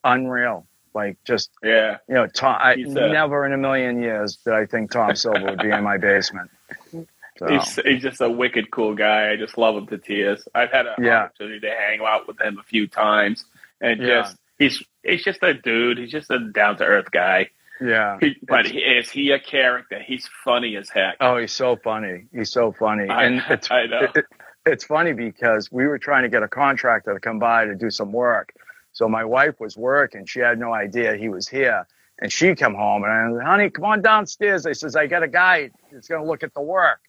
unreal. 0.04 0.65
Like 0.93 1.17
just 1.24 1.52
Yeah. 1.63 1.98
you 2.08 2.15
know, 2.15 2.28
Tom. 2.28 2.58
I, 2.60 2.76
never 2.76 3.45
in 3.45 3.54
a 3.54 3.58
million 3.58 4.02
years 4.02 4.38
did 4.38 4.54
I 4.54 4.65
think 4.65 4.91
Tom 4.91 5.15
Silva 5.15 5.43
would 5.45 5.60
be 5.60 5.69
in 5.69 5.84
my 5.84 5.98
basement. 5.98 6.50
So, 7.38 7.48
He's, 7.48 7.76
he's 7.86 8.02
just 8.02 8.19
a 8.19 8.30
wicked 8.30 8.69
cool 8.69 8.95
guy. 8.95 9.32
I 9.32 9.38
just 9.38 9.58
love 9.58 9.78
him 9.78 9.88
to 9.88 9.98
tears. 9.98 10.45
I've 10.54 10.72
had 10.74 10.88
an 10.88 11.02
Yeah. 11.02 11.24
opportunity 11.24 11.62
to 11.62 11.69
hang 11.69 12.02
out 12.06 12.28
with 12.28 12.38
him 12.41 12.60
a 12.60 12.63
few 12.63 12.86
times, 12.86 13.45
and 13.80 14.02
Yeah. 14.02 14.24
just 14.24 14.36
he's 14.58 14.84
he's 15.06 15.24
just 15.24 15.41
a 15.41 15.54
dude. 15.54 16.00
He's 16.00 16.12
just 16.12 16.30
a 16.32 16.39
down 16.52 16.76
to 16.80 16.84
earth 16.84 17.12
guy. 17.12 17.48
yeah. 17.80 18.17
He, 18.19 18.36
but 18.45 18.65
he, 18.65 18.80
is 18.80 19.10
he 19.10 19.32
a 19.32 19.39
character? 19.39 20.02
He's 20.06 20.28
funny 20.43 20.76
as 20.76 20.89
heck. 20.89 21.15
Oh, 21.22 21.38
he's 21.38 21.54
so 21.54 21.78
funny. 21.78 22.26
He's 22.34 22.52
so 22.52 22.74
funny, 22.74 23.08
I- 23.08 23.24
and 23.24 23.41
it's 23.50 23.72
I 23.72 23.86
know. 23.86 24.08
it- 24.13 24.26
it's 24.65 24.84
funny 24.84 25.13
because 25.13 25.72
we 25.72 25.88
were 25.88 25.98
trying 26.00 26.24
to 26.24 26.30
get 26.30 26.43
a 26.43 26.48
contractor 26.48 27.13
to 27.13 27.19
come 27.19 27.39
by 27.39 27.65
to 27.65 27.76
do 27.76 27.89
some 27.89 28.12
work. 28.12 28.54
So 28.91 29.08
my 29.08 29.24
wife 29.26 29.60
was 29.60 29.78
working; 29.78 30.26
she 30.26 30.39
had 30.39 30.60
no 30.60 30.74
idea 30.74 31.15
he 31.15 31.30
was 31.30 31.48
here, 31.48 31.88
and 32.19 32.32
she 32.32 32.56
come 32.56 32.76
home 32.76 33.04
and 33.04 33.12
I 33.12 33.39
said, 33.39 33.48
"Honey, 33.48 33.69
come 33.69 33.86
on 33.86 34.02
downstairs." 34.02 34.65
I 34.65 34.74
says, 34.74 34.95
"I 34.95 35.08
got 35.08 35.24
a 35.24 35.28
guy 35.28 35.72
that's 35.91 36.08
going 36.08 36.22
to 36.22 36.28
look 36.28 36.43
at 36.43 36.54
the 36.54 36.62
work." 36.62 37.00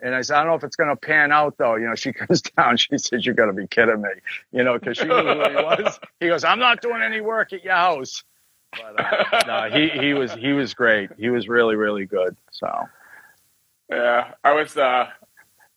And 0.00 0.14
I 0.14 0.20
said, 0.20 0.36
I 0.36 0.40
don't 0.40 0.48
know 0.48 0.56
if 0.56 0.64
it's 0.64 0.76
going 0.76 0.90
to 0.90 0.96
pan 0.96 1.32
out 1.32 1.56
though. 1.56 1.76
You 1.76 1.88
know, 1.88 1.94
she 1.94 2.12
comes 2.20 2.42
down. 2.42 2.76
She 2.76 2.98
says, 2.98 3.24
"You 3.24 3.32
got 3.34 3.46
to 3.46 3.52
be 3.52 3.66
kidding 3.66 4.02
me." 4.02 4.08
You 4.52 4.64
know, 4.64 4.78
because 4.78 4.98
she 4.98 5.04
knew 5.04 5.14
who 5.14 5.48
he 5.48 5.56
was. 5.56 6.00
He 6.20 6.28
goes, 6.28 6.44
"I'm 6.44 6.58
not 6.58 6.82
doing 6.82 7.02
any 7.02 7.20
work 7.20 7.52
at 7.52 7.64
your 7.64 7.74
house." 7.74 8.24
But 8.72 9.00
uh, 9.00 9.42
no, 9.46 9.70
he 9.70 9.88
he 9.88 10.12
was 10.14 10.32
he 10.34 10.52
was 10.52 10.74
great. 10.74 11.10
He 11.18 11.30
was 11.30 11.48
really 11.48 11.76
really 11.76 12.04
good. 12.06 12.36
So 12.50 12.88
Yeah, 13.90 14.32
I 14.44 14.52
was. 14.52 14.76
uh 14.76 15.08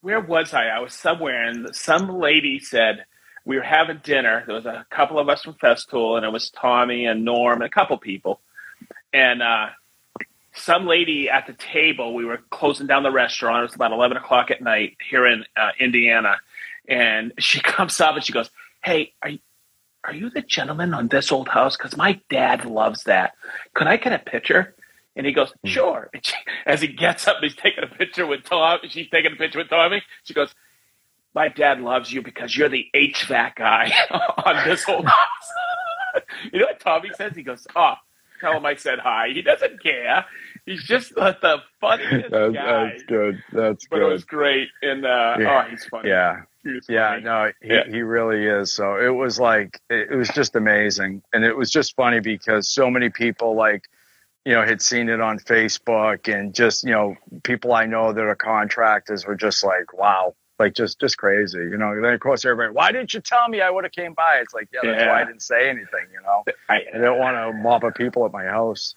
Where 0.01 0.19
was 0.19 0.53
I? 0.53 0.67
I 0.67 0.79
was 0.79 0.93
somewhere, 0.93 1.47
and 1.49 1.75
some 1.75 2.19
lady 2.19 2.59
said 2.59 3.05
we 3.45 3.57
were 3.57 3.63
having 3.63 3.99
dinner. 4.03 4.43
There 4.45 4.55
was 4.55 4.65
a 4.65 4.85
couple 4.89 5.19
of 5.19 5.29
us 5.29 5.43
from 5.43 5.55
Festool, 5.55 6.17
and 6.17 6.25
it 6.25 6.31
was 6.31 6.49
Tommy 6.51 7.05
and 7.05 7.25
Norm 7.25 7.62
and 7.62 7.63
a 7.63 7.69
couple 7.69 7.97
people. 7.97 8.39
And 9.13 9.41
uh 9.41 9.67
some 10.53 10.85
lady 10.85 11.29
at 11.29 11.47
the 11.47 11.53
table. 11.53 12.13
We 12.13 12.25
were 12.25 12.39
closing 12.49 12.88
down 12.88 13.03
the 13.03 13.12
restaurant. 13.12 13.59
It 13.59 13.62
was 13.63 13.75
about 13.75 13.91
eleven 13.91 14.17
o'clock 14.17 14.51
at 14.51 14.62
night 14.62 14.97
here 15.09 15.25
in 15.27 15.45
uh, 15.55 15.69
Indiana, 15.79 16.38
and 16.88 17.33
she 17.39 17.59
comes 17.63 17.99
up 18.01 18.15
and 18.15 18.23
she 18.23 18.33
goes, 18.33 18.49
"Hey, 18.83 19.13
are 19.21 19.29
you?" 19.29 19.39
Are 20.05 20.13
you 20.13 20.29
the 20.29 20.41
gentleman 20.41 20.93
on 20.93 21.09
this 21.09 21.29
old 21.29 21.49
house? 21.49 21.75
Because 21.75 21.97
my 21.97 22.21
dad 22.29 22.63
loves 22.63 23.03
that. 23.03 23.33
Could 23.73 23.88
I 23.88 23.97
get 23.97 24.13
a 24.13 24.19
picture? 24.19 24.73
And 25.19 25.25
he 25.27 25.34
goes, 25.34 25.51
sure. 25.65 26.10
And 26.13 26.25
she, 26.25 26.34
as 26.65 26.79
he 26.82 26.88
gets 26.88 27.27
up, 27.27 27.38
he's 27.41 27.53
taking 27.55 27.84
a 27.84 27.88
picture 27.88 28.25
with 28.25 28.45
Tommy. 28.45 28.88
She's 28.88 29.10
taking 29.10 29.34
a 29.34 29.36
picture 29.36 29.60
with 29.60 29.67
Tommy. 29.69 30.01
She 30.23 30.34
goes, 30.34 30.55
my 31.36 31.49
dad 31.49 31.82
loves 31.82 32.10
you 32.10 32.21
because 32.21 32.55
you're 32.55 32.69
the 32.69 32.86
HVAC 32.95 33.55
guy 33.58 33.91
on 34.45 34.67
this 34.67 34.84
whole. 34.86 35.03
you 36.53 36.60
know 36.62 36.67
what 36.67 36.79
Tommy 36.79 37.10
says? 37.17 37.36
He 37.36 37.43
goes, 37.43 37.67
oh, 37.75 37.95
tell 38.39 38.53
him 38.53 38.65
I 38.65 38.75
said 38.75 38.99
hi. 38.99 39.27
He 39.34 39.41
doesn't 39.41 39.84
care. 39.84 40.23
He's 40.65 40.84
just 40.84 41.12
uh, 41.17 41.34
the 41.41 41.58
funniest 41.82 42.32
That- 42.32 42.53
guy. 42.53 42.89
that's 42.91 43.03
good. 43.03 43.43
That's 43.51 43.88
But 43.88 43.99
it 43.99 44.05
was 44.05 44.23
great. 44.23 44.69
And, 44.82 45.05
uh, 45.05 45.36
Yeah. 45.39 45.63
oh, 45.65 45.69
he's 45.69 45.84
funny. 45.86 46.10
Yeah, 46.10 46.43
He 46.63 46.79
yeah. 46.88 47.10
funny. 47.10 47.23
No, 47.23 47.51
he, 47.62 47.67
Yeah. 47.73 47.84
he 47.89 48.01
really 48.03 48.45
is. 48.45 48.71
So 48.71 48.95
it 48.97 49.10
was 49.13 49.38
like 49.38 49.79
it 49.89 50.15
was 50.15 50.29
just 50.29 50.55
amazing, 50.55 51.23
and 51.34 51.43
it 51.43 51.58
was 51.58 51.69
just 51.69 51.95
funny 51.97 52.21
because 52.21 52.69
so 52.69 52.89
many 52.89 53.10
people 53.10 53.55
like 53.55 53.84
you 54.49 54.55
know 54.55 54.65
had 54.65 54.81
seen 54.81 55.09
it 55.09 55.21
on 55.21 55.38
Facebook, 55.39 56.27
and 56.33 56.53
just 56.55 56.83
you 56.83 56.91
know 56.91 57.15
people 57.43 57.73
I 57.73 57.85
know 57.85 58.12
that 58.13 58.21
are 58.21 58.35
contractors 58.35 59.25
were 59.27 59.35
just 59.35 59.63
like, 59.63 59.93
wow. 59.93 60.35
Like 60.57 60.73
just, 60.73 60.99
just 60.99 61.17
crazy, 61.17 61.59
you 61.59 61.77
know. 61.77 61.91
And 61.91 62.03
then 62.03 62.13
of 62.13 62.19
course 62.19 62.43
everybody, 62.43 62.73
why 62.73 62.91
didn't 62.91 63.13
you 63.13 63.21
tell 63.21 63.47
me 63.47 63.62
I 63.62 63.69
would 63.69 63.85
have 63.85 63.93
came 63.93 64.13
by? 64.13 64.39
It's 64.41 64.53
like, 64.53 64.67
yeah, 64.73 64.81
that's 64.83 64.99
Yeah. 65.03 65.07
why 65.09 65.21
I 65.21 65.23
didn't 65.23 65.41
say 65.41 65.69
anything, 65.69 66.05
you 66.12 66.21
know. 66.21 66.43
I, 66.69 66.75
I 66.93 66.97
didn't 66.97 67.17
want 67.17 67.38
to 67.38 67.53
mob 67.53 67.85
of 67.85 67.93
people 67.95 68.25
at 68.25 68.33
my 68.33 68.43
house. 68.43 68.93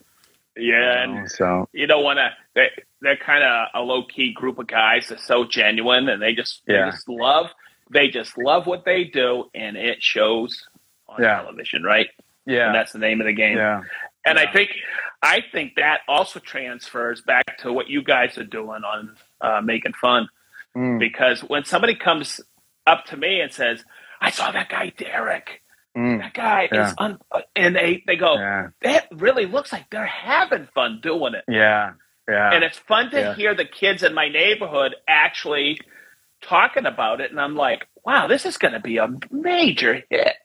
yeah, 0.57 1.05
you 1.05 1.19
and 1.19 1.31
so 1.31 1.69
you 1.71 1.87
don't 1.87 2.03
want 2.03 2.17
to. 2.17 2.31
They, 2.53 2.67
they're 3.01 3.15
kind 3.15 3.45
of 3.45 3.67
a 3.73 3.81
low 3.81 4.03
key 4.03 4.33
group 4.33 4.59
of 4.59 4.67
guys. 4.67 5.07
They're 5.07 5.17
so 5.19 5.45
genuine, 5.45 6.09
and 6.09 6.21
they 6.21 6.33
just 6.33 6.63
Yeah. 6.67 6.83
they 6.85 6.91
just 6.91 7.07
love 7.07 7.47
they 7.93 8.09
just 8.09 8.37
love 8.37 8.67
what 8.67 8.83
they 8.83 9.05
do, 9.05 9.45
and 9.55 9.77
it 9.77 10.03
shows 10.03 10.67
on 11.07 11.21
Yeah. 11.23 11.37
television, 11.43 11.83
right? 11.83 12.09
Yeah, 12.45 12.65
And 12.65 12.75
that's 12.75 12.91
the 12.91 12.99
name 12.99 13.21
of 13.21 13.27
the 13.27 13.33
game. 13.33 13.55
yeah, 13.57 13.83
And 14.25 14.37
Yeah. 14.37 14.45
I 14.49 14.51
think 14.51 14.71
I 15.21 15.41
think 15.51 15.75
that 15.75 16.01
also 16.07 16.39
transfers 16.39 17.21
back 17.21 17.57
to 17.59 17.71
what 17.73 17.89
you 17.89 18.03
guys 18.03 18.37
are 18.37 18.43
doing 18.45 18.83
on 18.83 19.15
uh, 19.41 19.61
making 19.61 19.93
fun, 19.93 20.27
Mm, 20.75 20.99
because 20.99 21.41
when 21.43 21.65
somebody 21.65 21.95
comes 21.95 22.41
up 22.87 23.05
to 23.05 23.17
me 23.17 23.41
and 23.41 23.51
says, 23.51 23.83
"I 24.21 24.31
saw 24.31 24.51
that 24.51 24.69
guy 24.69 24.91
Derek," 24.97 25.61
mm, 25.97 26.19
that 26.19 26.33
guy 26.33 26.67
Yeah. 26.71 26.87
is 26.87 26.95
un-, 26.97 27.19
and 27.55 27.75
they 27.75 28.03
they 28.07 28.15
go, 28.15 28.35
yeah, 28.35 28.67
that 28.81 29.07
really 29.11 29.45
looks 29.45 29.71
like 29.71 29.89
they're 29.91 30.05
having 30.05 30.67
fun 30.73 30.99
doing 31.01 31.35
it. 31.35 31.45
yeah, 31.47 31.91
yeah. 32.27 32.53
and 32.53 32.63
it's 32.63 32.79
fun 32.79 33.11
to 33.11 33.19
Yeah. 33.19 33.33
hear 33.35 33.53
the 33.55 33.65
kids 33.65 34.03
in 34.03 34.13
my 34.15 34.29
neighborhood 34.29 34.95
actually 35.07 35.79
talking 36.41 36.85
about 36.85 37.21
it 37.21 37.31
and 37.31 37.39
i'm 37.39 37.55
like 37.55 37.87
wow 38.05 38.27
this 38.27 38.45
is 38.45 38.57
going 38.57 38.73
to 38.73 38.79
be 38.81 38.97
a 38.97 39.07
major 39.31 40.03
hit 40.09 40.35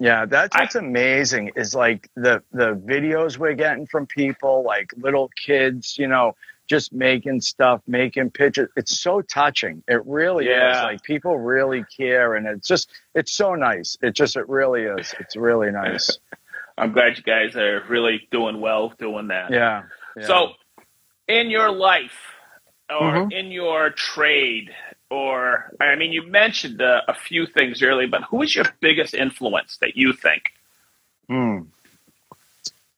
Yeah, 0.00 0.24
that's 0.26 0.56
I- 0.56 0.60
what's 0.62 0.74
amazing 0.74 1.52
is 1.56 1.74
like 1.74 2.08
the 2.16 2.42
the 2.52 2.74
videos 2.74 3.38
we're 3.38 3.54
getting 3.54 3.86
from 3.86 4.06
people, 4.06 4.64
like 4.64 4.92
little 4.96 5.30
kids, 5.36 5.98
you 5.98 6.08
know, 6.08 6.34
just 6.68 6.92
making 6.92 7.42
stuff, 7.42 7.82
making 7.86 8.30
pictures. 8.30 8.70
It's 8.76 8.98
so 8.98 9.20
touching. 9.20 9.82
It 9.86 10.04
really 10.06 10.46
is. 10.46 10.76
Like 10.82 11.02
people 11.02 11.38
really 11.38 11.84
care, 11.96 12.34
and 12.34 12.46
it's 12.46 12.66
just 12.66 12.90
it's 13.14 13.32
so 13.32 13.54
nice. 13.54 13.98
It 14.02 14.14
just 14.14 14.36
it 14.36 14.48
really 14.48 14.84
is. 14.84 15.14
It's 15.20 15.36
really 15.36 15.70
nice. 15.70 16.18
i'm 16.78 16.92
glad 16.92 17.18
you 17.18 17.22
guys 17.24 17.54
are 17.56 17.84
really 17.90 18.26
doing 18.30 18.58
well 18.58 18.90
doing 18.98 19.28
that 19.28 19.50
Yeah. 19.52 19.82
yeah. 20.16 20.26
so 20.26 20.52
in 21.28 21.50
your 21.50 21.70
life 21.70 22.16
or 22.88 23.00
Mhm. 23.28 23.32
in 23.32 23.50
your 23.52 23.90
trade 23.90 24.70
or 25.10 25.72
i 25.80 25.94
mean 25.96 26.12
you 26.12 26.22
mentioned 26.22 26.80
uh, 26.80 27.02
a 27.08 27.14
few 27.14 27.46
things 27.46 27.82
earlier 27.82 28.08
but 28.08 28.22
who 28.24 28.42
is 28.42 28.54
your 28.54 28.66
biggest 28.80 29.14
influence 29.14 29.76
that 29.78 29.96
you 29.96 30.12
think 30.12 30.52
Hmm. 31.30 31.60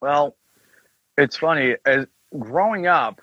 Well, 0.00 0.34
it's 1.18 1.36
funny. 1.36 1.76
As 1.84 2.06
growing 2.38 2.86
up, 2.86 3.20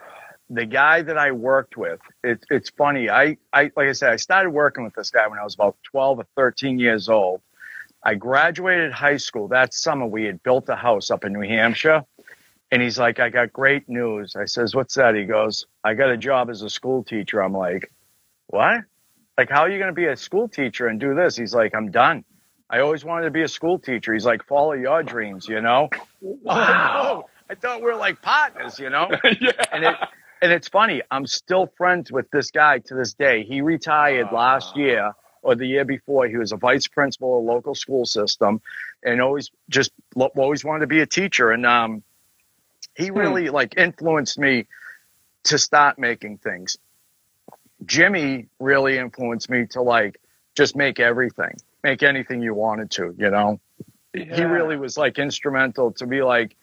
the 0.52 0.68
guy 0.68 1.02
that 1.02 1.18
I 1.18 1.32
worked 1.32 1.76
with, 1.78 2.00
it, 2.24 2.46
it's 2.52 2.70
funny. 2.70 3.10
I, 3.10 3.38
I, 3.52 3.72
like 3.76 3.90
I 3.90 3.94
said, 3.94 4.12
I 4.12 4.18
started 4.18 4.52
working 4.52 4.84
with 4.84 4.94
this 4.94 5.10
guy 5.10 5.28
when 5.28 5.40
I 5.40 5.44
was 5.44 5.56
about 5.56 5.78
12 5.92 6.20
or 6.20 6.28
13 6.36 6.78
years 6.78 7.10
old. 7.10 7.42
I 8.04 8.14
graduated 8.14 8.92
high 8.92 9.18
school 9.18 9.48
that 9.48 9.74
summer. 9.74 10.06
We 10.06 10.26
had 10.26 10.44
built 10.44 10.70
a 10.70 10.76
house 10.76 11.10
up 11.10 11.26
in 11.26 11.34
New 11.34 11.42
Hampshire. 11.42 12.06
And 12.72 12.80
he's 12.80 13.00
like, 13.00 13.20
I 13.20 13.30
got 13.30 13.52
great 13.52 13.90
news. 13.90 14.36
I 14.36 14.46
says, 14.46 14.76
What's 14.76 14.94
that? 14.94 15.16
He 15.16 15.26
goes, 15.26 15.66
I 15.84 15.96
got 15.96 16.12
a 16.12 16.18
job 16.18 16.52
as 16.52 16.62
a 16.62 16.70
school 16.70 17.04
teacher. 17.04 17.42
I'm 17.42 17.54
like, 17.54 17.92
What? 18.50 18.82
Like, 19.38 19.50
how 19.50 19.62
are 19.62 19.70
you 19.70 19.78
going 19.78 19.90
to 19.90 19.94
be 19.96 20.08
a 20.08 20.18
school 20.18 20.50
teacher 20.50 20.88
and 20.88 21.00
do 21.00 21.14
this? 21.14 21.38
He's 21.38 21.54
like, 21.54 21.76
I'm 21.76 21.92
done. 21.92 22.26
I 22.70 22.80
always 22.80 23.06
wanted 23.06 23.26
to 23.26 23.32
be 23.32 23.44
a 23.44 23.48
school 23.48 23.78
teacher. 23.80 24.14
He's 24.14 24.26
like, 24.26 24.44
follow 24.46 24.74
your 24.74 25.02
dreams, 25.04 25.48
you 25.48 25.62
know? 25.62 25.90
Wow. 26.22 27.26
I 27.50 27.56
thought 27.56 27.80
we 27.80 27.86
were 27.86 27.96
like 27.96 28.22
partners, 28.22 28.80
you 28.80 28.90
know? 28.90 29.08
yeah. 29.40 29.52
And 29.72 29.84
it 29.86 29.96
and 30.42 30.52
it's 30.52 30.68
funny, 30.70 31.02
I'm 31.12 31.26
still 31.28 31.68
friends 31.78 32.12
with 32.12 32.30
this 32.32 32.50
guy 32.52 32.80
to 32.80 32.96
this 32.96 33.14
day. 33.14 33.44
He 33.44 33.62
retired 33.62 34.32
last 34.32 34.74
Ah. 34.76 34.80
year 34.80 35.12
or 35.42 35.56
the 35.56 35.66
year 35.66 35.84
before. 35.86 36.28
He 36.28 36.38
was 36.38 36.52
a 36.52 36.58
vice 36.58 36.88
principal 36.88 37.38
of 37.40 37.44
a 37.44 37.48
local 37.52 37.76
school 37.76 38.06
system 38.06 38.62
and 39.04 39.22
always 39.22 39.52
just 39.70 39.92
always 40.16 40.64
wanted 40.66 40.82
to 40.82 40.88
be 40.88 41.02
a 41.02 41.06
teacher. 41.08 41.52
And 41.52 41.66
um 41.66 42.04
he 42.96 43.12
really 43.12 43.50
like 43.50 43.78
influenced 43.78 44.38
me 44.40 44.66
to 45.46 45.58
start 45.58 45.98
making 45.98 46.38
things. 46.40 46.78
Jimmy 47.86 48.48
really 48.60 48.98
influenced 48.98 49.50
me 49.50 49.66
to 49.68 49.82
like 49.82 50.20
just 50.56 50.76
make 50.76 51.00
everything, 51.00 51.56
make 51.84 52.04
anything 52.04 52.42
you 52.42 52.54
wanted 52.54 52.92
to, 52.92 53.16
you 53.18 53.30
know. 53.30 53.60
Yeah. 54.14 54.36
He 54.36 54.44
really 54.44 54.76
was 54.78 54.98
like 54.98 55.20
instrumental 55.20 55.92
to 55.94 56.08
be 56.08 56.22
like, 56.24 56.56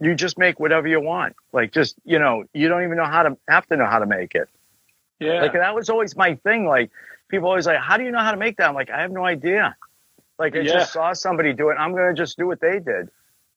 you 0.00 0.14
just 0.14 0.38
make 0.38 0.60
whatever 0.60 0.86
you 0.88 1.00
want. 1.00 1.34
Like 1.52 1.72
just, 1.72 1.96
you 2.04 2.18
know, 2.18 2.44
you 2.54 2.68
don't 2.68 2.84
even 2.84 2.96
know 2.96 3.04
how 3.06 3.22
to 3.24 3.36
have 3.48 3.66
to 3.66 3.76
know 3.76 3.86
how 3.86 3.98
to 3.98 4.06
make 4.06 4.34
it. 4.34 4.48
Yeah. 5.18 5.40
Like 5.42 5.52
that 5.54 5.74
was 5.74 5.90
always 5.90 6.16
my 6.16 6.34
thing. 6.36 6.66
Like 6.66 6.90
people 7.28 7.48
always 7.48 7.66
like, 7.66 7.78
how 7.78 7.96
do 7.96 8.04
you 8.04 8.10
know 8.10 8.18
how 8.20 8.30
to 8.30 8.36
make 8.36 8.56
that? 8.58 8.68
I'm 8.68 8.74
like, 8.74 8.90
I 8.90 9.00
have 9.02 9.10
no 9.10 9.24
idea. 9.24 9.76
Like 10.38 10.56
I 10.56 10.60
Yeah. 10.60 10.72
just 10.72 10.92
saw 10.92 11.12
somebody 11.12 11.52
do 11.52 11.70
it. 11.70 11.74
I'm 11.74 11.94
gonna 11.94 12.14
just 12.14 12.38
do 12.38 12.46
what 12.46 12.60
they 12.60 12.78
did. 12.78 13.10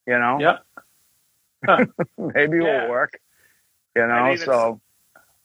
You 0.05 0.19
know, 0.19 0.39
Yep. 0.39 1.89
maybe 2.17 2.57
Yeah. 2.57 2.77
it'll 2.83 2.89
work. 2.89 3.19
You 3.95 4.07
know, 4.07 4.35
so 4.35 4.81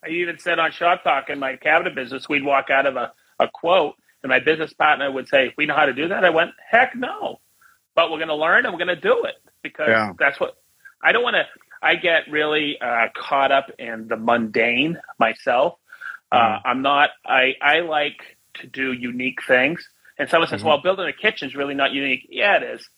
I 0.05 0.11
even 0.11 0.38
said 0.38 0.59
on 0.59 0.72
Shop 0.72 1.03
Talk 1.05 1.30
in 1.30 1.38
my 1.38 1.57
cabinet 1.57 1.94
business, 1.94 2.28
we'd 2.28 2.44
walk 2.44 2.70
out 2.70 2.86
of 2.86 2.96
a, 2.96 3.12
a 3.40 3.49
quote, 3.53 3.94
and 4.22 4.30
my 4.30 4.40
business 4.40 4.72
partner 4.72 5.11
would 5.11 5.28
say, 5.28 5.55
We 5.57 5.66
know 5.66 5.76
how 5.76 5.86
to 5.86 5.92
do 5.94 6.09
that. 6.09 6.24
I 6.24 6.30
went, 6.30 6.53
Heck 6.70 6.94
no. 6.96 7.40
But 7.94 8.11
we're 8.11 8.18
going 8.18 8.28
to 8.28 8.34
learn 8.36 8.64
and 8.64 8.72
we're 8.74 8.84
going 8.84 8.96
to 8.96 9.01
do 9.01 9.24
it 9.24 9.36
because 9.62 9.88
Yeah. 9.88 10.12
that's 10.18 10.38
what 10.40 10.57
I 11.03 11.12
don't 11.12 11.22
want 11.24 11.34
to. 11.36 11.44
I 11.82 11.96
get 11.96 12.30
really 12.30 12.78
uh, 12.80 13.09
caught 13.16 13.53
up 13.53 13.66
in 13.78 14.09
the 14.09 14.16
mundane 14.16 14.99
myself. 15.18 15.74
Uh, 16.32 16.59
I'm 16.64 16.82
not, 16.82 17.11
I, 17.26 17.55
I 17.62 17.80
like 17.80 18.18
to 18.55 18.66
do 18.66 18.92
unique 18.92 19.38
things. 19.46 19.88
And 20.18 20.28
someone 20.28 20.49
says, 20.49 20.62
Mhm. 20.62 20.66
Well, 20.66 20.82
building 20.82 21.07
a 21.09 21.12
kitchen 21.12 21.49
is 21.49 21.55
really 21.57 21.74
not 21.74 21.92
unique. 21.92 22.26
Yeah, 22.30 22.57
it 22.57 22.62
is 22.64 22.88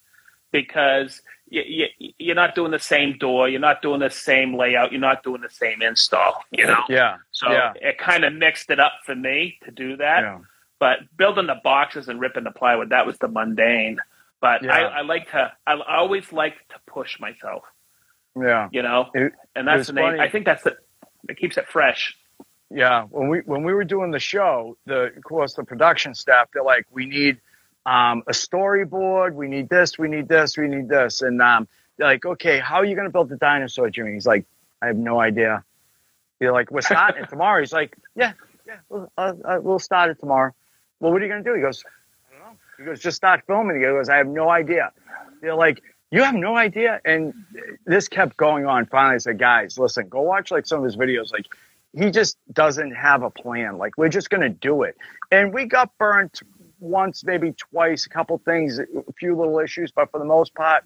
because 0.53 1.21
you, 1.51 1.87
you, 1.99 2.13
you're 2.19 2.35
not 2.37 2.55
doing 2.55 2.71
the 2.71 2.79
same 2.79 3.19
door, 3.19 3.49
you're 3.49 3.61
not 3.61 3.83
doing 3.83 4.01
the 4.01 4.09
same 4.11 4.55
layout, 4.57 4.93
you're 4.93 5.01
not 5.01 5.23
doing 5.23 5.41
the 5.43 5.51
same 5.51 5.83
install, 5.83 6.43
you 6.53 6.67
know? 6.67 6.83
yeah, 6.89 7.17
So 7.33 7.51
Yeah. 7.51 7.73
it 7.77 7.99
kind 7.99 8.25
of 8.25 8.33
mixed 8.33 8.71
it 8.71 8.79
up 8.81 8.93
for 9.05 9.15
me 9.15 9.59
to 9.65 9.71
do 9.71 9.97
that. 9.97 10.21
yeah, 10.23 10.39
But 10.79 10.99
building 11.17 11.47
the 11.47 11.61
boxes 11.63 12.09
and 12.09 12.21
ripping 12.21 12.45
the 12.45 12.51
plywood, 12.53 12.91
that 12.91 13.05
was 13.07 13.19
the 13.19 13.29
mundane. 13.29 13.99
But 14.41 14.63
Yeah. 14.63 14.73
I, 14.73 14.81
I 14.83 15.01
like 15.03 15.31
to, 15.33 15.53
I 15.67 15.77
always 15.89 16.33
like 16.33 16.55
to 16.71 16.77
push 16.87 17.19
myself, 17.21 17.65
yeah, 18.41 18.69
you 18.73 18.83
know? 18.83 19.11
It- 19.15 19.33
and 19.57 19.67
that's 19.67 19.89
the 19.89 19.93
name. 19.95 20.05
funny. 20.13 20.21
I 20.21 20.31
think 20.31 20.45
that's 20.47 20.63
the, 20.63 20.77
it 21.29 21.37
keeps 21.37 21.59
it 21.59 21.67
fresh. 21.69 22.17
yeah. 22.71 23.03
When 23.11 23.29
we 23.29 23.41
when 23.41 23.63
we 23.65 23.75
were 23.75 23.85
doing 23.85 24.11
the 24.13 24.21
show, 24.21 24.77
the 24.87 25.13
of 25.17 25.23
course 25.25 25.55
the 25.55 25.65
production 25.65 26.15
staff 26.15 26.49
they're 26.55 26.63
like, 26.63 26.87
we 26.91 27.05
need 27.07 27.41
um, 27.87 28.23
a 28.27 28.33
storyboard, 28.33 29.35
we 29.35 29.49
need 29.49 29.69
this, 29.69 29.99
we 29.99 30.09
need 30.09 30.29
this, 30.29 30.57
we 30.57 30.69
need 30.69 30.89
this, 30.89 31.23
and 31.23 31.41
um, 31.41 31.67
they're 31.97 32.07
like, 32.07 32.25
okay, 32.25 32.59
how 32.59 32.77
are 32.77 32.85
you 32.85 32.95
going 32.95 33.07
to 33.07 33.13
build 33.13 33.29
the 33.29 33.37
dinosaur, 33.37 33.91
Jimmy? 33.91 34.13
He's 34.13 34.27
like, 34.27 34.45
I 34.83 34.87
have 34.87 34.97
no 34.97 35.21
idea. 35.21 35.65
You're 36.41 36.53
like, 36.53 36.71
we're 36.71 36.81
starting 36.81 37.27
tomorrow. 37.27 37.61
He's 37.61 37.73
like, 37.73 37.97
yeah, 38.17 38.33
yeah, 38.67 38.77
we'll, 38.89 39.13
uh, 39.19 39.35
uh, 39.45 39.59
we'll 39.61 39.79
start 39.79 40.11
it 40.11 40.19
tomorrow. 40.19 40.55
Well, 41.01 41.13
what 41.13 41.21
are 41.21 41.25
you 41.25 41.31
going 41.31 41.45
to 41.45 41.51
do? 41.51 41.55
He 41.55 41.61
goes, 41.61 41.85
I 42.31 42.39
don't 42.39 42.53
know. 42.53 42.59
He 42.79 42.85
goes, 42.85 43.01
just 43.01 43.17
start 43.17 43.43
filming. 43.47 43.77
He 43.77 43.83
goes, 43.83 44.09
I 44.09 44.17
have 44.17 44.27
no 44.27 44.49
idea. 44.49 44.93
They're 45.43 45.55
like, 45.55 45.83
you 46.11 46.23
have 46.23 46.35
no 46.35 46.57
idea. 46.57 47.01
And 47.05 47.35
this 47.85 48.09
kept 48.09 48.37
going 48.37 48.67
on. 48.67 48.87
Finally, 48.87 49.17
I 49.17 49.19
said, 49.19 49.39
guys, 49.39 49.79
listen, 49.79 50.09
go 50.09 50.23
watch 50.23 50.51
like 50.51 50.67
some 50.67 50.79
of 50.79 50.85
his 50.85 50.97
videos. 50.97 51.33
Like, 51.33 51.47
he 51.93 52.11
just 52.11 52.39
doesn't 52.53 52.93
have 52.93 53.23
a 53.23 53.31
plan. 53.31 53.77
Like, 53.79 53.99
we're 53.99 54.09
just 54.09 54.31
going 54.31 54.43
to 54.43 54.49
do 54.49 54.83
it. 54.83 54.97
And 55.31 55.53
we 55.53 55.67
got 55.67 55.97
burnt 55.99 56.41
once, 56.81 57.25
maybe 57.25 57.53
twice, 57.53 58.07
a 58.07 58.09
couple 58.09 58.39
things, 58.39 58.79
a 58.79 58.87
few 59.19 59.37
little 59.37 59.59
issues, 59.59 59.93
but 59.93 60.11
for 60.11 60.19
the 60.19 60.25
most 60.25 60.55
part, 60.55 60.85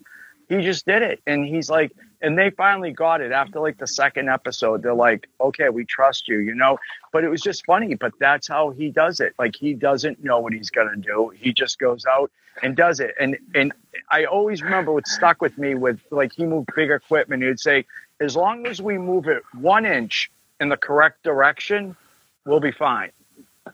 he 0.49 0.61
just 0.61 0.85
did 0.85 1.03
it. 1.03 1.23
And 1.27 1.47
he's 1.47 1.71
like, 1.71 1.93
and 2.21 2.37
they 2.39 2.51
finally 2.51 2.93
got 2.93 3.21
it 3.21 3.33
after 3.33 3.61
like 3.61 3.79
the 3.79 3.87
second 3.87 4.29
episode. 4.29 4.83
They're 4.83 4.95
like, 4.95 5.29
okay, 5.41 5.71
we 5.71 5.85
trust 5.85 6.29
you, 6.29 6.39
you 6.39 6.55
know? 6.55 6.79
But 7.13 7.25
it 7.25 7.29
was 7.29 7.41
just 7.41 7.65
funny, 7.65 7.95
but 7.95 8.13
that's 8.21 8.47
how 8.47 8.71
he 8.71 8.91
does 8.91 9.21
it. 9.21 9.35
Like, 9.39 9.57
he 9.57 9.75
doesn't 9.75 10.23
know 10.23 10.41
what 10.41 10.53
he's 10.53 10.71
going 10.71 10.89
to 10.89 10.97
do. 10.97 11.33
He 11.35 11.53
just 11.53 11.79
goes 11.79 12.05
out 12.05 12.31
and 12.63 12.77
does 12.77 13.01
it. 13.01 13.15
And, 13.19 13.39
and 13.55 13.73
I 14.11 14.27
always 14.27 14.63
remember 14.63 14.93
what 14.93 15.09
stuck 15.09 15.41
with 15.41 15.57
me 15.57 15.75
with 15.75 16.01
like, 16.11 16.33
he 16.35 16.45
moved 16.45 16.71
big 16.77 16.91
equipment. 16.91 17.43
He'd 17.43 17.61
say, 17.61 17.87
as 18.21 18.37
long 18.37 18.67
as 18.67 18.81
we 18.81 18.99
move 18.99 19.27
it 19.27 19.43
one 19.55 19.87
inch 19.87 20.31
in 20.61 20.69
the 20.69 20.77
correct 20.77 21.23
direction, 21.25 21.97
we'll 22.45 22.61
be 22.61 22.73
fine. 22.73 23.11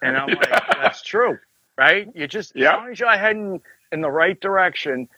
And 0.03 0.17
I'm 0.17 0.29
like, 0.29 0.49
that's 0.49 1.03
true, 1.03 1.39
right? 1.81 2.09
You 2.15 2.27
just, 2.27 2.53
Yeah. 2.55 2.73
as 2.73 2.77
long 2.77 2.91
as 2.91 3.01
you're 3.01 3.09
heading 3.17 3.63
in 3.91 4.03
the 4.03 4.11
right 4.11 4.39
direction, 4.39 5.09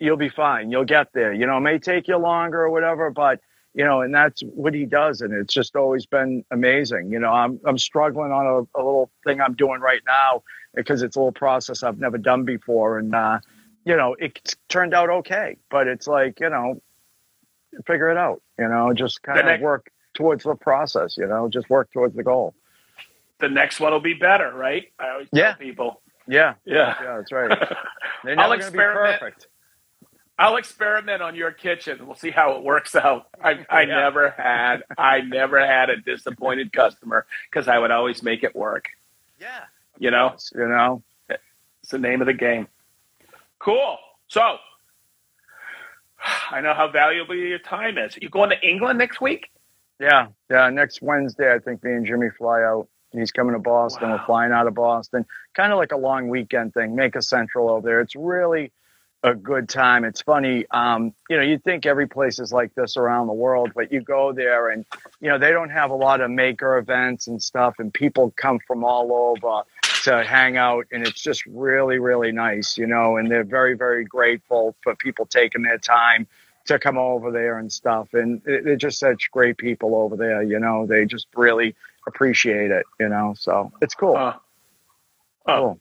you'll 0.00 0.16
be 0.16 0.28
fine. 0.28 0.70
You'll 0.72 0.84
get 0.84 1.12
there. 1.12 1.32
You 1.32 1.46
know, 1.46 1.58
it 1.58 1.60
may 1.60 1.78
take 1.78 2.08
you 2.08 2.16
longer 2.16 2.60
or 2.62 2.70
whatever, 2.70 3.10
but 3.10 3.40
you 3.74 3.84
know, 3.84 4.00
and 4.00 4.12
that's 4.12 4.40
what 4.42 4.74
he 4.74 4.84
does, 4.86 5.20
and 5.20 5.32
it's 5.32 5.54
just 5.54 5.76
always 5.76 6.04
been 6.06 6.44
amazing. 6.50 7.12
You 7.12 7.20
know, 7.20 7.32
I'm 7.32 7.60
I'm 7.64 7.78
struggling 7.78 8.32
on 8.32 8.44
a, 8.46 8.58
a 8.76 8.82
little 8.82 9.10
thing 9.24 9.40
I'm 9.40 9.54
doing 9.54 9.80
right 9.80 10.00
now 10.06 10.42
because 10.74 11.02
it's 11.02 11.14
a 11.14 11.20
little 11.20 11.30
process 11.32 11.84
I've 11.84 11.98
never 12.00 12.18
done 12.18 12.44
before, 12.44 12.98
and 12.98 13.14
uh, 13.14 13.38
you 13.84 13.96
know, 13.96 14.14
it 14.18 14.56
turned 14.68 14.94
out 14.94 15.10
okay. 15.10 15.58
But 15.70 15.86
it's 15.86 16.08
like 16.08 16.40
you 16.40 16.50
know, 16.50 16.82
figure 17.86 18.10
it 18.10 18.16
out. 18.16 18.42
You 18.58 18.68
know, 18.68 18.92
just 18.94 19.22
kind 19.22 19.38
The 19.46 19.54
of 19.54 19.60
work 19.60 19.90
towards 20.14 20.42
the 20.42 20.56
process. 20.56 21.16
You 21.16 21.28
know, 21.28 21.48
just 21.48 21.70
work 21.70 21.92
towards 21.92 22.16
the 22.16 22.24
goal. 22.24 22.54
The 23.38 23.48
next 23.48 23.78
one 23.78 23.92
will 23.92 24.00
be 24.00 24.14
better, 24.14 24.50
right? 24.52 24.90
I 24.98 25.10
always 25.10 25.28
Yeah. 25.32 25.50
tell 25.52 25.58
people. 25.58 26.02
Yeah, 26.28 26.54
Yeah. 26.64 26.94
yeah, 27.02 27.16
that's 27.16 27.32
right. 27.32 27.48
They're 28.24 28.38
I'll 28.38 28.50
never 28.50 28.60
gonna 28.60 28.72
be 28.72 28.78
experiment. 28.78 29.20
perfect. 29.20 29.46
I'll 30.38 30.56
experiment 30.56 31.20
on 31.22 31.34
your 31.34 31.50
kitchen. 31.50 32.06
We'll 32.06 32.14
see 32.14 32.30
how 32.30 32.52
it 32.56 32.62
works 32.62 32.94
out. 32.94 33.26
I, 33.42 33.64
I 33.70 33.82
Yeah. 33.82 33.96
never 33.96 34.30
had 34.30 34.84
I 34.96 35.20
never 35.22 35.58
had 35.64 35.90
a 35.90 35.96
disappointed 35.96 36.72
customer 36.72 37.26
because 37.50 37.66
I 37.66 37.78
would 37.78 37.90
always 37.90 38.22
make 38.22 38.44
it 38.44 38.54
work. 38.54 38.86
Yeah, 39.40 39.64
You 39.98 40.10
know, 40.12 40.36
you 40.54 40.68
know. 40.68 41.02
it's 41.28 41.90
the 41.90 41.98
name 41.98 42.20
of 42.20 42.26
the 42.26 42.34
game. 42.34 42.68
Cool. 43.58 43.96
So 44.28 44.58
I 46.50 46.60
know 46.60 46.74
how 46.74 46.88
valuable 46.88 47.34
your 47.34 47.58
time 47.60 47.98
is. 47.98 48.16
You 48.20 48.28
going 48.28 48.50
to 48.50 48.60
England 48.68 48.98
next 48.98 49.20
week? 49.20 49.48
Yeah, 50.00 50.28
yeah. 50.50 50.68
Next 50.70 51.00
Wednesday, 51.02 51.52
I 51.52 51.58
think 51.58 51.82
me 51.82 51.92
and 51.92 52.06
Jimmy 52.06 52.28
fly 52.36 52.62
out. 52.62 52.88
He's 53.12 53.32
coming 53.32 53.54
to 53.54 53.58
Boston. 53.58 54.10
Wow. 54.10 54.16
We're 54.16 54.26
flying 54.26 54.52
out 54.52 54.66
of 54.66 54.74
Boston. 54.74 55.24
Kind 55.54 55.72
of 55.72 55.78
like 55.78 55.92
a 55.92 55.96
long 55.96 56.28
weekend 56.28 56.74
thing. 56.74 56.94
Maker 56.94 57.20
Central 57.20 57.70
over 57.70 57.86
there. 57.86 58.00
It's 58.00 58.16
really 58.16 58.70
a 59.24 59.34
good 59.34 59.68
time. 59.68 60.04
It's 60.04 60.22
funny. 60.22 60.64
Um, 60.70 61.12
you 61.28 61.36
know, 61.36 61.42
you'd 61.42 61.64
think 61.64 61.86
every 61.86 62.06
place 62.06 62.38
is 62.38 62.52
like 62.52 62.74
this 62.74 62.96
around 62.96 63.26
the 63.26 63.32
world, 63.32 63.72
but 63.74 63.90
you 63.90 64.00
go 64.00 64.32
there 64.32 64.68
and, 64.68 64.84
you 65.20 65.28
know, 65.28 65.38
they 65.38 65.50
don't 65.50 65.70
have 65.70 65.90
a 65.90 65.96
lot 65.96 66.20
of 66.20 66.30
maker 66.30 66.78
events 66.78 67.26
and 67.26 67.42
stuff, 67.42 67.74
and 67.80 67.92
people 67.92 68.32
come 68.36 68.60
from 68.64 68.84
all 68.84 69.12
over 69.12 69.62
to 70.04 70.22
hang 70.22 70.56
out, 70.56 70.86
and 70.92 71.04
it's 71.04 71.20
just 71.20 71.44
really, 71.46 71.98
really 71.98 72.30
nice, 72.30 72.78
you 72.78 72.86
know, 72.86 73.16
and 73.16 73.28
they're 73.28 73.42
very, 73.42 73.74
very 73.74 74.04
grateful 74.04 74.76
for 74.82 74.94
people 74.94 75.26
taking 75.26 75.62
their 75.62 75.78
time 75.78 76.28
to 76.66 76.78
come 76.78 76.96
over 76.96 77.32
there 77.32 77.58
and 77.58 77.72
stuff. 77.72 78.14
And 78.14 78.40
they're 78.44 78.76
just 78.76 79.00
such 79.00 79.30
great 79.32 79.58
people 79.58 79.96
over 79.96 80.14
there, 80.14 80.44
you 80.44 80.60
know, 80.60 80.86
they 80.86 81.04
just 81.06 81.26
really 81.34 81.74
appreciate 82.08 82.70
it, 82.72 82.84
you 82.98 83.08
know, 83.08 83.34
so 83.38 83.70
it's 83.80 83.94
cool. 83.94 84.16
Uh, 84.16 84.34
oh, 85.46 85.56
cool. 85.56 85.80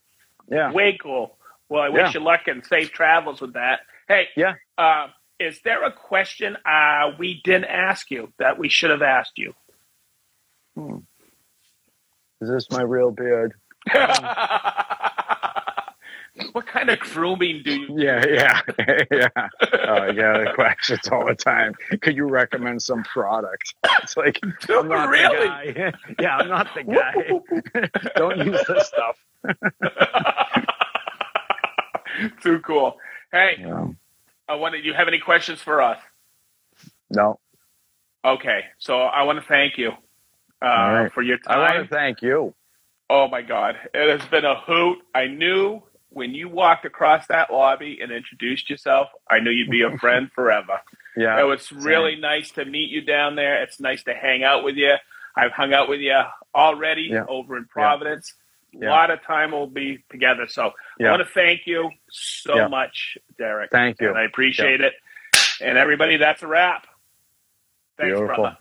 Yeah. 0.50 0.72
way 0.72 0.98
cool. 1.02 1.38
Well, 1.70 1.82
I 1.82 1.90
wish 1.90 2.14
Yeah. 2.14 2.20
you 2.20 2.26
luck 2.26 2.48
and 2.48 2.66
safe 2.66 2.92
travels 2.92 3.42
with 3.42 3.54
that. 3.54 3.82
Hey, 4.08 4.28
Yeah. 4.38 4.54
Uh, 4.78 5.08
is 5.40 5.60
there 5.64 5.84
a 5.84 5.92
question 5.92 6.58
uh, 6.66 7.12
we 7.20 7.42
didn't 7.44 7.66
ask 7.66 8.10
you 8.12 8.32
that 8.40 8.58
we 8.58 8.70
should 8.70 8.90
have 8.92 9.02
asked 9.02 9.38
you? 9.38 9.54
Is 12.42 12.50
this 12.50 12.70
my 12.72 12.82
real 12.84 13.12
beard? 13.12 13.54
what 16.58 16.66
kind 16.66 16.90
of 16.90 16.98
grooming 17.00 17.62
do 17.64 17.72
you? 17.72 17.88
Yeah, 18.00 18.26
yeah, 18.28 18.62
yeah. 19.12 19.28
Oh, 19.88 20.06
yeah, 20.08 20.44
the 20.44 20.52
questions 20.56 21.08
all 21.12 21.24
the 21.28 21.36
time. 21.36 21.76
Could 22.02 22.16
you 22.16 22.26
recommend 22.26 22.82
some 22.82 23.04
product? 23.04 23.76
It's 24.02 24.18
like, 24.18 24.40
I'm 24.70 24.88
not 24.88 25.10
really? 25.10 25.48
the 25.74 25.74
guy. 25.74 25.94
yeah, 26.20 26.38
I'm 26.38 26.48
not 26.50 26.68
the 26.74 26.84
guy. 26.84 28.10
Don't 28.16 28.40
use 28.40 28.60
this 28.68 28.88
stuff. 28.88 29.18
Too 32.42 32.60
cool. 32.62 32.98
Hey, 33.32 33.58
Yeah. 33.60 33.88
I 34.50 34.56
wanted. 34.56 34.84
You 34.84 34.94
have 34.96 35.08
any 35.08 35.20
questions 35.20 35.62
for 35.62 35.80
us? 35.82 36.00
No, 37.12 37.40
Okay, 38.26 38.62
so 38.80 39.02
I 39.02 39.24
want 39.24 39.40
to 39.40 39.46
thank 39.46 39.78
you 39.78 39.90
uh, 40.62 40.66
right. 40.66 41.14
for 41.14 41.22
your 41.22 41.38
time. 41.38 41.60
I 41.60 41.78
want 41.78 41.90
to 41.90 41.96
thank 41.96 42.22
you. 42.24 42.56
Oh 43.12 43.28
my 43.28 43.44
God, 43.44 43.76
it 43.94 44.20
has 44.20 44.28
been 44.30 44.44
a 44.46 44.60
hoot. 44.60 45.00
I 45.14 45.28
knew 45.28 45.84
when 46.10 46.34
you 46.34 46.48
walked 46.50 46.86
across 46.86 47.28
that 47.28 47.52
lobby 47.52 48.00
and 48.02 48.12
introduced 48.12 48.70
yourself, 48.70 49.10
I 49.30 49.40
knew 49.40 49.52
you'd 49.52 49.70
be 49.70 49.82
a 49.84 49.98
friend 50.00 50.32
forever. 50.34 50.80
Yeah. 51.16 51.40
It 51.40 51.44
was 51.44 51.72
really 51.72 52.16
nice 52.16 52.52
to 52.52 52.66
meet 52.66 52.90
you 52.90 53.02
down 53.02 53.36
there. 53.36 53.62
It's 53.64 53.80
nice 53.80 54.04
to 54.04 54.14
hang 54.14 54.44
out 54.44 54.64
with 54.64 54.76
you. 54.76 54.94
I've 55.36 55.52
hung 55.52 55.74
out 55.74 55.90
with 55.90 56.00
you 56.00 56.20
already 56.56 57.10
Yeah. 57.12 57.26
over 57.28 57.58
in 57.58 57.66
Providence. 57.66 58.34
A 58.76 58.80
Yeah. 58.84 58.90
lot 58.92 59.12
of 59.12 59.22
time 59.24 59.52
we'll 59.52 59.68
be 59.68 60.04
together. 60.10 60.48
So 60.48 60.74
I 61.00 61.04
want 61.10 61.20
to 61.20 61.34
thank 61.34 61.62
you 61.68 61.92
so 62.10 62.56
Yeah. 62.56 62.68
much, 62.68 63.18
Derek. 63.38 63.72
Thank 63.72 64.02
you. 64.02 64.10
And 64.10 64.18
I 64.18 64.24
appreciate 64.24 64.82
it. 64.82 64.94
And 65.62 65.78
everybody, 65.78 66.18
that's 66.18 66.44
a 66.44 66.48
wrap. 66.48 66.86
Thanks, 67.98 68.16
Beautiful. 68.18 68.36
brother. 68.44 68.58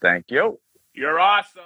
Thank 0.00 0.30
you. 0.30 0.60
You're 0.92 1.20
awesome. 1.20 1.62